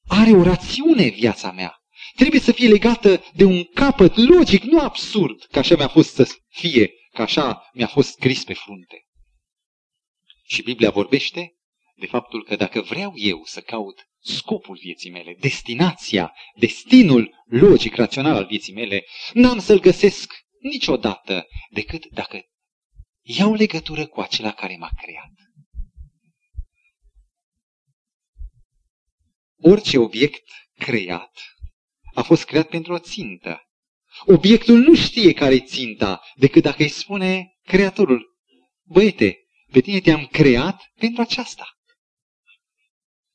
Are 0.07 0.31
o 0.31 0.43
rațiune 0.43 1.09
viața 1.09 1.53
mea. 1.53 1.77
Trebuie 2.17 2.41
să 2.41 2.53
fie 2.53 2.69
legată 2.69 3.25
de 3.35 3.45
un 3.45 3.65
capăt 3.65 4.17
logic, 4.17 4.63
nu 4.63 4.81
absurd, 4.81 5.43
ca 5.51 5.61
așa 5.61 5.77
mi-a 5.77 5.89
fost 5.89 6.15
să 6.15 6.37
fie, 6.49 6.93
ca 7.13 7.23
așa 7.23 7.71
mi-a 7.73 7.87
fost 7.87 8.09
scris 8.09 8.45
pe 8.45 8.55
frunte. 8.55 9.07
Și 10.45 10.63
Biblia 10.63 10.91
vorbește 10.91 11.53
de 11.97 12.07
faptul 12.07 12.45
că 12.45 12.57
dacă 12.57 12.81
vreau 12.81 13.13
eu 13.17 13.43
să 13.45 13.61
caut 13.61 14.07
scopul 14.21 14.79
vieții 14.81 15.11
mele, 15.11 15.37
destinația, 15.41 16.35
destinul 16.55 17.45
logic, 17.47 17.95
rațional 17.95 18.37
al 18.37 18.47
vieții 18.47 18.73
mele, 18.73 19.05
n-am 19.33 19.59
să-l 19.59 19.81
găsesc 19.81 20.33
niciodată 20.61 21.47
decât 21.71 22.07
dacă 22.07 22.41
iau 23.23 23.55
legătură 23.55 24.07
cu 24.07 24.21
acela 24.21 24.53
care 24.53 24.77
m-a 24.77 24.91
creat. 25.03 25.33
Orice 29.65 29.99
obiect 29.99 30.43
creat 30.79 31.33
a 32.15 32.23
fost 32.23 32.45
creat 32.45 32.69
pentru 32.69 32.93
o 32.93 32.99
țintă. 32.99 33.61
Obiectul 34.27 34.79
nu 34.79 34.95
știe 34.95 35.33
care 35.33 35.55
e 35.55 35.61
ținta, 35.61 36.21
decât 36.35 36.63
dacă 36.63 36.83
îi 36.83 36.89
spune 36.89 37.57
creatorul, 37.63 38.37
băiete, 38.83 39.37
pe 39.73 39.81
tine 39.81 40.01
te-am 40.01 40.27
creat 40.27 40.93
pentru 40.95 41.21
aceasta. 41.23 41.67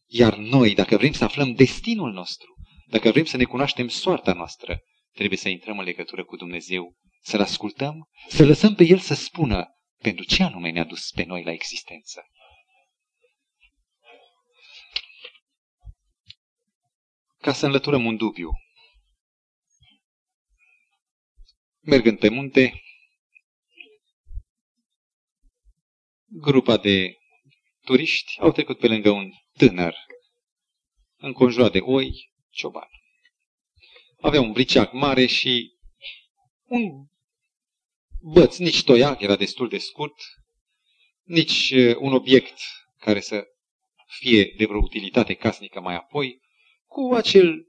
Iar 0.10 0.36
noi, 0.38 0.74
dacă 0.74 0.98
vrem 0.98 1.12
să 1.12 1.24
aflăm 1.24 1.54
destinul 1.54 2.12
nostru, 2.12 2.56
dacă 2.86 3.12
vrem 3.12 3.26
să 3.26 3.38
ne 3.38 3.44
cunoaștem 3.44 3.88
soarta 3.88 4.34
noastră, 4.34 4.80
trebuie 5.14 5.38
să 5.38 5.50
intrăm 5.50 5.78
în 5.78 5.86
legătură 5.86 6.26
cu 6.26 6.36
Dumnezeu, 6.36 6.96
să-L 7.22 7.42
ascultăm, 7.42 8.10
să 8.28 8.46
lăsăm 8.46 8.76
pe 8.76 8.84
El 8.84 8.98
să 8.98 9.14
spună 9.14 9.68
pentru 10.02 10.26
ce 10.26 10.44
anume 10.44 10.72
ne-a 10.72 10.84
dus 10.84 11.12
pe 11.12 11.24
noi 11.24 11.44
la 11.44 11.52
existență. 11.52 12.22
Ca 17.48 17.54
să 17.54 17.66
înlăturăm 17.66 18.06
un 18.06 18.18
dubiu. 18.18 18.50
Mergând 21.80 22.20
pe 22.20 22.30
munte, 22.30 22.84
grupa 26.26 26.78
de 26.78 27.18
turiști 27.86 28.40
au 28.40 28.52
trecut 28.52 28.80
pe 28.80 28.88
lângă 28.88 29.10
un 29.10 29.32
tânăr 29.54 29.96
înconjurat 31.16 31.72
de 31.72 31.80
oi, 31.80 32.32
cioban. 32.50 32.88
Avea 34.22 34.42
un 34.42 34.52
briceac 34.52 34.92
mare 34.92 35.26
și 35.26 35.72
un 36.64 36.82
băț, 38.22 38.58
nici 38.58 38.84
toiac, 38.84 39.22
era 39.22 39.36
destul 39.36 39.70
de 39.70 39.78
scurt, 39.78 40.16
nici 41.24 41.72
uh, 41.72 41.96
un 41.96 42.14
obiect 42.14 42.60
care 42.98 43.20
să 43.20 43.48
fie 44.08 44.54
de 44.58 44.66
vreo 44.66 44.80
utilitate 44.82 45.34
casnică 45.34 45.80
mai 45.80 45.96
apoi, 45.96 46.46
cu 46.98 47.14
acel 47.14 47.68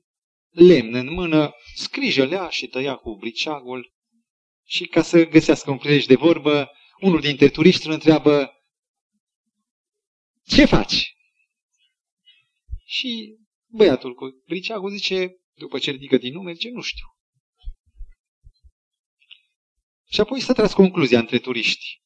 lemn 0.49 0.95
în 0.95 1.13
mână, 1.13 1.55
scrijălea 1.75 2.49
și 2.49 2.67
tăia 2.67 2.97
cu 2.97 3.17
briceagul 3.17 3.93
și 4.65 4.87
ca 4.87 5.03
să 5.03 5.25
găsească 5.25 5.71
un 5.71 5.79
prilej 5.79 6.05
de 6.05 6.15
vorbă, 6.15 6.71
unul 7.01 7.21
dintre 7.21 7.49
turiști 7.49 7.87
îl 7.87 7.93
întreabă 7.93 8.53
Ce 10.45 10.65
faci? 10.65 11.17
Și 12.85 13.37
băiatul 13.67 14.15
cu 14.15 14.43
briceagul 14.47 14.91
zice, 14.91 15.37
după 15.55 15.79
ce 15.79 15.91
ridică 15.91 16.17
din 16.17 16.33
nume, 16.33 16.53
zice, 16.53 16.71
nu 16.71 16.81
știu. 16.81 17.07
Și 20.11 20.21
apoi 20.21 20.41
să 20.41 20.53
tras 20.53 20.73
concluzia 20.73 21.19
între 21.19 21.39
turiști. 21.39 22.03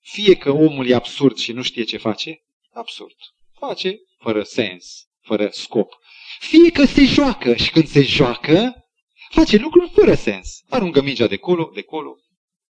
Fie 0.00 0.36
că 0.36 0.50
omul 0.50 0.86
e 0.86 0.94
absurd 0.94 1.36
și 1.36 1.52
nu 1.52 1.62
știe 1.62 1.84
ce 1.84 1.96
face, 1.96 2.44
absurd. 2.70 3.16
Face 3.58 3.98
fără 4.18 4.42
sens, 4.42 5.07
fără 5.28 5.48
scop. 5.50 5.92
Fie 6.38 6.70
că 6.70 6.84
se 6.84 7.04
joacă 7.04 7.54
și 7.54 7.70
când 7.70 7.86
se 7.88 8.02
joacă, 8.02 8.86
face 9.30 9.56
lucruri 9.56 9.90
fără 9.90 10.14
sens. 10.14 10.48
Aruncă 10.68 11.02
mingea 11.02 11.26
de 11.26 11.36
colo, 11.36 11.70
de 11.74 11.82
colo. 11.82 12.16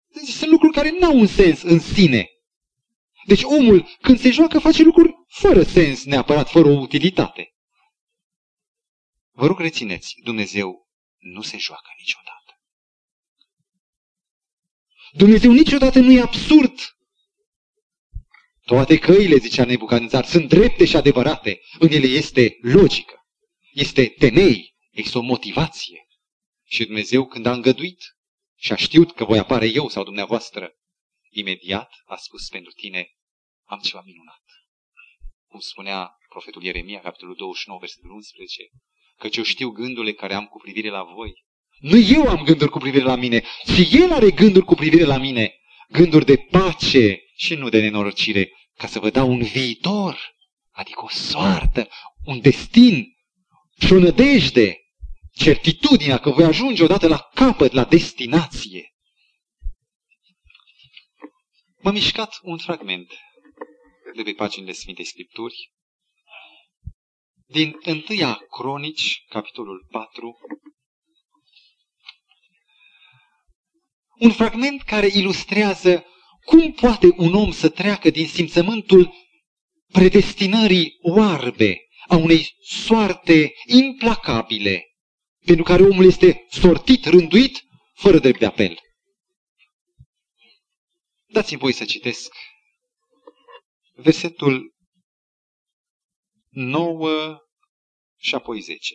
Deci 0.07 0.29
sunt 0.29 0.51
lucruri 0.51 0.73
care 0.73 0.89
nu 0.99 1.05
au 1.05 1.17
un 1.17 1.27
sens 1.27 1.61
în 1.61 1.79
sine. 1.79 2.29
Deci 3.25 3.43
omul, 3.43 3.87
când 4.01 4.19
se 4.19 4.31
joacă, 4.31 4.59
face 4.59 4.83
lucruri 4.83 5.13
fără 5.27 5.63
sens, 5.63 6.03
neapărat 6.03 6.49
fără 6.49 6.67
o 6.67 6.79
utilitate. 6.79 7.53
Vă 9.31 9.45
rog, 9.47 9.59
rețineți, 9.59 10.15
Dumnezeu 10.23 10.87
nu 11.17 11.41
se 11.41 11.57
joacă 11.57 11.89
niciodată. 11.97 12.59
Dumnezeu 15.11 15.51
niciodată 15.51 15.99
nu 15.99 16.11
e 16.11 16.21
absurd. 16.21 16.73
Toate 18.65 18.97
căile, 18.97 19.35
zicea 19.35 19.65
Nebucadnețar, 19.65 20.25
sunt 20.25 20.49
drepte 20.49 20.85
și 20.85 20.95
adevărate. 20.95 21.59
În 21.79 21.89
ele 21.91 22.07
este 22.07 22.57
logică, 22.61 23.25
este 23.73 24.05
temei, 24.07 24.75
este 24.91 25.17
o 25.17 25.21
motivație. 25.21 26.07
Și 26.63 26.85
Dumnezeu, 26.85 27.25
când 27.25 27.45
a 27.45 27.51
îngăduit 27.51 28.03
și 28.55 28.71
a 28.71 28.75
știut 28.75 29.11
că 29.11 29.25
voi 29.25 29.37
apare 29.37 29.67
eu 29.67 29.89
sau 29.89 30.03
dumneavoastră, 30.03 30.71
imediat 31.29 31.89
a 32.05 32.15
spus 32.15 32.47
pentru 32.47 32.71
tine, 32.71 33.07
am 33.63 33.79
ceva 33.79 34.03
minunat. 34.05 34.43
Cum 35.47 35.59
spunea 35.59 36.17
profetul 36.29 36.63
Ieremia, 36.63 36.99
capitolul 36.99 37.35
29, 37.35 37.79
versetul 37.79 38.09
11, 38.09 38.63
căci 39.17 39.37
eu 39.37 39.43
știu 39.43 39.69
gândurile 39.69 40.13
care 40.13 40.33
am 40.33 40.45
cu 40.45 40.57
privire 40.57 40.89
la 40.89 41.03
voi. 41.03 41.33
Nu 41.79 41.97
eu 41.97 42.27
am 42.27 42.43
gânduri 42.43 42.71
cu 42.71 42.77
privire 42.77 43.03
la 43.03 43.15
mine, 43.15 43.43
ci 43.65 43.93
El 43.93 44.11
are 44.11 44.31
gânduri 44.31 44.65
cu 44.65 44.75
privire 44.75 45.03
la 45.03 45.17
mine. 45.17 45.55
Gânduri 45.89 46.25
de 46.25 46.37
pace 46.37 47.24
și 47.35 47.55
nu 47.55 47.69
de 47.69 47.81
nenorocire, 47.81 48.51
ca 48.75 48.87
să 48.87 48.99
vă 48.99 49.09
dau 49.09 49.29
un 49.29 49.43
viitor, 49.43 50.35
adică 50.71 51.01
o 51.03 51.09
soartă, 51.09 51.87
un 52.25 52.41
destin 52.41 53.05
și 53.79 53.93
o 53.93 53.99
nădejde, 53.99 54.77
certitudinea 55.31 56.17
că 56.17 56.29
voi 56.29 56.45
ajunge 56.45 56.83
odată 56.83 57.07
la 57.07 57.29
capăt, 57.33 57.71
la 57.71 57.83
destinație. 57.83 58.93
M-a 61.81 61.91
mișcat 61.91 62.39
un 62.41 62.57
fragment 62.57 63.13
de 64.15 64.23
pe 64.23 64.31
paginile 64.31 64.71
Sfintei 64.71 65.05
Scripturi, 65.05 65.73
din 67.45 67.75
1 67.85 68.35
Cronici, 68.49 69.23
capitolul 69.29 69.87
4, 69.91 70.37
un 74.19 74.31
fragment 74.31 74.81
care 74.81 75.07
ilustrează 75.07 76.05
cum 76.45 76.71
poate 76.71 77.07
un 77.17 77.33
om 77.33 77.51
să 77.51 77.69
treacă 77.69 78.09
din 78.09 78.27
simțământul 78.27 79.13
predestinării 79.91 80.97
oarbe 81.01 81.77
a 82.07 82.15
unei 82.15 82.55
soarte 82.61 83.53
implacabile, 83.65 84.83
pentru 85.45 85.63
care 85.63 85.83
omul 85.83 86.05
este 86.05 86.45
sortit, 86.49 87.05
rânduit, 87.05 87.63
fără 87.93 88.19
drept 88.19 88.39
de 88.39 88.45
apel. 88.45 88.79
Dați-mi 91.25 91.59
voi 91.59 91.71
să 91.71 91.85
citesc 91.85 92.33
versetul 93.95 94.75
9 96.49 97.37
și 98.17 98.35
apoi 98.35 98.59
10. 98.59 98.93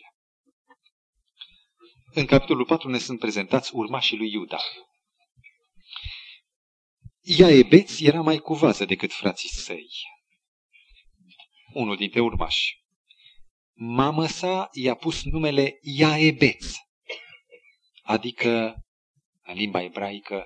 În 2.13 2.25
capitolul 2.25 2.65
4 2.65 2.89
ne 2.89 2.97
sunt 2.97 3.19
prezentați 3.19 3.75
urmașii 3.75 4.17
lui 4.17 4.31
Iuda. 4.31 4.59
Iaebeț 7.23 7.99
era 7.99 8.21
mai 8.21 8.37
cuvază 8.37 8.85
decât 8.85 9.13
frații 9.13 9.49
săi. 9.49 9.89
Unul 11.73 11.95
dintre 11.95 12.19
urmași. 12.19 12.83
Mama 13.73 14.27
sa 14.27 14.69
i-a 14.71 14.95
pus 14.95 15.23
numele 15.23 15.77
Iaebeț, 15.81 16.65
adică, 18.01 18.75
în 19.41 19.53
limba 19.53 19.81
ebraică, 19.81 20.45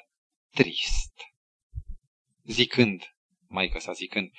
trist. 0.50 1.14
Zicând, 2.44 3.16
maica 3.48 3.80
sa 3.80 3.92
zicând, 3.92 4.32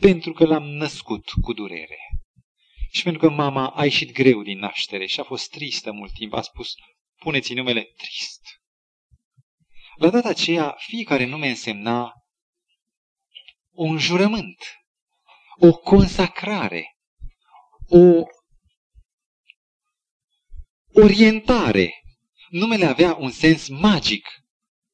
pentru 0.00 0.32
că 0.32 0.44
l-am 0.44 0.64
născut 0.64 1.30
cu 1.40 1.52
durere. 1.52 1.98
Și 2.90 3.02
pentru 3.02 3.28
că 3.28 3.34
mama 3.34 3.68
a 3.68 3.84
ieșit 3.84 4.12
greu 4.12 4.42
din 4.42 4.58
naștere 4.58 5.06
și 5.06 5.20
a 5.20 5.24
fost 5.24 5.50
tristă 5.50 5.92
mult 5.92 6.12
timp, 6.12 6.32
a 6.32 6.40
spus, 6.40 6.74
puneți 7.18 7.54
numele 7.54 7.82
trist. 7.82 8.61
La 10.02 10.10
data 10.10 10.28
aceea, 10.28 10.74
fiecare 10.78 11.24
nume 11.24 11.48
însemna 11.48 12.12
un 13.70 13.98
jurământ, 13.98 14.58
o 15.58 15.72
consacrare, 15.72 16.96
o 17.88 18.22
orientare. 20.92 21.92
Numele 22.48 22.84
avea 22.84 23.16
un 23.20 23.30
sens 23.30 23.68
magic 23.68 24.28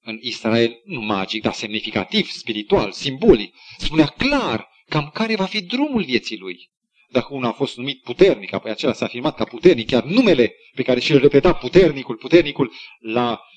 în 0.01 0.19
Israel, 0.21 0.81
nu 0.85 1.01
magic, 1.01 1.43
dar 1.43 1.53
semnificativ, 1.53 2.31
spiritual, 2.31 2.93
simbolic. 2.93 3.55
Spunea 3.79 4.07
clar 4.07 4.69
cam 4.89 5.11
care 5.15 5.37
va 5.37 5.47
fi 5.47 5.63
drumul 5.63 6.05
vieții 6.05 6.39
lui. 6.39 6.71
Dacă 7.11 7.35
unul 7.35 7.49
a 7.49 7.53
fost 7.53 7.77
numit 7.77 8.03
puternic, 8.03 8.53
apoi 8.53 8.71
acela 8.71 8.93
s-a 8.93 9.05
afirmat 9.05 9.37
ca 9.37 9.45
puternic, 9.45 9.87
chiar 9.87 10.05
numele 10.05 10.55
pe 10.75 10.83
care 10.83 11.01
și-l 11.01 11.19
repeta 11.19 11.55
puternicul, 11.55 12.17
puternicul, 12.17 12.73
l-a 12.99 13.48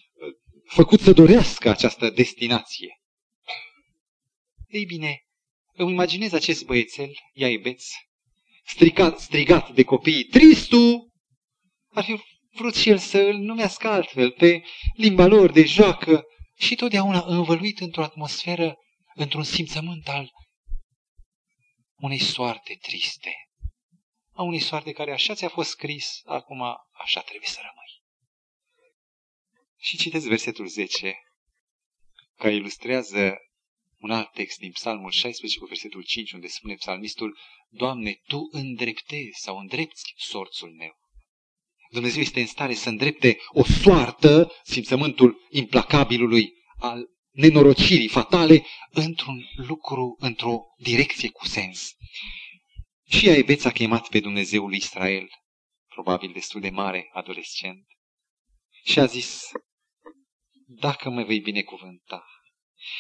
făcut 0.74 1.00
să 1.00 1.12
dorească 1.14 1.70
această 1.70 2.10
destinație. 2.10 3.02
Ei 4.68 4.86
bine, 4.86 5.22
îmi 5.74 5.92
imaginez 5.92 6.34
acest 6.34 6.66
băiețel, 6.66 7.12
iaibeț, 7.34 7.84
strigat, 8.64 9.20
strigat 9.20 9.74
de 9.74 9.84
copiii, 9.84 10.24
Tristu, 10.24 11.12
ar 11.90 12.04
fi 12.04 12.20
vrut 12.54 12.76
și 12.76 12.90
el 12.90 12.98
să 12.98 13.18
îl 13.18 13.38
numească 13.38 13.88
altfel, 13.88 14.32
pe 14.32 14.64
limba 14.96 15.26
lor 15.26 15.52
de 15.52 15.66
joacă 15.66 16.24
și 16.58 16.76
totdeauna 16.76 17.24
învăluit 17.26 17.80
într-o 17.80 18.04
atmosferă, 18.04 18.76
într-un 19.16 19.44
simțământ 19.44 20.08
al 20.08 20.32
unei 21.96 22.20
soarte 22.20 22.78
triste, 22.82 23.34
a 24.34 24.42
unei 24.42 24.60
soarte 24.60 24.92
care 24.92 25.12
așa 25.12 25.34
ți-a 25.34 25.50
fost 25.50 25.70
scris, 25.70 26.22
acum 26.26 26.62
așa 26.92 27.22
trebuie 27.22 27.48
să 27.48 27.60
rămâi. 27.62 27.81
Și 29.84 29.98
citeți 29.98 30.28
versetul 30.28 30.68
10. 30.68 31.16
care 32.36 32.56
ilustrează 32.56 33.38
un 33.98 34.12
alt 34.12 34.32
text 34.32 34.58
din 34.58 34.72
Psalmul 34.72 35.12
16 35.12 35.60
cu 35.60 35.66
versetul 35.66 36.04
5, 36.04 36.32
unde 36.32 36.48
spune 36.48 36.74
psalmistul, 36.74 37.38
Doamne, 37.70 38.22
Tu 38.28 38.48
îndreptezi 38.52 39.40
sau 39.40 39.58
îndrepți 39.58 40.14
sorțul 40.18 40.72
meu. 40.72 40.92
Dumnezeu 41.90 42.22
este 42.22 42.40
în 42.40 42.46
stare 42.48 42.74
să 42.74 42.90
îndrepte 42.90 43.38
o 43.48 43.64
soartă, 43.64 44.52
simțământul 44.64 45.48
implacabilului 45.50 46.54
al 46.78 47.10
nenorocirii 47.32 48.08
fatale, 48.08 48.66
într-un 48.90 49.44
lucru, 49.56 50.16
într-o 50.20 50.60
direcție 50.78 51.30
cu 51.30 51.46
sens. 51.46 51.92
Și 53.08 53.30
Aebeț 53.30 53.64
a 53.64 53.72
chemat 53.72 54.10
pe 54.10 54.20
Dumnezeul 54.20 54.74
Israel, 54.74 55.30
probabil 55.88 56.32
destul 56.32 56.62
de 56.62 56.70
mare, 56.70 57.10
adolescent, 57.14 57.86
și 58.84 59.00
a 59.00 59.06
zis, 59.06 59.52
dacă 60.80 61.10
mă 61.10 61.24
vei 61.24 61.40
binecuvânta, 61.40 62.26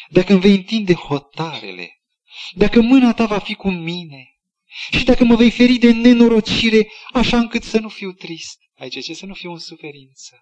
dacă 0.09 0.31
îmi 0.31 0.41
vei 0.41 0.55
întinde 0.55 0.93
hotarele, 0.93 2.01
dacă 2.53 2.81
mâna 2.81 3.13
ta 3.13 3.25
va 3.25 3.39
fi 3.39 3.53
cu 3.53 3.69
mine 3.69 4.25
și 4.91 5.03
dacă 5.03 5.23
mă 5.23 5.35
vei 5.35 5.51
feri 5.51 5.77
de 5.77 5.91
nenorocire, 5.91 6.87
așa 7.13 7.37
încât 7.37 7.63
să 7.63 7.79
nu 7.79 7.89
fiu 7.89 8.11
trist. 8.11 8.57
Aici 8.75 9.03
ce? 9.03 9.13
Să 9.13 9.25
nu 9.25 9.33
fiu 9.33 9.51
în 9.51 9.59
suferință. 9.59 10.35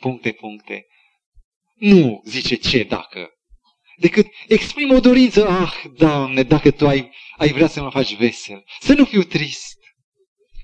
Puncte, 0.00 0.32
puncte. 0.32 0.86
Nu 1.74 2.22
zice 2.24 2.54
ce 2.54 2.82
dacă, 2.82 3.28
decât 3.96 4.26
exprimă 4.48 4.94
o 4.94 5.00
dorință. 5.00 5.48
Ah, 5.48 5.84
Doamne, 5.96 6.42
dacă 6.42 6.70
Tu 6.70 6.86
ai, 6.86 7.10
ai 7.36 7.52
vrea 7.52 7.68
să 7.68 7.82
mă 7.82 7.90
faci 7.90 8.14
vesel, 8.14 8.64
să 8.80 8.92
nu 8.92 9.04
fiu 9.04 9.22
trist. 9.22 9.78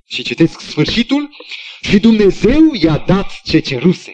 Și 0.06 0.22
citesc 0.22 0.60
sfârșitul. 0.60 1.36
Și 1.80 1.98
Dumnezeu 1.98 2.74
i-a 2.74 2.98
dat 2.98 3.40
ce 3.42 3.60
ceruse. 3.60 4.12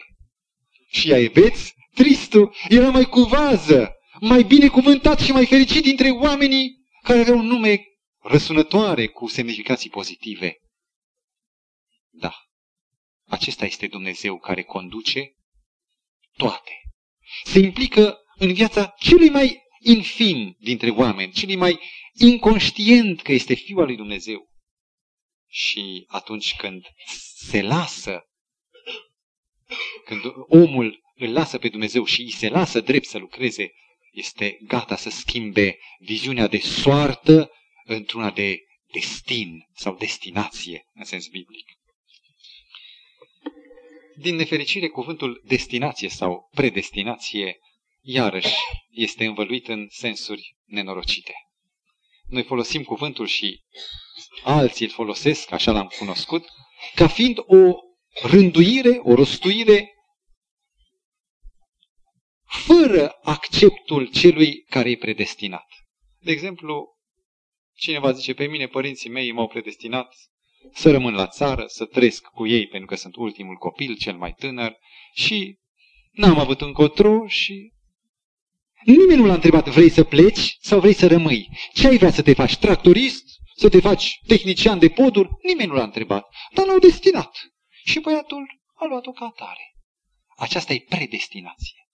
Și 0.96 1.10
ea 1.10 1.18
eveți, 1.18 1.74
tristul, 1.94 2.54
era 2.68 2.90
mai 2.90 3.04
cu 3.04 3.20
vază, 3.20 3.92
mai 4.20 4.42
binecuvântat 4.42 5.20
și 5.20 5.32
mai 5.32 5.46
fericit 5.46 5.82
dintre 5.82 6.10
oamenii 6.10 6.84
care 7.02 7.20
aveau 7.20 7.42
nume 7.42 7.84
răsunătoare 8.22 9.06
cu 9.06 9.28
semnificații 9.28 9.90
pozitive. 9.90 10.56
Da, 12.10 12.34
acesta 13.26 13.64
este 13.64 13.86
Dumnezeu 13.86 14.38
care 14.38 14.62
conduce 14.62 15.34
toate. 16.36 16.72
Se 17.44 17.58
implică 17.58 18.18
în 18.34 18.52
viața 18.52 18.94
celui 18.98 19.28
mai 19.28 19.62
infim 19.80 20.56
dintre 20.58 20.90
oameni, 20.90 21.32
celui 21.32 21.56
mai 21.56 21.78
inconștient 22.12 23.22
că 23.22 23.32
este 23.32 23.54
Fiul 23.54 23.80
al 23.80 23.86
lui 23.86 23.96
Dumnezeu. 23.96 24.50
Și 25.48 26.04
atunci 26.08 26.56
când 26.56 26.84
se 27.34 27.62
lasă, 27.62 28.20
când 30.04 30.22
omul 30.48 31.02
îl 31.14 31.32
lasă 31.32 31.58
pe 31.58 31.68
Dumnezeu 31.68 32.04
și 32.04 32.20
îi 32.20 32.30
se 32.30 32.48
lasă 32.48 32.80
drept 32.80 33.06
să 33.06 33.18
lucreze, 33.18 33.72
este 34.12 34.58
gata 34.62 34.96
să 34.96 35.10
schimbe 35.10 35.78
viziunea 35.98 36.46
de 36.46 36.58
soartă 36.58 37.50
într-una 37.84 38.30
de 38.30 38.60
destin 38.92 39.68
sau 39.74 39.94
destinație, 39.94 40.88
în 40.94 41.04
sens 41.04 41.26
biblic. 41.26 41.66
Din 44.16 44.34
nefericire, 44.34 44.88
cuvântul 44.88 45.42
destinație 45.44 46.08
sau 46.08 46.48
predestinație, 46.54 47.58
iarăși, 48.00 48.54
este 48.90 49.24
învăluit 49.24 49.68
în 49.68 49.86
sensuri 49.90 50.56
nenorocite. 50.64 51.34
Noi 52.26 52.42
folosim 52.42 52.82
cuvântul 52.82 53.26
și 53.26 53.60
alții 54.44 54.86
îl 54.86 54.92
folosesc, 54.92 55.52
așa 55.52 55.72
l-am 55.72 55.86
cunoscut, 55.98 56.44
ca 56.94 57.08
fiind 57.08 57.38
o 57.38 57.74
rânduire, 58.22 58.98
o 59.02 59.14
rostuire 59.14 59.90
fără 62.66 63.08
acceptul 63.22 64.06
celui 64.06 64.64
care 64.68 64.90
e 64.90 64.96
predestinat. 64.96 65.66
De 66.18 66.32
exemplu, 66.32 66.96
cineva 67.74 68.12
zice, 68.12 68.34
pe 68.34 68.46
mine 68.46 68.66
părinții 68.66 69.10
mei 69.10 69.32
m-au 69.32 69.48
predestinat 69.48 70.14
să 70.72 70.90
rămân 70.90 71.14
la 71.14 71.26
țară, 71.26 71.64
să 71.66 71.84
trăiesc 71.84 72.24
cu 72.24 72.46
ei 72.46 72.66
pentru 72.66 72.88
că 72.88 72.96
sunt 72.96 73.16
ultimul 73.16 73.56
copil, 73.56 73.96
cel 73.96 74.16
mai 74.16 74.32
tânăr 74.32 74.76
și 75.12 75.58
n-am 76.12 76.38
avut 76.38 76.60
încotro 76.60 77.26
și 77.26 77.72
nimeni 78.84 79.20
nu 79.20 79.26
l-a 79.26 79.34
întrebat 79.34 79.68
vrei 79.68 79.88
să 79.88 80.04
pleci 80.04 80.56
sau 80.60 80.80
vrei 80.80 80.92
să 80.92 81.06
rămâi. 81.06 81.48
Ce 81.72 81.86
ai 81.86 81.96
vrea 81.96 82.10
să 82.10 82.22
te 82.22 82.32
faci? 82.32 82.56
Tractorist? 82.56 83.24
Să 83.56 83.68
te 83.68 83.80
faci 83.80 84.20
tehnician 84.26 84.78
de 84.78 84.88
poduri? 84.88 85.28
Nimeni 85.42 85.68
nu 85.68 85.74
l-a 85.74 85.82
întrebat, 85.82 86.26
dar 86.54 86.66
l-au 86.66 86.78
destinat. 86.78 87.30
Și 87.86 88.00
băiatul 88.00 88.60
a 88.74 88.84
luat-o 88.84 89.12
ca 89.12 89.24
atare. 89.24 89.74
Aceasta 90.36 90.72
e 90.72 90.84
predestinație. 90.88 91.88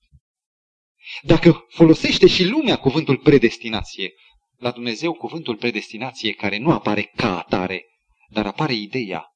Dacă 1.22 1.66
folosește 1.68 2.26
și 2.26 2.44
lumea 2.44 2.78
cuvântul 2.78 3.18
predestinație, 3.18 4.12
la 4.56 4.70
Dumnezeu 4.70 5.14
cuvântul 5.14 5.56
predestinație 5.56 6.32
care 6.32 6.58
nu 6.58 6.72
apare 6.72 7.02
ca 7.02 7.38
atare, 7.38 7.84
dar 8.28 8.46
apare 8.46 8.72
ideea, 8.72 9.26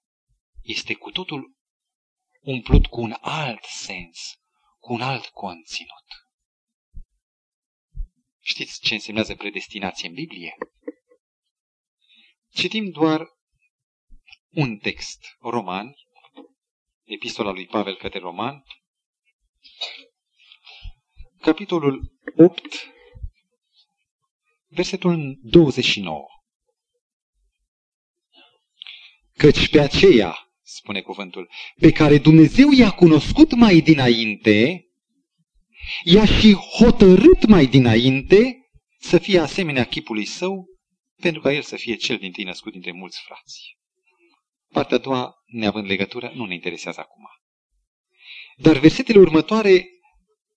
este 0.63 0.95
cu 0.95 1.11
totul 1.11 1.57
umplut 2.41 2.87
cu 2.87 3.01
un 3.01 3.17
alt 3.21 3.65
sens, 3.65 4.35
cu 4.79 4.93
un 4.93 5.01
alt 5.01 5.27
conținut. 5.27 6.07
Știți 8.41 8.81
ce 8.81 8.95
însemnează 8.95 9.35
predestinație 9.35 10.09
în 10.09 10.15
Biblie? 10.15 10.57
Citim 12.55 12.91
doar 12.91 13.29
un 14.51 14.79
text, 14.79 15.37
Roman, 15.41 15.95
epistola 17.07 17.51
lui 17.51 17.67
Pavel 17.67 17.97
către 17.97 18.19
Roman, 18.19 18.65
capitolul 21.41 22.13
8, 22.37 22.91
versetul 24.69 25.39
29. 25.43 26.25
Căci 29.37 29.69
pe 29.69 29.81
aceea, 29.81 30.37
spune 30.63 31.01
cuvântul, 31.01 31.51
pe 31.77 31.93
care 31.93 32.19
Dumnezeu 32.19 32.71
i-a 32.71 32.91
cunoscut 32.91 33.55
mai 33.55 33.81
dinainte, 33.81 34.87
i-a 36.05 36.25
și 36.25 36.53
hotărât 36.53 37.47
mai 37.47 37.67
dinainte 37.67 38.69
să 38.99 39.19
fie 39.19 39.39
asemenea 39.39 39.85
chipului 39.85 40.25
său, 40.25 40.67
pentru 41.21 41.41
ca 41.41 41.53
el 41.53 41.63
să 41.63 41.77
fie 41.77 41.95
cel 41.95 42.17
din 42.17 42.33
tine 42.33 42.49
născut 42.49 42.73
dintre 42.73 42.93
mulți 42.93 43.21
frați. 43.21 43.76
Partea 44.73 44.97
a 44.97 45.01
doua, 45.01 45.35
neavând 45.47 45.87
legătură, 45.87 46.33
nu 46.35 46.45
ne 46.45 46.55
interesează 46.55 47.01
acum. 47.01 47.25
Dar 48.57 48.79
versetele 48.79 49.19
următoare 49.19 49.89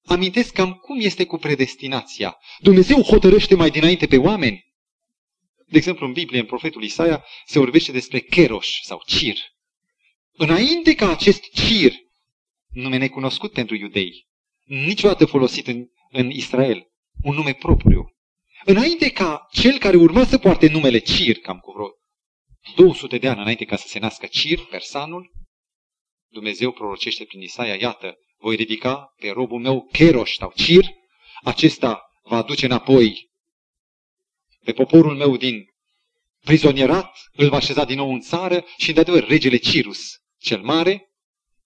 amintesc 0.05 0.53
cam 0.53 0.73
cum 0.73 0.99
este 0.99 1.25
cu 1.25 1.37
predestinația. 1.37 2.37
Dumnezeu 2.59 3.01
hotărăște 3.01 3.55
mai 3.55 3.69
dinainte 3.69 4.07
pe 4.07 4.17
oameni. 4.17 4.67
De 5.67 5.77
exemplu, 5.77 6.05
în 6.05 6.13
Biblie, 6.13 6.39
în 6.39 6.45
profetul 6.45 6.83
Isaia, 6.83 7.25
se 7.45 7.59
vorbește 7.59 7.91
despre 7.91 8.19
Keroș 8.19 8.81
sau 8.81 9.01
Cir. 9.05 9.37
Înainte 10.31 10.95
ca 10.95 11.09
acest 11.09 11.43
Cir, 11.51 11.93
nume 12.69 12.97
necunoscut 12.97 13.51
pentru 13.51 13.75
iudei, 13.75 14.27
niciodată 14.63 15.25
folosit 15.25 15.67
în, 15.67 15.85
în 16.09 16.29
Israel, 16.29 16.87
un 17.23 17.35
nume 17.35 17.53
propriu, 17.53 18.15
înainte 18.65 19.11
ca 19.11 19.47
cel 19.51 19.77
care 19.77 19.97
urma 19.97 20.25
să 20.25 20.37
poarte 20.37 20.69
numele 20.69 20.97
Cir, 20.97 21.37
cam 21.37 21.57
cu 21.57 21.71
vreo 21.71 21.98
200 22.75 23.17
de 23.17 23.27
ani 23.27 23.39
înainte 23.39 23.65
ca 23.65 23.75
să 23.75 23.87
se 23.87 23.99
nască 23.99 24.25
Cir, 24.25 24.59
persanul, 24.59 25.31
Dumnezeu 26.31 26.71
prorocește 26.71 27.23
prin 27.23 27.41
Isaia, 27.41 27.75
iată, 27.75 28.15
voi 28.37 28.55
ridica 28.55 29.13
pe 29.15 29.29
robul 29.29 29.59
meu 29.59 29.87
Keroș 29.91 30.35
sau 30.35 30.53
Cir, 30.55 30.85
acesta 31.43 32.01
va 32.23 32.37
aduce 32.37 32.65
înapoi 32.65 33.29
pe 34.63 34.73
poporul 34.73 35.15
meu 35.15 35.37
din 35.37 35.65
prizonierat, 36.39 37.17
îl 37.31 37.49
va 37.49 37.55
așeza 37.55 37.85
din 37.85 37.97
nou 37.97 38.13
în 38.13 38.19
țară 38.19 38.65
și, 38.77 38.93
de 38.93 38.99
adevăr, 38.99 39.27
regele 39.27 39.57
Cirus, 39.57 40.17
cel 40.37 40.61
mare, 40.61 41.09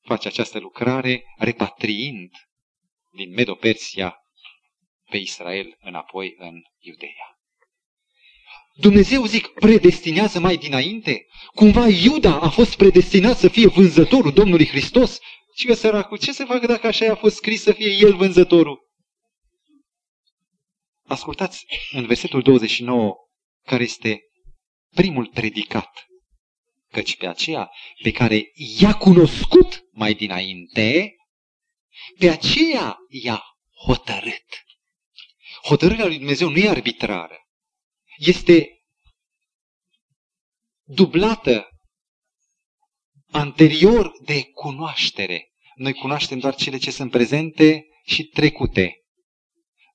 face 0.01 0.28
această 0.28 0.60
lucrare 0.60 1.24
repatriind 1.38 2.32
din 3.12 3.34
Medo-Persia 3.34 4.16
pe 5.10 5.18
Israel 5.18 5.78
înapoi 5.80 6.36
în 6.38 6.62
Iudeea. 6.80 7.42
Dumnezeu, 8.76 9.26
zic, 9.26 9.47
predestinează 9.47 10.39
mai 10.39 10.57
dinainte? 10.57 11.26
Cumva 11.55 11.88
Iuda 11.88 12.39
a 12.39 12.49
fost 12.49 12.76
predestinat 12.76 13.38
să 13.38 13.47
fie 13.47 13.67
vânzătorul 13.67 14.32
Domnului 14.32 14.67
Hristos? 14.67 15.19
Și 15.55 15.65
că 15.65 15.74
săracul, 15.74 16.17
ce 16.17 16.34
să 16.34 16.45
facă 16.45 16.65
dacă 16.65 16.88
așa 16.88 17.11
a 17.11 17.15
fost 17.15 17.36
scris 17.36 17.61
să 17.61 17.71
fie 17.71 17.89
el 17.89 18.15
vânzătorul? 18.15 18.80
Ascultați 21.03 21.65
în 21.91 22.05
versetul 22.05 22.41
29, 22.41 23.15
care 23.65 23.84
este 23.84 24.21
primul 24.95 25.30
predicat. 25.34 25.89
Căci 26.91 27.15
pe 27.15 27.28
aceea 27.28 27.71
pe 28.03 28.11
care 28.11 28.51
i-a 28.80 28.93
cunoscut 28.93 29.84
mai 29.91 30.13
dinainte, 30.13 31.15
pe 32.19 32.30
aceea 32.30 32.97
i-a 33.07 33.43
hotărât. 33.86 34.45
Hotărârea 35.63 36.05
lui 36.05 36.17
Dumnezeu 36.17 36.49
nu 36.49 36.57
e 36.57 36.69
arbitrară. 36.69 37.38
Este 38.18 38.68
dublată 40.84 41.68
anterior 43.32 44.11
de 44.26 44.43
cunoaștere. 44.43 45.51
Noi 45.76 45.93
cunoaștem 45.93 46.39
doar 46.39 46.55
cele 46.55 46.78
ce 46.78 46.91
sunt 46.91 47.11
prezente 47.11 47.86
și 48.05 48.24
trecute. 48.24 48.97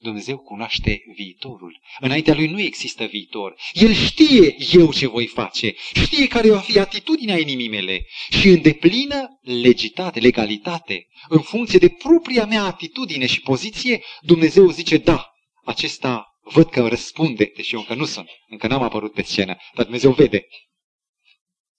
Dumnezeu 0.00 0.38
cunoaște 0.38 1.00
viitorul. 1.14 1.80
Înaintea 2.00 2.34
lui 2.34 2.46
nu 2.46 2.60
există 2.60 3.04
viitor. 3.04 3.60
El 3.72 3.92
știe 3.92 4.56
eu 4.72 4.92
ce 4.92 5.06
voi 5.06 5.26
face, 5.26 5.74
știe 6.04 6.26
care 6.26 6.50
va 6.50 6.58
fi 6.58 6.78
atitudinea 6.78 7.38
inimii 7.38 7.68
mele 7.68 8.04
și 8.30 8.48
în 8.48 8.62
deplină 8.62 9.28
legitate, 9.42 10.20
legalitate, 10.20 11.06
în 11.28 11.40
funcție 11.40 11.78
de 11.78 11.88
propria 11.88 12.46
mea 12.46 12.62
atitudine 12.62 13.26
și 13.26 13.40
poziție, 13.40 14.02
Dumnezeu 14.20 14.70
zice 14.70 14.96
da, 14.96 15.30
acesta 15.64 16.27
văd 16.52 16.70
că 16.70 16.88
răspunde, 16.88 17.52
deși 17.56 17.74
eu 17.74 17.80
încă 17.80 17.94
nu 17.94 18.04
sunt, 18.04 18.28
încă 18.46 18.66
n-am 18.66 18.82
apărut 18.82 19.12
pe 19.12 19.22
scenă, 19.22 19.56
dar 19.74 19.84
Dumnezeu 19.84 20.12
vede. 20.12 20.46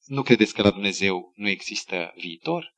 Nu 0.06 0.22
credeți 0.22 0.54
că 0.54 0.62
la 0.62 0.72
Dumnezeu 0.72 1.32
nu 1.36 1.48
există 1.48 2.14
viitor? 2.16 2.78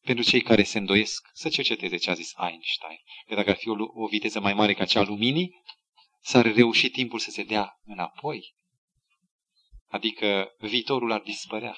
Pentru 0.00 0.24
cei 0.24 0.42
care 0.42 0.62
se 0.62 0.78
îndoiesc, 0.78 1.28
să 1.32 1.48
cerceteze 1.48 1.96
ce 1.96 2.10
a 2.10 2.14
zis 2.14 2.32
Einstein. 2.38 2.98
Că 3.26 3.34
dacă 3.34 3.50
ar 3.50 3.56
fi 3.56 3.68
o, 3.68 3.74
o 3.78 4.06
viteză 4.06 4.40
mai 4.40 4.54
mare 4.54 4.74
ca 4.74 4.84
cea 4.84 5.00
a 5.00 5.04
luminii, 5.04 5.50
s-ar 6.20 6.54
reuși 6.54 6.90
timpul 6.90 7.18
să 7.18 7.30
se 7.30 7.42
dea 7.42 7.80
înapoi. 7.84 8.54
Adică 9.88 10.48
viitorul 10.58 11.12
ar 11.12 11.20
dispărea. 11.20 11.76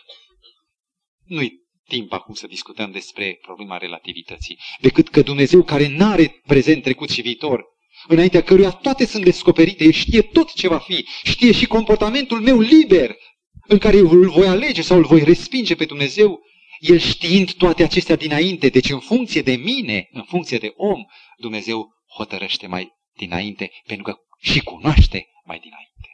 Nu-i 1.24 1.62
timp 1.88 2.12
acum 2.12 2.34
să 2.34 2.46
discutăm 2.46 2.90
despre 2.90 3.38
problema 3.42 3.76
relativității, 3.76 4.58
decât 4.80 5.08
că 5.08 5.22
Dumnezeu 5.22 5.62
care 5.62 5.88
n-are 5.88 6.40
prezent, 6.46 6.82
trecut 6.82 7.10
și 7.10 7.20
viitor, 7.20 7.64
înaintea 8.06 8.42
căruia 8.42 8.70
toate 8.70 9.06
sunt 9.06 9.24
descoperite, 9.24 9.84
El 9.84 9.92
știe 9.92 10.22
tot 10.22 10.52
ce 10.52 10.68
va 10.68 10.78
fi, 10.78 11.06
știe 11.22 11.52
și 11.52 11.66
comportamentul 11.66 12.40
meu 12.40 12.60
liber, 12.60 13.16
în 13.66 13.78
care 13.78 13.96
eu 13.96 14.10
îl 14.10 14.30
voi 14.30 14.46
alege 14.46 14.82
sau 14.82 14.96
îl 14.96 15.04
voi 15.04 15.24
respinge 15.24 15.74
pe 15.74 15.84
Dumnezeu, 15.84 16.40
el 16.78 16.98
știind 16.98 17.52
toate 17.52 17.82
acestea 17.82 18.16
dinainte, 18.16 18.68
deci 18.68 18.90
în 18.90 18.98
funcție 18.98 19.42
de 19.42 19.56
mine, 19.56 20.08
în 20.12 20.22
funcție 20.22 20.58
de 20.58 20.72
om, 20.76 21.04
Dumnezeu 21.36 21.88
hotărăște 22.16 22.66
mai 22.66 22.88
dinainte, 23.16 23.70
pentru 23.86 24.04
că 24.04 24.16
și 24.40 24.60
cunoaște 24.60 25.26
mai 25.44 25.58
dinainte. 25.58 26.08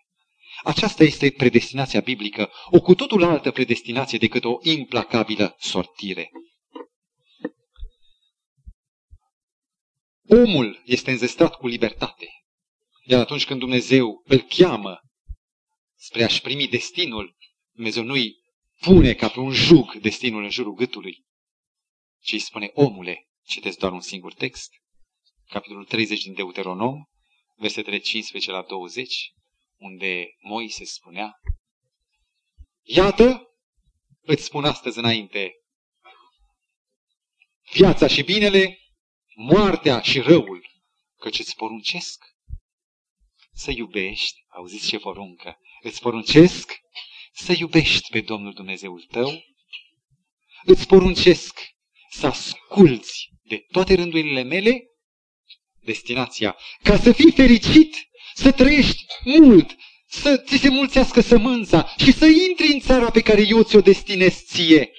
Aceasta 0.63 1.05
este 1.05 1.31
predestinația 1.31 2.01
biblică, 2.01 2.51
o 2.71 2.81
cu 2.81 2.95
totul 2.95 3.25
altă 3.25 3.51
predestinație 3.51 4.19
decât 4.19 4.45
o 4.45 4.59
implacabilă 4.63 5.57
sortire. 5.59 6.31
Omul 10.33 10.83
este 10.85 11.11
înzestrat 11.11 11.55
cu 11.55 11.67
libertate. 11.67 12.29
Iar 13.05 13.21
atunci 13.21 13.47
când 13.47 13.61
Dumnezeu 13.61 14.23
îl 14.25 14.41
cheamă 14.41 15.01
spre 15.97 16.25
a-și 16.25 16.41
primi 16.41 16.69
destinul, 16.69 17.37
Dumnezeu 17.73 18.03
nu-i 18.03 18.35
pune 18.81 19.15
ca 19.15 19.29
pe 19.29 19.41
un 19.41 19.53
jug 19.53 19.95
destinul 19.95 20.43
în 20.43 20.51
jurul 20.51 20.75
gâtului, 20.75 21.25
ci 22.23 22.33
îi 22.33 22.39
spune, 22.39 22.71
omule, 22.75 23.29
citesc 23.47 23.79
doar 23.79 23.93
un 23.93 24.01
singur 24.01 24.35
text, 24.35 24.71
capitolul 25.47 25.85
30 25.85 26.23
din 26.23 26.35
Deuteronom, 26.35 27.05
versetele 27.57 27.99
15 27.99 28.51
la 28.51 28.63
20, 28.63 29.33
unde 29.77 30.27
Moise 30.41 30.85
spunea, 30.85 31.41
Iată, 32.83 33.43
îți 34.21 34.45
spun 34.45 34.65
astăzi 34.65 34.99
înainte, 34.99 35.53
viața 37.73 38.07
și 38.07 38.23
binele, 38.23 38.79
moartea 39.35 40.01
și 40.01 40.21
răul, 40.21 40.71
căci 41.17 41.39
îți 41.39 41.57
poruncesc 41.57 42.25
să 43.53 43.71
iubești, 43.71 44.45
auziți 44.49 44.87
ce 44.87 44.99
poruncă, 44.99 45.59
îți 45.83 46.01
poruncesc 46.01 46.81
să 47.33 47.53
iubești 47.59 48.11
pe 48.11 48.21
Domnul 48.21 48.53
Dumnezeul 48.53 49.07
tău, 49.11 49.45
îți 50.65 50.87
poruncesc 50.87 51.61
să 52.11 52.27
asculți 52.27 53.31
de 53.43 53.67
toate 53.71 53.95
rândurile 53.95 54.43
mele 54.43 54.85
destinația, 55.81 56.57
ca 56.83 56.99
să 56.99 57.13
fii 57.13 57.33
fericit, 57.33 57.97
să 58.35 58.53
trăiești 58.53 59.05
mult, 59.25 59.77
să 60.09 60.37
ți 60.37 60.57
se 60.57 60.69
mulțească 60.69 61.21
sămânța 61.21 61.95
și 61.99 62.13
să 62.13 62.27
intri 62.27 62.73
în 62.73 62.81
țara 62.81 63.11
pe 63.11 63.21
care 63.21 63.47
eu 63.49 63.63
ți-o 63.63 63.81
destinez 63.81 64.45
ție. 64.45 64.91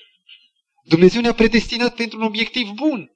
Dumnezeu 0.83 1.21
ne-a 1.21 1.33
predestinat 1.33 1.95
pentru 1.95 2.17
un 2.17 2.23
obiectiv 2.23 2.69
bun. 2.69 3.11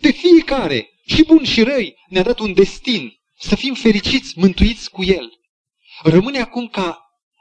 De 0.00 0.10
fiecare, 0.10 0.88
și 1.06 1.24
bun 1.24 1.44
și 1.44 1.62
răi, 1.62 1.94
ne-a 2.08 2.22
dat 2.22 2.38
un 2.38 2.52
destin 2.52 3.12
să 3.38 3.56
fim 3.56 3.74
fericiți, 3.74 4.38
mântuiți 4.38 4.90
cu 4.90 5.04
el. 5.04 5.30
Rămâne 6.02 6.38
acum 6.38 6.68
ca 6.68 6.98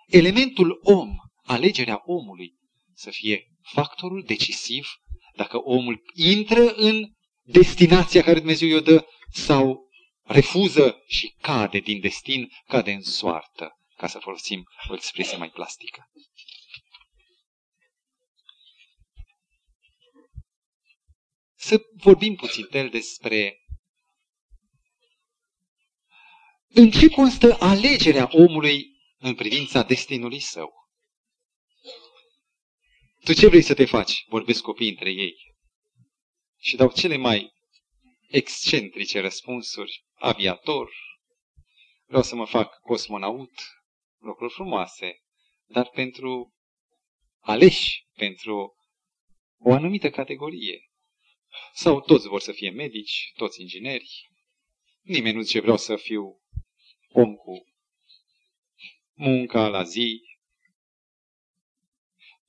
elementul 0.08 0.80
om, 0.84 1.10
alegerea 1.44 2.02
omului, 2.06 2.54
să 2.94 3.10
fie 3.10 3.48
factorul 3.62 4.24
decisiv 4.24 4.88
dacă 5.36 5.58
omul 5.58 6.02
intră 6.14 6.74
în 6.74 7.12
destinația 7.42 8.22
care 8.22 8.40
Dumnezeu 8.40 8.68
i-o 8.68 8.80
dă 8.80 9.06
sau 9.32 9.90
refuză 10.24 11.04
și 11.08 11.36
cade 11.42 11.80
din 11.80 12.00
destin, 12.00 12.50
cade 12.68 12.92
în 12.92 13.02
soartă, 13.02 13.70
ca 13.98 14.08
să 14.08 14.20
folosim 14.20 14.64
o 14.90 14.94
expresie 14.94 15.38
mai 15.38 15.50
plastică. 15.50 16.10
Să 21.60 21.82
vorbim 21.94 22.36
puțin 22.36 22.90
despre 22.92 23.62
în 26.68 26.92
ce 26.92 27.10
constă 27.10 27.58
alegerea 27.60 28.30
omului 28.32 28.98
în 29.18 29.36
privința 29.36 29.84
destinului 29.84 30.40
său. 30.40 30.74
Tu 33.24 33.34
ce 33.34 33.48
vrei 33.48 33.62
să 33.62 33.74
te 33.74 33.86
faci? 33.86 34.26
Vorbesc 34.28 34.62
copiii 34.62 34.90
între 34.90 35.10
ei. 35.12 35.36
Și 36.58 36.76
dau 36.76 36.92
cele 36.92 37.16
mai 37.18 37.54
excentrice 38.28 39.20
răspunsuri. 39.20 40.06
Aviator, 40.14 40.92
vreau 42.06 42.24
să 42.24 42.36
mă 42.36 42.46
fac 42.46 42.80
cosmonaut, 42.82 43.52
lucruri 44.18 44.54
frumoase, 44.54 45.22
dar 45.66 45.90
pentru 45.90 46.54
aleși, 47.40 48.08
pentru 48.16 48.76
o 49.60 49.74
anumită 49.74 50.10
categorie. 50.10 50.82
Sau 51.74 52.02
toți 52.02 52.28
vor 52.28 52.42
să 52.42 52.52
fie 52.52 52.70
medici, 52.70 53.32
toți 53.36 53.62
ingineri. 53.62 54.30
Nimeni 55.02 55.36
nu 55.36 55.42
zice 55.42 55.60
vreau 55.60 55.78
să 55.78 55.96
fiu 55.96 56.42
om 57.12 57.36
cu 57.36 57.66
munca 59.14 59.68
la 59.68 59.84
zi. 59.84 60.22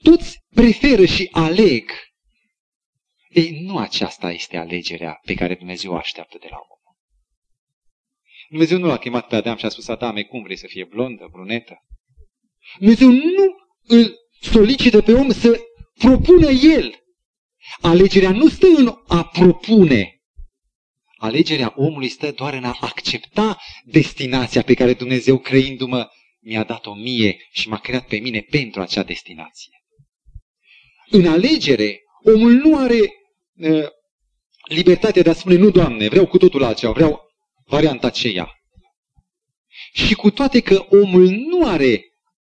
Toți 0.02 0.38
preferă 0.54 1.04
și 1.04 1.28
aleg. 1.30 1.90
Ei, 3.28 3.60
nu 3.60 3.78
aceasta 3.78 4.32
este 4.32 4.56
alegerea 4.56 5.20
pe 5.22 5.34
care 5.34 5.54
Dumnezeu 5.54 5.92
o 5.92 5.96
așteaptă 5.96 6.38
de 6.40 6.46
la 6.50 6.56
om. 6.56 6.78
Dumnezeu 8.48 8.78
nu 8.78 8.86
l-a 8.86 8.98
chemat 8.98 9.26
pe 9.26 9.36
Adam 9.36 9.56
și 9.56 9.64
a 9.64 9.68
spus, 9.68 9.88
Adame, 9.88 10.22
cum 10.22 10.42
vrei 10.42 10.56
să 10.56 10.66
fie 10.66 10.84
blondă, 10.84 11.28
brunetă? 11.30 11.84
Dumnezeu 12.78 13.08
nu 13.10 13.44
îl 13.82 14.14
solicită 14.40 15.02
pe 15.02 15.12
om 15.12 15.30
să 15.30 15.60
propună 15.94 16.50
el. 16.50 17.07
Alegerea 17.80 18.30
nu 18.30 18.48
stă 18.48 18.66
în 18.76 18.94
a 19.06 19.24
propune. 19.24 20.12
Alegerea 21.16 21.72
omului 21.76 22.08
stă 22.08 22.30
doar 22.30 22.54
în 22.54 22.64
a 22.64 22.76
accepta 22.80 23.58
destinația 23.84 24.62
pe 24.62 24.74
care 24.74 24.94
Dumnezeu, 24.94 25.38
creindu-mă, 25.38 26.08
mi-a 26.40 26.64
dat-o 26.64 26.94
mie 26.94 27.36
și 27.50 27.68
m-a 27.68 27.78
creat 27.78 28.06
pe 28.06 28.16
mine 28.16 28.40
pentru 28.40 28.80
acea 28.80 29.02
destinație. 29.02 29.72
În 31.10 31.26
alegere, 31.26 32.00
omul 32.24 32.52
nu 32.52 32.78
are 32.78 32.98
uh, 33.54 33.86
libertatea 34.68 35.22
de 35.22 35.30
a 35.30 35.32
spune, 35.32 35.54
nu, 35.54 35.70
Doamne, 35.70 36.08
vreau 36.08 36.26
cu 36.26 36.38
totul 36.38 36.62
altceva, 36.62 36.92
vreau 36.92 37.20
varianta 37.64 38.06
aceea. 38.06 38.52
Și 39.92 40.14
cu 40.14 40.30
toate 40.30 40.60
că 40.60 40.86
omul 40.90 41.28
nu 41.28 41.66
are 41.66 42.02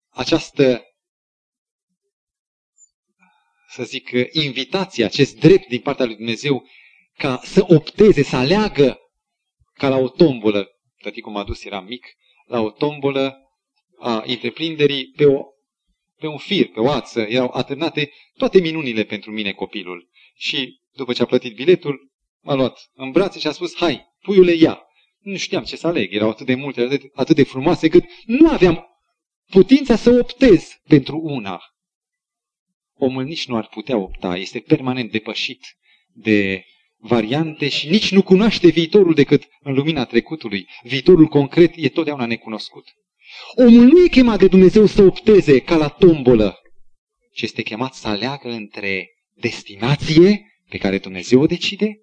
această, 0.09 0.81
să 3.71 3.83
zic, 3.83 4.09
invitație, 4.31 5.05
acest 5.05 5.39
drept 5.39 5.67
din 5.67 5.79
partea 5.79 6.05
lui 6.05 6.15
Dumnezeu 6.15 6.63
ca 7.17 7.39
să 7.43 7.65
opteze, 7.67 8.23
să 8.23 8.35
aleagă 8.35 8.99
ca 9.73 9.89
la 9.89 9.97
o 9.97 10.09
tombolă, 10.09 10.67
tăticul 11.01 11.31
m-a 11.31 11.43
dus, 11.43 11.63
era 11.63 11.81
mic, 11.81 12.05
la 12.45 12.59
o 12.59 12.69
tombolă 12.69 13.37
a 13.99 14.23
întreprinderii 14.25 15.13
pe, 15.15 15.25
o, 15.25 15.43
pe 16.17 16.27
un 16.27 16.37
fir, 16.37 16.67
pe 16.67 16.79
o 16.79 16.89
ață, 16.89 17.21
erau 17.21 17.51
atârnate 17.53 18.11
toate 18.37 18.59
minunile 18.59 19.03
pentru 19.03 19.31
mine 19.31 19.51
copilul. 19.51 20.09
Și 20.35 20.79
după 20.91 21.13
ce 21.13 21.21
a 21.21 21.25
plătit 21.25 21.55
biletul, 21.55 22.11
m-a 22.41 22.53
luat 22.53 22.89
în 22.93 23.11
brațe 23.11 23.39
și 23.39 23.47
a 23.47 23.51
spus, 23.51 23.75
hai, 23.75 24.05
puiule, 24.21 24.53
ia. 24.53 24.81
Nu 25.19 25.37
știam 25.37 25.63
ce 25.63 25.75
să 25.75 25.87
aleg, 25.87 26.13
erau 26.13 26.29
atât 26.29 26.45
de 26.45 26.55
multe, 26.55 26.81
atât, 26.81 27.01
atât 27.13 27.35
de 27.35 27.43
frumoase, 27.43 27.87
cât 27.87 28.03
nu 28.25 28.49
aveam 28.49 28.85
putința 29.49 29.95
să 29.95 30.09
optez 30.09 30.81
pentru 30.87 31.19
una. 31.23 31.61
Omul 33.03 33.23
nici 33.23 33.47
nu 33.47 33.55
ar 33.55 33.67
putea 33.67 33.97
opta, 33.97 34.37
este 34.37 34.59
permanent 34.59 35.11
depășit 35.11 35.77
de 36.13 36.65
variante 36.97 37.69
și 37.69 37.89
nici 37.89 38.11
nu 38.11 38.21
cunoaște 38.21 38.69
viitorul 38.69 39.13
decât 39.13 39.47
în 39.61 39.73
lumina 39.73 40.05
trecutului. 40.05 40.67
Viitorul 40.83 41.25
concret 41.25 41.73
e 41.75 41.89
totdeauna 41.89 42.25
necunoscut. 42.25 42.85
Omul 43.55 43.83
nu 43.83 44.03
e 44.03 44.07
chemat 44.07 44.39
de 44.39 44.47
Dumnezeu 44.47 44.85
să 44.85 45.01
opteze 45.01 45.59
ca 45.59 45.75
la 45.77 45.87
tombolă, 45.87 46.59
ci 47.33 47.41
este 47.41 47.61
chemat 47.61 47.93
să 47.93 48.07
aleagă 48.07 48.49
între 48.49 49.09
destinație 49.33 50.45
pe 50.69 50.77
care 50.77 50.97
Dumnezeu 50.97 51.41
o 51.41 51.45
decide 51.45 52.01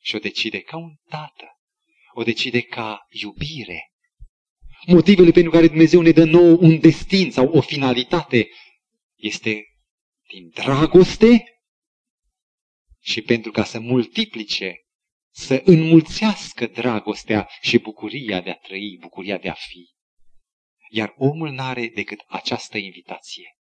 și 0.00 0.14
o 0.14 0.18
decide 0.18 0.60
ca 0.60 0.76
un 0.76 0.94
tată. 1.08 1.44
o 2.14 2.22
decide 2.22 2.60
ca 2.60 3.06
iubire. 3.08 3.92
Motivele 4.86 5.30
pentru 5.30 5.50
care 5.50 5.66
Dumnezeu 5.66 6.00
ne 6.00 6.10
dă 6.10 6.24
nou 6.24 6.58
un 6.60 6.80
destin 6.80 7.30
sau 7.30 7.46
o 7.46 7.60
finalitate 7.60 8.48
este 9.16 9.69
din 10.30 10.48
dragoste 10.48 11.44
și 13.00 13.22
pentru 13.22 13.50
ca 13.50 13.64
să 13.64 13.80
multiplice, 13.80 14.74
să 15.30 15.62
înmulțească 15.64 16.66
dragostea 16.66 17.48
și 17.60 17.78
bucuria 17.78 18.40
de 18.40 18.50
a 18.50 18.54
trăi, 18.54 18.96
bucuria 19.00 19.38
de 19.38 19.48
a 19.48 19.54
fi. 19.54 19.90
Iar 20.90 21.14
omul 21.16 21.50
n-are 21.50 21.88
decât 21.88 22.20
această 22.26 22.78
invitație. 22.78 23.56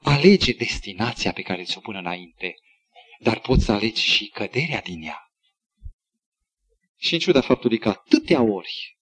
Alege 0.00 0.52
destinația 0.52 1.32
pe 1.32 1.42
care 1.42 1.64
ți-o 1.64 1.80
pun 1.80 1.94
înainte, 1.94 2.54
dar 3.18 3.40
poți 3.40 3.64
să 3.64 3.72
alegi 3.72 4.02
și 4.02 4.26
căderea 4.26 4.80
din 4.80 5.02
ea. 5.02 5.18
Și 6.96 7.14
în 7.14 7.20
ciuda 7.20 7.40
faptului 7.40 7.78
că 7.78 7.88
atâtea 7.88 8.40
ori, 8.42 8.98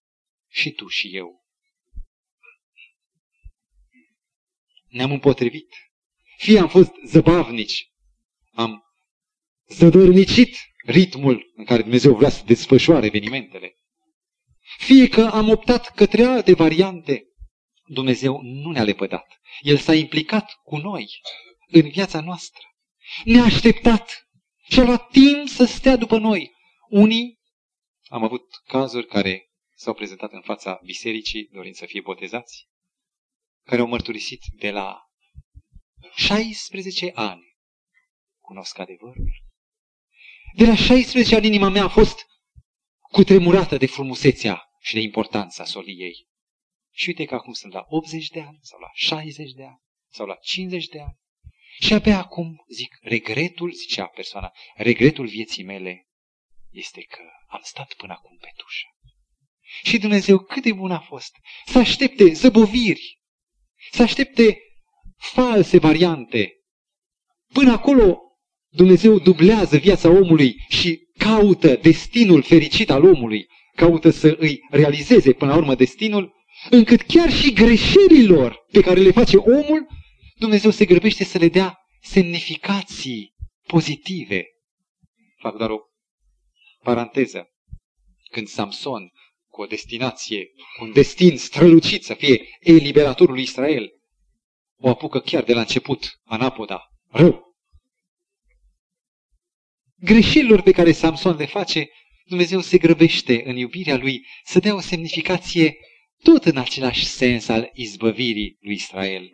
și 0.47 0.71
tu 0.71 0.87
și 0.87 1.15
eu, 1.15 1.45
ne-am 4.87 5.11
împotrivit, 5.11 5.90
fie 6.41 6.59
am 6.59 6.67
fost 6.67 6.91
zăbavnici, 7.05 7.91
am 8.51 8.83
zădărnicit 9.67 10.57
ritmul 10.85 11.51
în 11.55 11.65
care 11.65 11.81
Dumnezeu 11.81 12.15
vrea 12.15 12.29
să 12.29 12.43
desfășoare 12.45 13.05
evenimentele, 13.05 13.77
fie 14.77 15.07
că 15.07 15.21
am 15.21 15.49
optat 15.49 15.95
către 15.95 16.23
alte 16.23 16.53
variante, 16.53 17.23
Dumnezeu 17.85 18.41
nu 18.41 18.71
ne-a 18.71 18.83
lepădat. 18.83 19.27
El 19.59 19.77
s-a 19.77 19.93
implicat 19.93 20.51
cu 20.63 20.77
noi 20.77 21.07
în 21.67 21.89
viața 21.89 22.21
noastră. 22.21 22.63
Ne-a 23.23 23.43
așteptat 23.43 24.27
și 24.69 24.79
a 24.79 24.83
luat 24.83 25.09
timp 25.09 25.47
să 25.47 25.65
stea 25.65 25.95
după 25.95 26.17
noi. 26.17 26.51
Unii 26.89 27.39
am 28.07 28.23
avut 28.23 28.43
cazuri 28.65 29.07
care 29.07 29.51
s-au 29.75 29.93
prezentat 29.93 30.31
în 30.31 30.41
fața 30.41 30.79
bisericii 30.83 31.49
dorind 31.53 31.75
să 31.75 31.85
fie 31.85 32.01
botezați, 32.01 32.67
care 33.63 33.81
au 33.81 33.87
mărturisit 33.87 34.41
de 34.57 34.71
la 34.71 35.10
16 36.15 37.11
ani. 37.15 37.55
Cunosc 38.39 38.77
adevărul. 38.77 39.31
De 40.53 40.65
la 40.65 40.75
16 40.75 41.35
ani 41.35 41.45
inima 41.45 41.69
mea 41.69 41.83
a 41.83 41.89
fost 41.89 42.25
cutremurată 43.01 43.77
de 43.77 43.85
frumusețea 43.85 44.63
și 44.79 44.93
de 44.93 44.99
importanța 44.99 45.65
soliei. 45.65 46.27
Și 46.93 47.07
uite 47.07 47.25
că 47.25 47.35
acum 47.35 47.53
sunt 47.53 47.73
la 47.73 47.85
80 47.87 48.27
de 48.27 48.39
ani, 48.39 48.59
sau 48.61 48.79
la 48.79 48.89
60 48.93 49.51
de 49.51 49.63
ani, 49.63 49.81
sau 50.09 50.25
la 50.25 50.35
50 50.35 50.85
de 50.85 50.99
ani. 50.99 51.19
Și 51.79 51.93
abia 51.93 52.17
acum 52.17 52.65
zic, 52.69 52.97
regretul, 53.01 53.71
zicea 53.71 54.05
persoana, 54.05 54.51
regretul 54.75 55.27
vieții 55.27 55.63
mele 55.63 56.07
este 56.69 57.01
că 57.01 57.21
am 57.47 57.61
stat 57.63 57.93
până 57.93 58.13
acum 58.13 58.37
pe 58.37 58.47
tușă. 58.55 58.87
Și 59.83 59.97
Dumnezeu 59.97 60.39
cât 60.39 60.63
de 60.63 60.73
bun 60.73 60.91
a 60.91 60.99
fost 60.99 61.35
să 61.65 61.77
aștepte 61.77 62.33
zăboviri, 62.33 63.19
să 63.91 64.01
aștepte 64.01 64.57
false 65.21 65.77
variante. 65.77 66.53
Până 67.53 67.71
acolo 67.71 68.17
Dumnezeu 68.69 69.19
dublează 69.19 69.77
viața 69.77 70.09
omului 70.09 70.55
și 70.69 70.99
caută 71.17 71.75
destinul 71.75 72.41
fericit 72.41 72.89
al 72.89 73.05
omului, 73.05 73.47
caută 73.75 74.09
să 74.09 74.35
îi 74.39 74.59
realizeze 74.69 75.33
până 75.33 75.51
la 75.51 75.57
urmă 75.57 75.75
destinul 75.75 76.33
încât 76.69 77.01
chiar 77.01 77.31
și 77.31 77.53
greșelilor 77.53 78.65
pe 78.71 78.81
care 78.81 78.99
le 78.99 79.11
face 79.11 79.37
omul, 79.37 79.87
Dumnezeu 80.35 80.71
se 80.71 80.85
grăbește 80.85 81.23
să 81.23 81.37
le 81.37 81.47
dea 81.47 81.77
semnificații 82.01 83.33
pozitive. 83.67 84.45
Fac 85.37 85.57
doar 85.57 85.69
o 85.69 85.77
paranteză. 86.83 87.47
Când 88.31 88.47
Samson, 88.47 89.09
cu 89.47 89.61
o 89.61 89.65
destinație, 89.65 90.45
cu 90.77 90.83
un 90.83 90.91
destin 90.93 91.37
strălucit 91.37 92.03
să 92.03 92.13
fie 92.13 92.41
eliberatorul 92.59 93.33
lui 93.33 93.43
Israel, 93.43 93.89
o 94.81 94.89
apucă 94.89 95.19
chiar 95.19 95.43
de 95.43 95.53
la 95.53 95.59
început, 95.59 96.19
anapoda, 96.23 96.81
rău. 97.09 97.55
Greșelilor 99.95 100.61
pe 100.61 100.71
care 100.71 100.91
Samson 100.91 101.35
le 101.35 101.45
face, 101.45 101.89
Dumnezeu 102.25 102.61
se 102.61 102.77
grăbește 102.77 103.43
în 103.45 103.55
iubirea 103.55 103.97
lui 103.97 104.25
să 104.43 104.59
dea 104.59 104.75
o 104.75 104.79
semnificație 104.79 105.75
tot 106.23 106.45
în 106.45 106.57
același 106.57 107.05
sens 107.05 107.47
al 107.47 107.69
izbăvirii 107.73 108.57
lui 108.59 108.73
Israel. 108.73 109.31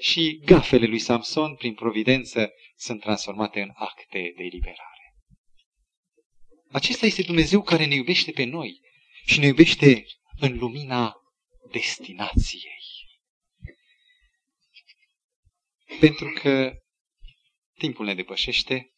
Și 0.00 0.40
gafele 0.44 0.86
lui 0.86 0.98
Samson, 0.98 1.54
prin 1.54 1.74
providență, 1.74 2.50
sunt 2.76 3.00
transformate 3.00 3.60
în 3.60 3.70
acte 3.74 4.32
de 4.36 4.42
eliberare. 4.42 5.14
Acesta 6.70 7.06
este 7.06 7.22
Dumnezeu 7.22 7.62
care 7.62 7.86
ne 7.86 7.94
iubește 7.94 8.30
pe 8.30 8.44
noi 8.44 8.80
și 9.24 9.38
ne 9.38 9.46
iubește 9.46 10.04
în 10.40 10.58
lumina 10.58 11.14
destinației. 11.72 12.77
Pentru 16.00 16.32
că 16.32 16.72
timpul 17.78 18.04
ne 18.04 18.14
depășește 18.14 18.92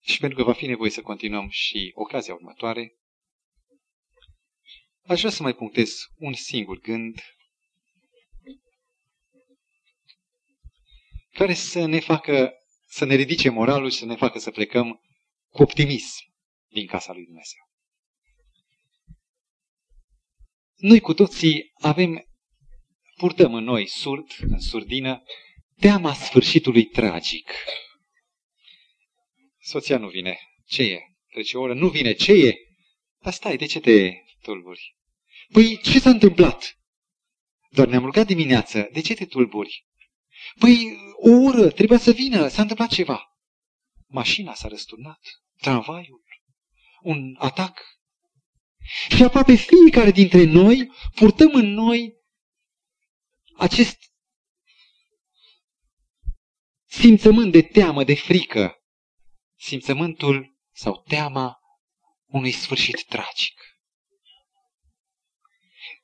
și 0.00 0.18
pentru 0.18 0.38
că 0.38 0.44
va 0.44 0.52
fi 0.52 0.66
nevoie 0.66 0.90
să 0.90 1.02
continuăm 1.02 1.48
și 1.48 1.92
ocazia 1.94 2.34
următoare, 2.34 2.94
Aș 5.10 5.18
vrea 5.18 5.30
să 5.30 5.42
mai 5.42 5.54
punctez 5.54 5.92
un 6.16 6.32
singur 6.32 6.78
gând 6.78 7.20
care 11.32 11.54
să 11.54 11.86
ne 11.86 12.00
facă, 12.00 12.52
să 12.88 13.04
ne 13.04 13.14
ridice 13.14 13.48
moralul 13.48 13.90
și 13.90 13.98
să 13.98 14.04
ne 14.04 14.16
facă 14.16 14.38
să 14.38 14.50
plecăm 14.50 15.00
cu 15.48 15.62
optimism 15.62 16.24
din 16.68 16.86
casa 16.86 17.12
lui 17.12 17.24
Dumnezeu. 17.24 17.68
Noi 20.76 21.00
cu 21.00 21.14
toții 21.14 21.70
avem, 21.74 22.29
purtăm 23.20 23.54
în 23.54 23.64
noi 23.64 23.86
surd, 23.86 24.26
în 24.40 24.60
surdină, 24.60 25.22
teama 25.78 26.12
sfârșitului 26.12 26.84
tragic. 26.84 27.52
Soția 29.58 29.98
nu 29.98 30.08
vine. 30.08 30.38
Ce 30.66 30.82
e? 30.82 31.00
Trece 31.32 31.56
o 31.56 31.60
oră. 31.60 31.74
Nu 31.74 31.88
vine. 31.88 32.12
Ce 32.12 32.32
e? 32.32 32.54
Dar 33.22 33.32
stai, 33.32 33.56
de 33.56 33.66
ce 33.66 33.80
te 33.80 34.12
tulburi? 34.42 34.96
Păi 35.52 35.80
ce 35.82 35.98
s-a 35.98 36.10
întâmplat? 36.10 36.78
Doar 37.70 37.88
ne-am 37.88 38.04
rugat 38.04 38.26
dimineață. 38.26 38.88
De 38.92 39.00
ce 39.00 39.14
te 39.14 39.24
tulburi? 39.24 39.86
Păi 40.58 40.96
o 41.16 41.30
oră, 41.30 41.70
trebuia 41.70 41.98
să 41.98 42.10
vină, 42.12 42.48
s-a 42.48 42.62
întâmplat 42.62 42.88
ceva. 42.88 43.24
Mașina 44.06 44.54
s-a 44.54 44.68
răsturnat, 44.68 45.20
tramvaiul, 45.56 46.22
un 47.02 47.36
atac. 47.38 47.80
Și 49.16 49.22
aproape 49.22 49.54
fiecare 49.54 50.10
dintre 50.10 50.44
noi 50.44 50.90
purtăm 51.14 51.54
în 51.54 51.72
noi 51.72 52.19
acest 53.60 53.98
simțământ 56.86 57.52
de 57.52 57.62
teamă, 57.62 58.04
de 58.04 58.14
frică, 58.14 58.74
simțământul 59.58 60.56
sau 60.72 61.02
teama 61.08 61.58
unui 62.26 62.50
sfârșit 62.50 63.04
tragic. 63.04 63.54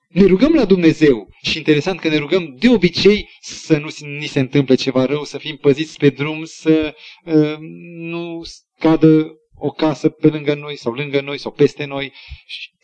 Ne 0.08 0.26
rugăm 0.26 0.52
la 0.52 0.64
Dumnezeu 0.64 1.28
și 1.42 1.56
interesant 1.56 2.00
că 2.00 2.08
ne 2.08 2.16
rugăm 2.16 2.56
de 2.56 2.68
obicei 2.68 3.28
să 3.40 3.78
nu 3.78 3.88
ni 4.18 4.26
se 4.26 4.40
întâmple 4.40 4.74
ceva 4.74 5.04
rău, 5.04 5.24
să 5.24 5.38
fim 5.38 5.56
păziți 5.56 5.98
pe 5.98 6.10
drum, 6.10 6.44
să 6.44 6.96
uh, 7.24 7.56
nu 7.96 8.42
cadă 8.78 9.26
o 9.54 9.70
casă 9.70 10.08
pe 10.08 10.28
lângă 10.28 10.54
noi 10.54 10.76
sau 10.76 10.92
lângă 10.92 11.20
noi 11.20 11.38
sau 11.38 11.52
peste 11.52 11.84
noi. 11.84 12.12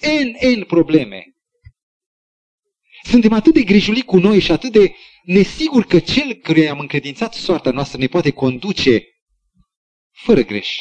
N, 0.01 0.59
N 0.59 0.65
probleme. 0.65 1.25
Suntem 3.03 3.33
atât 3.33 3.55
de 3.55 3.63
grijuli 3.63 4.03
cu 4.03 4.19
noi 4.19 4.41
și 4.41 4.53
atât 4.53 4.73
de 4.73 4.95
nesiguri 5.23 5.87
că 5.87 6.01
cel 6.01 6.35
căruia 6.35 6.71
am 6.71 6.79
încredințat 6.79 7.35
soarta 7.35 7.71
noastră 7.71 7.99
ne 7.99 8.07
poate 8.07 8.31
conduce 8.31 9.07
fără 10.11 10.43
greș 10.43 10.79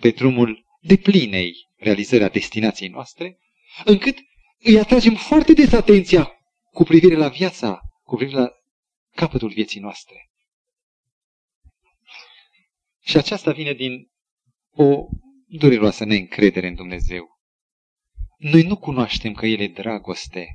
pe 0.00 0.10
drumul 0.10 0.64
de 0.80 0.96
plinei 0.96 1.54
realizării 1.76 2.28
destinației 2.28 2.88
noastre, 2.88 3.38
încât 3.84 4.18
îi 4.58 4.78
atragem 4.78 5.14
foarte 5.14 5.52
des 5.52 5.72
atenția 5.72 6.32
cu 6.70 6.82
privire 6.84 7.14
la 7.14 7.28
viața, 7.28 7.80
cu 8.02 8.16
privire 8.16 8.38
la 8.38 8.50
capătul 9.14 9.48
vieții 9.48 9.80
noastre. 9.80 10.30
Și 13.00 13.16
aceasta 13.16 13.52
vine 13.52 13.72
din 13.72 14.10
o 14.70 15.06
dureroasă 15.46 16.04
neîncredere 16.04 16.66
în 16.66 16.74
Dumnezeu. 16.74 17.28
Noi 18.36 18.62
nu 18.62 18.76
cunoaștem 18.76 19.32
că 19.32 19.46
El 19.46 19.60
e 19.60 19.68
dragoste, 19.68 20.46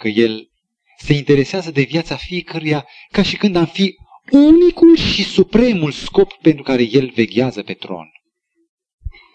că 0.00 0.08
El 0.08 0.50
se 0.98 1.12
interesează 1.12 1.70
de 1.70 1.82
viața 1.82 2.16
fiecăruia 2.16 2.86
ca 3.10 3.22
și 3.22 3.36
când 3.36 3.56
am 3.56 3.66
fi 3.66 3.94
unicul 4.30 4.96
și 4.96 5.22
supremul 5.24 5.92
scop 5.92 6.32
pentru 6.32 6.62
care 6.62 6.82
El 6.82 7.10
veghează 7.14 7.62
pe 7.62 7.74
tron 7.74 8.08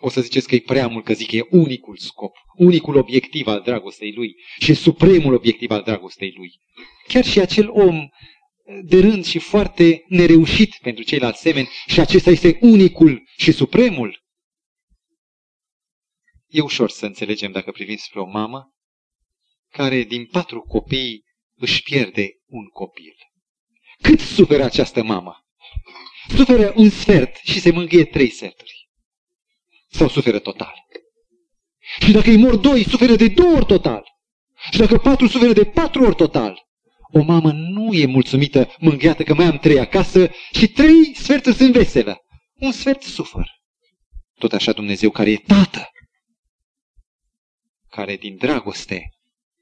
o 0.06 0.10
să 0.10 0.22
ziceți 0.22 0.48
că 0.48 0.56
e 0.56 0.60
prea 0.60 0.88
mult 0.88 1.06
că 1.06 1.14
zic 1.14 1.30
că 1.30 1.36
e 1.36 1.48
unicul 1.50 1.98
scop, 1.98 2.36
unicul 2.58 2.96
obiectiv 2.96 3.48
al 3.48 3.62
dragostei 3.62 4.14
lui 4.14 4.36
și 4.60 4.74
supremul 4.74 5.34
obiectiv 5.34 5.72
al 5.72 5.82
dragostei 5.82 6.34
lui. 6.38 6.52
Chiar 7.08 7.26
și 7.26 7.40
acel 7.40 7.70
om 7.70 8.08
de 8.84 9.00
rând 9.00 9.26
și 9.26 9.40
foarte 9.40 10.04
nereușit 10.08 10.76
pentru 10.82 11.04
ceilalți 11.04 11.42
semeni 11.42 11.70
și 11.88 12.00
acesta 12.00 12.30
este 12.30 12.58
unicul 12.62 13.24
și 13.38 13.52
supremul. 13.52 14.24
E 16.48 16.62
ușor 16.62 16.90
să 16.90 17.06
înțelegem 17.06 17.52
dacă 17.52 17.72
privim 17.72 17.96
spre 17.96 18.20
o 18.20 18.26
mamă 18.26 18.74
care 19.76 20.04
din 20.04 20.26
patru 20.26 20.62
copii 20.62 21.24
își 21.56 21.84
pierde 21.84 22.30
un 22.46 22.66
copil. 22.66 23.16
Cât 24.02 24.20
suferă 24.20 24.64
această 24.64 25.04
mamă? 25.04 25.46
Suferă 26.28 26.74
un 26.76 26.90
sfert 26.90 27.36
și 27.36 27.60
se 27.60 27.72
mângâie 27.72 28.06
trei 28.06 28.30
sferturi. 28.30 28.90
Sau 29.88 30.08
suferă 30.08 30.40
total. 30.40 30.74
Și 32.00 32.12
dacă 32.12 32.30
îi 32.30 32.38
mor 32.38 32.56
doi, 32.56 32.84
suferă 32.84 33.16
de 33.16 33.28
două 33.28 33.56
ori 33.56 33.66
total. 33.66 34.04
Și 34.72 34.78
dacă 34.78 34.98
patru, 34.98 35.28
suferă 35.28 35.54
de 35.54 35.66
patru 35.66 36.04
ori 36.04 36.16
total. 36.16 36.66
O 37.12 37.22
mamă 37.22 37.52
nu 37.52 37.94
e 37.94 38.06
mulțumită, 38.06 38.76
mângâiată 38.80 39.24
că 39.24 39.34
mai 39.34 39.46
am 39.46 39.58
trei 39.58 39.80
acasă 39.80 40.30
și 40.52 40.68
trei 40.68 41.16
sferturi 41.16 41.56
sunt 41.56 41.74
veselă. 41.74 42.18
Un 42.56 42.72
sfert 42.72 43.02
sufer. 43.02 43.48
Tot 44.40 44.54
așa 44.54 44.72
Dumnezeu 44.72 45.10
care 45.10 45.32
e 45.32 45.38
tată, 45.38 45.90
care 47.90 48.16
din 48.16 48.38
dragoste 48.38 49.15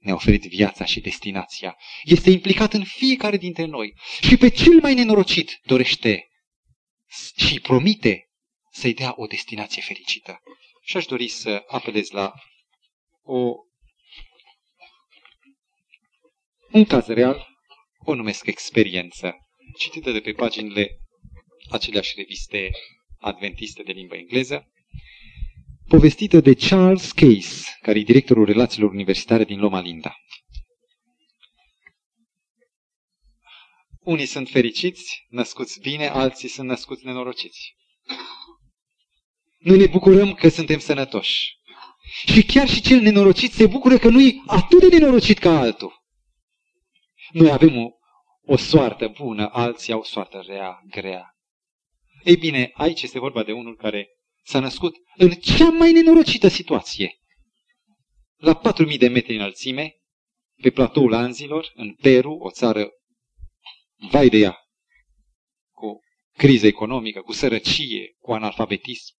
ne-a 0.03 0.13
oferit 0.13 0.43
viața 0.43 0.85
și 0.85 0.99
destinația, 0.99 1.77
este 2.03 2.29
implicat 2.29 2.73
în 2.73 2.83
fiecare 2.83 3.37
dintre 3.37 3.65
noi. 3.65 3.93
Și 4.21 4.37
pe 4.37 4.49
cel 4.49 4.79
mai 4.81 4.93
nenorocit 4.93 5.59
dorește 5.63 6.27
și 7.35 7.59
promite 7.59 8.29
să-i 8.71 8.93
dea 8.93 9.13
o 9.15 9.25
destinație 9.25 9.81
fericită. 9.81 10.39
Și 10.83 10.97
aș 10.97 11.05
dori 11.05 11.27
să 11.27 11.63
apelez 11.67 12.09
la 12.09 12.33
o, 13.21 13.51
un 16.71 16.85
caz 16.85 17.07
real, 17.07 17.47
o 17.97 18.13
numesc 18.13 18.45
experiență, 18.45 19.35
citită 19.77 20.11
de 20.11 20.19
pe 20.19 20.31
paginile 20.31 20.97
aceleași 21.69 22.13
reviste 22.15 22.69
adventiste 23.19 23.83
de 23.83 23.91
limba 23.91 24.15
engleză, 24.15 24.72
povestită 25.97 26.39
de 26.39 26.53
Charles 26.53 27.11
Case, 27.11 27.77
care 27.81 27.99
e 27.99 28.03
directorul 28.03 28.45
relațiilor 28.45 28.89
universitare 28.89 29.43
din 29.43 29.59
Loma 29.59 29.79
Linda. 29.79 30.15
Unii 33.99 34.25
sunt 34.25 34.49
fericiți, 34.49 35.25
născuți 35.29 35.79
bine, 35.79 36.07
alții 36.07 36.49
sunt 36.49 36.67
născuți 36.67 37.05
nenorociți. 37.05 37.75
Noi 39.57 39.77
ne 39.77 39.85
bucurăm 39.87 40.33
că 40.33 40.49
suntem 40.49 40.79
sănătoși. 40.79 41.57
Și 42.25 42.43
chiar 42.45 42.67
și 42.67 42.81
cel 42.81 42.99
nenorocit 43.01 43.51
se 43.51 43.67
bucură 43.67 43.97
că 43.97 44.09
nu 44.09 44.21
e 44.21 44.33
atât 44.47 44.79
de 44.79 44.87
nenorocit 44.87 45.37
ca 45.37 45.59
altul. 45.59 46.03
Noi 47.31 47.51
avem 47.51 47.77
o, 47.77 47.89
o 48.41 48.57
soartă 48.57 49.07
bună, 49.07 49.49
alții 49.51 49.93
au 49.93 49.99
o 49.99 50.03
soartă 50.03 50.43
rea, 50.47 50.81
grea. 50.89 51.37
Ei 52.23 52.37
bine, 52.37 52.71
aici 52.73 53.01
este 53.01 53.19
vorba 53.19 53.43
de 53.43 53.51
unul 53.51 53.75
care 53.75 54.07
s-a 54.43 54.59
născut 54.59 54.95
în 55.15 55.29
cea 55.29 55.69
mai 55.69 55.91
nenorocită 55.91 56.47
situație. 56.47 57.17
La 58.35 58.61
4.000 58.89 58.97
de 58.97 59.07
metri 59.07 59.35
înălțime, 59.35 59.93
pe 60.61 60.69
platoul 60.69 61.13
Anzilor, 61.13 61.71
în 61.75 61.93
Peru, 61.93 62.33
o 62.33 62.51
țară 62.51 62.89
vai 64.09 64.29
de 64.29 64.37
ea, 64.37 64.57
cu 65.71 65.99
criză 66.37 66.67
economică, 66.67 67.21
cu 67.21 67.31
sărăcie, 67.31 68.15
cu 68.19 68.33
analfabetism. 68.33 69.13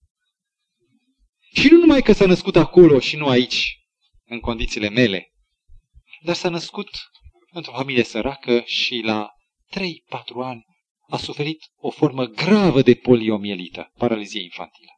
Și 1.53 1.69
nu 1.69 1.79
numai 1.79 2.03
că 2.03 2.13
s-a 2.13 2.27
născut 2.27 2.57
acolo 2.57 3.01
și 3.01 3.17
nu 3.17 3.27
aici, 3.29 3.79
în 4.25 4.41
condițiile 4.41 4.89
mele, 4.89 5.33
dar 6.23 6.35
s-a 6.35 6.49
născut 6.49 6.89
într-o 7.53 7.73
familie 7.73 8.03
săracă 8.03 8.63
și 8.65 9.01
la 9.05 9.31
3-4 9.71 9.81
ani 10.43 10.65
a 11.09 11.17
suferit 11.17 11.63
o 11.77 11.91
formă 11.91 12.25
gravă 12.25 12.83
de 12.83 12.95
poliomielită, 12.95 13.93
paralizie 13.97 14.43
infantilă. 14.43 14.94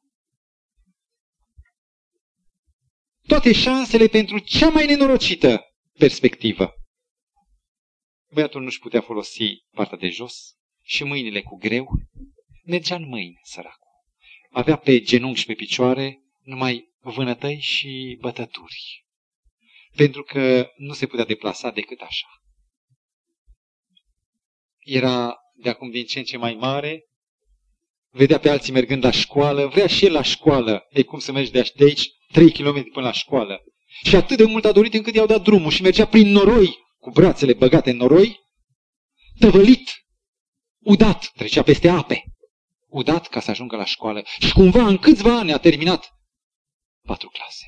Toate 3.26 3.52
șansele 3.52 4.06
pentru 4.06 4.38
cea 4.38 4.68
mai 4.68 4.86
nenorocită 4.86 5.64
perspectivă. 5.98 6.74
Băiatul 8.32 8.62
nu-și 8.62 8.78
putea 8.78 9.00
folosi 9.00 9.64
partea 9.70 9.98
de 9.98 10.08
jos 10.08 10.56
și 10.82 11.04
mâinile 11.04 11.42
cu 11.42 11.56
greu. 11.56 11.88
Mergea 12.64 12.94
în 12.94 13.08
mâini, 13.08 13.40
săracul. 13.42 13.88
Avea 14.50 14.76
pe 14.76 15.00
genunchi 15.00 15.38
și 15.38 15.46
pe 15.46 15.54
picioare 15.54 16.22
numai 16.42 16.94
vânătăi 17.00 17.60
și 17.60 18.18
bătături. 18.20 19.04
Pentru 19.96 20.22
că 20.22 20.70
nu 20.76 20.92
se 20.92 21.06
putea 21.06 21.24
deplasa 21.24 21.70
decât 21.70 22.00
așa. 22.00 22.26
Era 24.78 25.36
de 25.54 25.68
acum 25.68 25.90
din 25.90 26.04
ce 26.04 26.18
în 26.18 26.24
ce 26.24 26.36
mai 26.36 26.54
mare, 26.54 27.04
vedea 28.16 28.38
pe 28.38 28.48
alții 28.48 28.72
mergând 28.72 29.04
la 29.04 29.10
școală, 29.10 29.66
vrea 29.66 29.86
și 29.86 30.04
el 30.04 30.12
la 30.12 30.22
școală. 30.22 30.86
Ei, 30.90 31.04
cum 31.04 31.18
să 31.18 31.32
mergi 31.32 31.50
de 31.50 31.72
aici, 31.78 32.10
3 32.32 32.52
km 32.52 32.90
până 32.92 33.06
la 33.06 33.12
școală. 33.12 33.60
Și 34.04 34.16
atât 34.16 34.36
de 34.36 34.44
mult 34.44 34.64
a 34.64 34.72
dorit 34.72 34.94
încât 34.94 35.14
i-au 35.14 35.26
dat 35.26 35.42
drumul 35.42 35.70
și 35.70 35.82
mergea 35.82 36.06
prin 36.06 36.28
noroi, 36.28 36.78
cu 36.98 37.10
brațele 37.10 37.52
băgate 37.52 37.90
în 37.90 37.96
noroi, 37.96 38.40
tăvălit, 39.38 39.90
udat, 40.78 41.30
trecea 41.34 41.62
peste 41.62 41.88
ape, 41.88 42.24
udat 42.86 43.28
ca 43.28 43.40
să 43.40 43.50
ajungă 43.50 43.76
la 43.76 43.84
școală. 43.84 44.24
Și 44.38 44.52
cumva 44.52 44.86
în 44.86 44.98
câțiva 44.98 45.38
ani 45.38 45.52
a 45.52 45.58
terminat 45.58 46.10
patru 47.02 47.28
clase. 47.28 47.64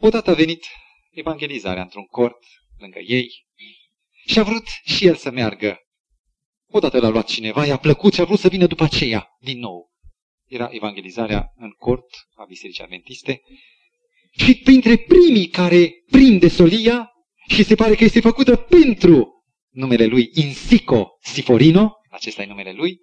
Odată 0.00 0.30
a 0.30 0.34
venit 0.34 0.66
evangelizarea 1.10 1.82
într-un 1.82 2.04
cort 2.04 2.38
lângă 2.78 2.98
ei 2.98 3.46
și 4.26 4.38
a 4.38 4.42
vrut 4.42 4.66
și 4.84 5.06
el 5.06 5.14
să 5.14 5.30
meargă. 5.30 5.78
Odată 6.70 7.00
l-a 7.00 7.08
luat 7.08 7.26
cineva, 7.26 7.66
i-a 7.66 7.76
plăcut 7.76 8.12
și 8.12 8.20
a 8.20 8.24
vrut 8.24 8.38
să 8.38 8.48
vină 8.48 8.66
după 8.66 8.84
aceea, 8.84 9.28
din 9.40 9.58
nou. 9.58 9.90
Era 10.46 10.68
evangelizarea 10.70 11.52
în 11.56 11.70
cort 11.70 12.06
a 12.34 12.44
Bisericii 12.44 12.82
Adventiste. 12.82 13.40
Și 14.30 14.54
printre 14.54 14.96
primii 14.96 15.48
care 15.48 15.92
prinde 16.10 16.48
solia, 16.48 17.10
și 17.48 17.62
se 17.64 17.74
pare 17.74 17.94
că 17.94 18.04
este 18.04 18.20
făcută 18.20 18.56
pentru 18.56 19.44
numele 19.68 20.06
lui 20.06 20.30
Insico 20.34 21.08
Siforino, 21.20 21.92
acesta 22.10 22.42
e 22.42 22.46
numele 22.46 22.72
lui, 22.72 22.98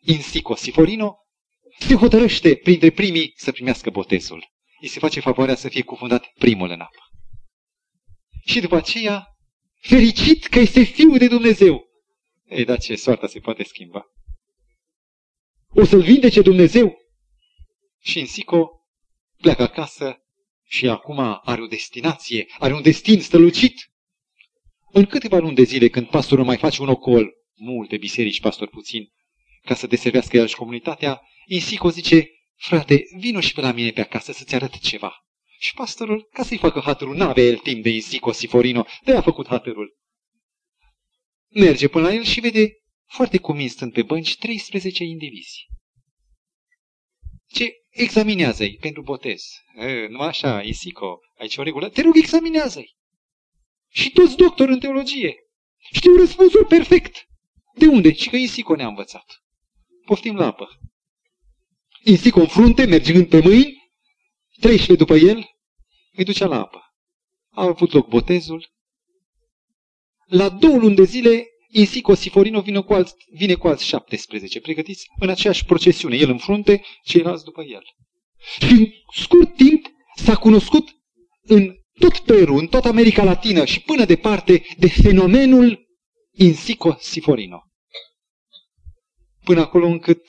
Insico 0.00 0.54
Siforino, 0.54 1.16
se 1.78 1.94
hotărăște 1.94 2.54
printre 2.54 2.90
primii 2.90 3.32
să 3.36 3.52
primească 3.52 3.90
botezul. 3.90 4.44
Îi 4.80 4.88
se 4.88 4.98
face 4.98 5.20
favoarea 5.20 5.54
să 5.54 5.68
fie 5.68 5.82
cufundat 5.82 6.26
primul 6.34 6.70
în 6.70 6.80
apă. 6.80 7.00
Și 8.44 8.60
după 8.60 8.76
aceea, 8.76 9.26
fericit 9.80 10.46
că 10.46 10.58
este 10.58 10.82
Fiul 10.82 11.18
de 11.18 11.28
Dumnezeu. 11.28 11.87
Ei, 12.48 12.64
dar 12.64 12.78
ce 12.78 12.94
soarta 12.94 13.26
se 13.26 13.38
poate 13.38 13.62
schimba? 13.62 14.04
O 15.68 15.84
să-l 15.84 16.00
vindece 16.00 16.42
Dumnezeu? 16.42 16.96
Și 17.98 18.18
Insico 18.18 18.70
pleacă 19.36 19.62
acasă 19.62 20.22
și 20.64 20.88
acum 20.88 21.40
are 21.44 21.62
o 21.62 21.66
destinație, 21.66 22.46
are 22.58 22.74
un 22.74 22.82
destin 22.82 23.20
strălucit. 23.20 23.90
În 24.92 25.04
câteva 25.04 25.38
luni 25.38 25.54
de 25.54 25.62
zile, 25.62 25.88
când 25.88 26.06
pastorul 26.08 26.44
mai 26.44 26.56
face 26.56 26.82
un 26.82 26.88
ocol, 26.88 27.32
multe 27.54 27.96
biserici, 27.96 28.40
pastor 28.40 28.68
puțin, 28.68 29.12
ca 29.62 29.74
să 29.74 29.86
deservească 29.86 30.36
el 30.36 30.46
și 30.46 30.56
comunitatea, 30.56 31.20
Insico 31.46 31.90
zice, 31.90 32.30
frate, 32.54 33.02
vino 33.18 33.40
și 33.40 33.54
pe 33.54 33.60
la 33.60 33.72
mine 33.72 33.90
pe 33.90 34.00
acasă 34.00 34.32
să-ți 34.32 34.54
arăt 34.54 34.78
ceva. 34.78 35.12
Și 35.58 35.74
pastorul, 35.74 36.28
ca 36.32 36.42
să-i 36.42 36.58
facă 36.58 36.80
hatărul, 36.80 37.16
n-avea 37.16 37.44
el 37.44 37.56
timp 37.56 37.82
de 37.82 37.90
Insico 37.90 38.32
Siforino, 38.32 38.86
de 39.04 39.16
a 39.16 39.20
făcut 39.20 39.46
hatărul. 39.46 39.96
Merge 41.48 41.88
până 41.88 42.06
la 42.06 42.14
el 42.14 42.24
și 42.24 42.40
vede, 42.40 42.72
foarte 43.06 43.38
cumin 43.38 43.68
stând 43.68 43.92
pe 43.92 44.02
bănci, 44.02 44.36
13 44.36 45.04
indivizi. 45.04 45.66
Ce 47.46 47.72
examinează-i 47.88 48.76
pentru 48.80 49.02
botez. 49.02 49.42
E, 49.78 50.06
nu 50.06 50.20
așa, 50.20 50.60
Isico, 50.60 51.18
aici 51.38 51.56
o 51.56 51.62
regulă. 51.62 51.88
Te 51.88 52.02
rog, 52.02 52.16
examinează-i. 52.16 52.96
Și 53.88 54.10
toți 54.10 54.36
doctori 54.36 54.72
în 54.72 54.78
teologie. 54.78 55.34
Știu 55.92 56.16
răspunsul 56.16 56.64
perfect. 56.64 57.26
De 57.74 57.86
unde? 57.86 58.12
Și 58.12 58.28
că 58.28 58.36
Isico 58.36 58.74
ne-a 58.74 58.86
învățat. 58.86 59.24
Poftim 60.04 60.36
la 60.36 60.46
apă. 60.46 60.68
Isico 62.04 62.40
în 62.40 62.46
frunte, 62.46 62.84
mergând 62.84 63.28
pe 63.28 63.40
mâini, 63.40 63.92
13 64.60 64.94
după 64.96 65.14
el, 65.14 65.44
îi 66.12 66.24
ducea 66.24 66.46
la 66.46 66.60
apă. 66.60 66.82
A 67.50 67.62
avut 67.62 67.92
loc 67.92 68.08
botezul. 68.08 68.70
La 70.28 70.48
două 70.48 70.76
luni 70.76 70.94
de 70.94 71.04
zile, 71.04 71.46
Insico 71.68 72.14
Siforino 72.14 72.60
vine 72.60 72.80
cu, 72.80 72.92
alți, 72.92 73.14
vine 73.32 73.54
cu 73.54 73.68
alți 73.68 73.84
17, 73.84 74.60
pregătiți 74.60 75.06
în 75.18 75.28
aceeași 75.28 75.64
procesiune, 75.64 76.16
el 76.16 76.30
în 76.30 76.38
frunte, 76.38 76.82
ceilalți 77.02 77.44
după 77.44 77.62
el. 77.62 77.82
Și 78.66 78.72
în 78.72 78.86
scurt 79.12 79.56
timp 79.56 79.86
s-a 80.16 80.36
cunoscut 80.36 80.88
în 81.42 81.74
tot 81.98 82.18
Peru, 82.18 82.54
în 82.54 82.66
toată 82.66 82.88
America 82.88 83.24
Latină 83.24 83.64
și 83.64 83.80
până 83.80 84.04
departe 84.04 84.64
de 84.78 84.88
fenomenul 84.88 85.86
Insico 86.30 86.96
Siforino. 87.00 87.62
Până 89.44 89.60
acolo 89.60 89.86
încât 89.86 90.22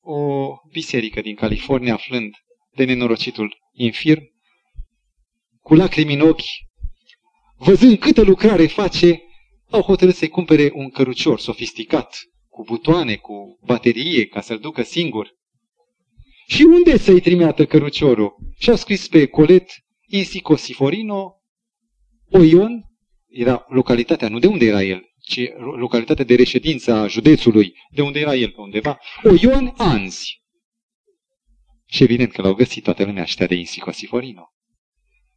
o 0.00 0.48
biserică 0.70 1.20
din 1.20 1.34
California, 1.34 1.94
aflând 1.94 2.34
de 2.74 2.84
nenorocitul 2.84 3.56
infirm, 3.72 4.22
cu 5.60 5.74
lacrimi 5.74 6.14
în 6.14 6.20
ochi, 6.20 6.42
văzând 7.64 7.98
câtă 7.98 8.22
lucrare 8.22 8.66
face, 8.66 9.22
au 9.70 9.80
hotărât 9.80 10.14
să-i 10.14 10.28
cumpere 10.28 10.70
un 10.74 10.90
cărucior 10.90 11.38
sofisticat, 11.38 12.20
cu 12.48 12.62
butoane, 12.62 13.16
cu 13.16 13.58
baterie, 13.64 14.26
ca 14.26 14.40
să-l 14.40 14.58
ducă 14.58 14.82
singur. 14.82 15.30
Și 16.46 16.62
unde 16.62 16.98
să-i 16.98 17.20
trimeată 17.20 17.66
căruciorul? 17.66 18.34
Și 18.58 18.70
a 18.70 18.76
scris 18.76 19.08
pe 19.08 19.26
colet 19.26 19.70
Insico 20.06 20.56
Siforino, 20.56 21.34
Oion, 22.30 22.82
era 23.28 23.64
localitatea, 23.68 24.28
nu 24.28 24.38
de 24.38 24.46
unde 24.46 24.64
era 24.64 24.82
el, 24.82 25.02
ci 25.18 25.40
localitatea 25.76 26.24
de 26.24 26.34
reședință 26.34 26.92
a 26.92 27.06
județului, 27.06 27.72
de 27.90 28.02
unde 28.02 28.20
era 28.20 28.34
el 28.34 28.50
pe 28.50 28.60
undeva, 28.60 28.98
Oion 29.22 29.72
Anzi. 29.76 30.42
Și 31.86 32.02
evident 32.02 32.32
că 32.32 32.42
l-au 32.42 32.54
găsit 32.54 32.82
toată 32.82 33.04
lumea 33.04 33.22
ăștia 33.22 33.46
de 33.46 33.54
Insico 33.54 33.90
Siforino. 33.90 34.52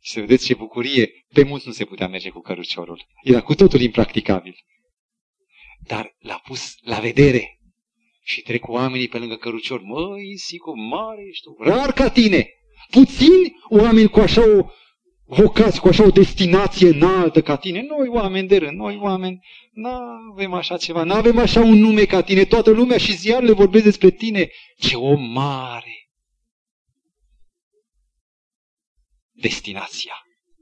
Și 0.06 0.12
să 0.12 0.20
vedeți 0.20 0.46
ce 0.46 0.54
bucurie, 0.54 1.26
pe 1.34 1.44
mulți 1.44 1.68
nu 1.68 1.74
se 1.74 1.86
putea 1.86 2.08
merge 2.08 2.30
cu 2.30 2.40
căruciorul. 2.40 3.06
Era 3.24 3.42
cu 3.42 3.56
totul 3.56 3.82
impracticabil. 3.82 4.56
Dar 5.88 6.16
l-a 6.20 6.42
pus 6.44 6.76
la 6.82 7.00
vedere. 7.00 7.60
Și 8.24 8.42
trec 8.42 8.68
oamenii 8.68 9.08
pe 9.08 9.18
lângă 9.18 9.36
cărucior. 9.36 9.82
Măi, 9.82 10.38
Sico, 10.38 10.74
mare 10.76 11.22
ești 11.30 11.44
tu. 11.44 11.56
Rar 11.60 11.94
ca 11.94 12.10
tine. 12.10 12.50
Puțini 12.90 13.56
oameni 13.70 14.10
cu 14.10 14.20
așa 14.20 14.42
o 14.42 14.66
vocație, 15.26 15.80
cu 15.80 15.88
așa 15.88 16.04
o 16.04 16.10
destinație 16.10 16.90
înaltă 16.90 17.42
ca 17.42 17.56
tine. 17.56 17.82
Noi 17.82 18.08
oameni 18.08 18.48
de 18.48 18.58
rând, 18.58 18.78
noi 18.78 19.00
oameni, 19.02 19.40
nu 19.72 19.90
avem 20.32 20.54
așa 20.54 20.78
ceva, 20.78 21.04
nu 21.04 21.14
avem 21.14 21.38
așa 21.38 21.60
un 21.60 21.78
nume 21.80 22.06
ca 22.06 22.22
tine. 22.22 22.44
Toată 22.44 22.70
lumea 22.70 22.98
și 22.98 23.18
ziarele 23.18 23.52
vorbesc 23.52 23.84
despre 23.84 24.10
tine. 24.10 24.50
Ce 24.78 24.96
om 24.96 25.32
mare. 25.32 26.05
Destinația. 29.36 30.14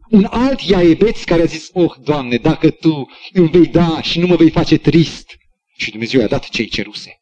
Un 0.10 0.28
alt 0.30 0.62
iaebeț 0.62 1.24
care 1.24 1.42
a 1.42 1.46
zis, 1.46 1.70
oh, 1.74 1.94
Doamne, 2.04 2.38
dacă 2.38 2.70
Tu 2.70 3.10
îmi 3.32 3.50
vei 3.50 3.68
da 3.68 4.02
și 4.02 4.20
nu 4.20 4.28
mă 4.28 4.36
vei 4.36 4.50
face 4.50 4.78
trist. 4.78 5.38
Și 5.78 5.90
Dumnezeu 5.90 6.20
i-a 6.20 6.28
dat 6.28 6.50
ce-i 6.50 6.68
ceruse. 6.68 7.20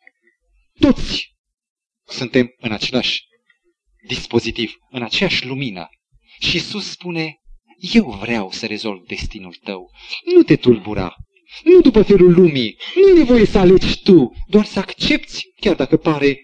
Toți 0.79 1.35
suntem 2.05 2.53
în 2.57 2.71
același 2.71 3.23
dispozitiv, 4.07 4.73
în 4.89 5.03
aceeași 5.03 5.45
lumină. 5.45 5.89
Și 6.39 6.55
Iisus 6.55 6.89
spune, 6.89 7.39
eu 7.93 8.17
vreau 8.21 8.51
să 8.51 8.65
rezolv 8.65 9.05
destinul 9.07 9.55
tău. 9.63 9.91
Nu 10.33 10.43
te 10.43 10.55
tulbura. 10.55 11.15
Nu 11.63 11.81
după 11.81 12.01
felul 12.01 12.33
lumii. 12.33 12.77
Nu 12.95 13.09
e 13.09 13.17
nevoie 13.17 13.45
să 13.45 13.57
alegi 13.57 14.01
tu, 14.01 14.31
doar 14.47 14.65
să 14.65 14.79
accepti, 14.79 15.41
chiar 15.59 15.75
dacă 15.75 15.97
pare 15.97 16.39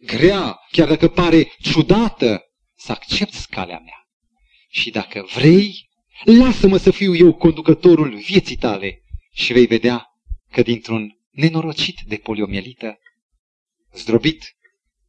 grea, 0.00 0.58
chiar 0.70 0.88
dacă 0.88 1.08
pare 1.08 1.52
ciudată, 1.60 2.40
să 2.76 2.92
accepti 2.92 3.46
calea 3.50 3.78
mea. 3.78 4.06
Și 4.68 4.90
dacă 4.90 5.28
vrei, 5.34 5.88
lasă-mă 6.24 6.76
să 6.76 6.90
fiu 6.90 7.14
eu 7.14 7.34
conducătorul 7.34 8.16
vieții 8.16 8.56
tale 8.56 9.02
și 9.32 9.52
vei 9.52 9.66
vedea 9.66 10.06
că 10.50 10.62
dintr-un 10.62 11.18
nenorocit 11.30 12.00
de 12.06 12.16
poliomielită, 12.16 12.98
zdrobit, 13.94 14.56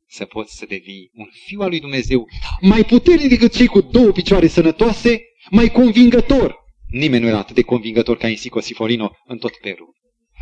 să 0.10 0.26
poți 0.26 0.58
să 0.58 0.66
devii 0.66 1.12
un 1.14 1.30
fiu 1.46 1.62
al 1.62 1.70
lui 1.70 1.80
Dumnezeu 1.80 2.26
mai 2.62 2.84
puternic 2.84 3.30
decât 3.30 3.56
cei 3.56 3.68
cu 3.68 3.82
două 3.82 4.12
picioare 4.12 4.48
sănătoase, 4.48 5.22
mai 5.50 5.72
convingător. 5.72 6.56
Nimeni 6.88 7.24
nu 7.24 7.28
era 7.28 7.38
atât 7.38 7.56
de 7.56 7.62
convingător 7.62 8.18
ca 8.18 8.28
Insico 8.28 8.60
Siforino 8.60 9.12
în 9.26 9.38
tot 9.38 9.56
Peru. 9.56 9.96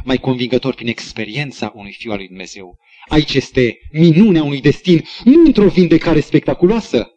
Mai 0.03 0.17
convingător 0.17 0.73
prin 0.73 0.87
experiența 0.87 1.71
unui 1.75 1.91
fiu 1.91 2.11
al 2.11 2.17
lui 2.17 2.27
Dumnezeu. 2.27 2.77
Aici 3.07 3.33
este 3.33 3.77
minunea 3.91 4.43
unui 4.43 4.61
destin, 4.61 5.03
nu 5.23 5.45
într-o 5.45 5.67
vindecare 5.67 6.19
spectaculoasă, 6.19 7.14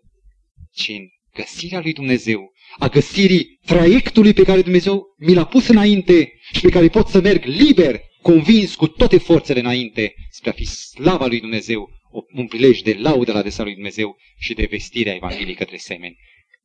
ci 0.78 0.88
în 0.88 1.08
găsirea 1.34 1.80
lui 1.80 1.92
Dumnezeu, 1.92 2.52
a 2.78 2.88
găsirii 2.88 3.58
traiectului 3.66 4.32
pe 4.32 4.42
care 4.42 4.62
Dumnezeu 4.62 5.02
mi 5.18 5.34
l-a 5.34 5.44
pus 5.44 5.68
înainte 5.68 6.32
și 6.52 6.60
pe 6.60 6.68
care 6.68 6.88
pot 6.88 7.08
să 7.08 7.20
merg 7.20 7.44
liber, 7.44 8.00
convins 8.22 8.74
cu 8.74 8.86
toate 8.86 9.18
forțele 9.18 9.60
înainte, 9.60 10.14
spre 10.30 10.50
a 10.50 10.52
fi 10.52 10.64
slava 10.64 11.26
lui 11.26 11.40
Dumnezeu, 11.40 11.88
un 12.34 12.46
prilej 12.46 12.80
de 12.80 12.94
laudă 12.98 13.32
la 13.32 13.38
adresa 13.38 13.62
lui 13.62 13.74
Dumnezeu 13.74 14.16
și 14.38 14.54
de 14.54 14.66
vestirea 14.70 15.14
Evangheliei 15.14 15.54
către 15.54 15.76
semeni. 15.76 16.16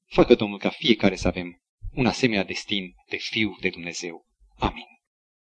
Facă 0.06 0.36
Domnul 0.36 0.58
ca 0.58 0.70
fiecare 0.70 1.16
să 1.16 1.28
avem 1.28 1.62
un 1.94 2.06
asemenea 2.06 2.44
destin 2.44 2.94
de 3.10 3.18
fiu 3.18 3.58
de 3.62 3.70
Dumnezeu. 3.70 4.26
Amin. 4.58 4.93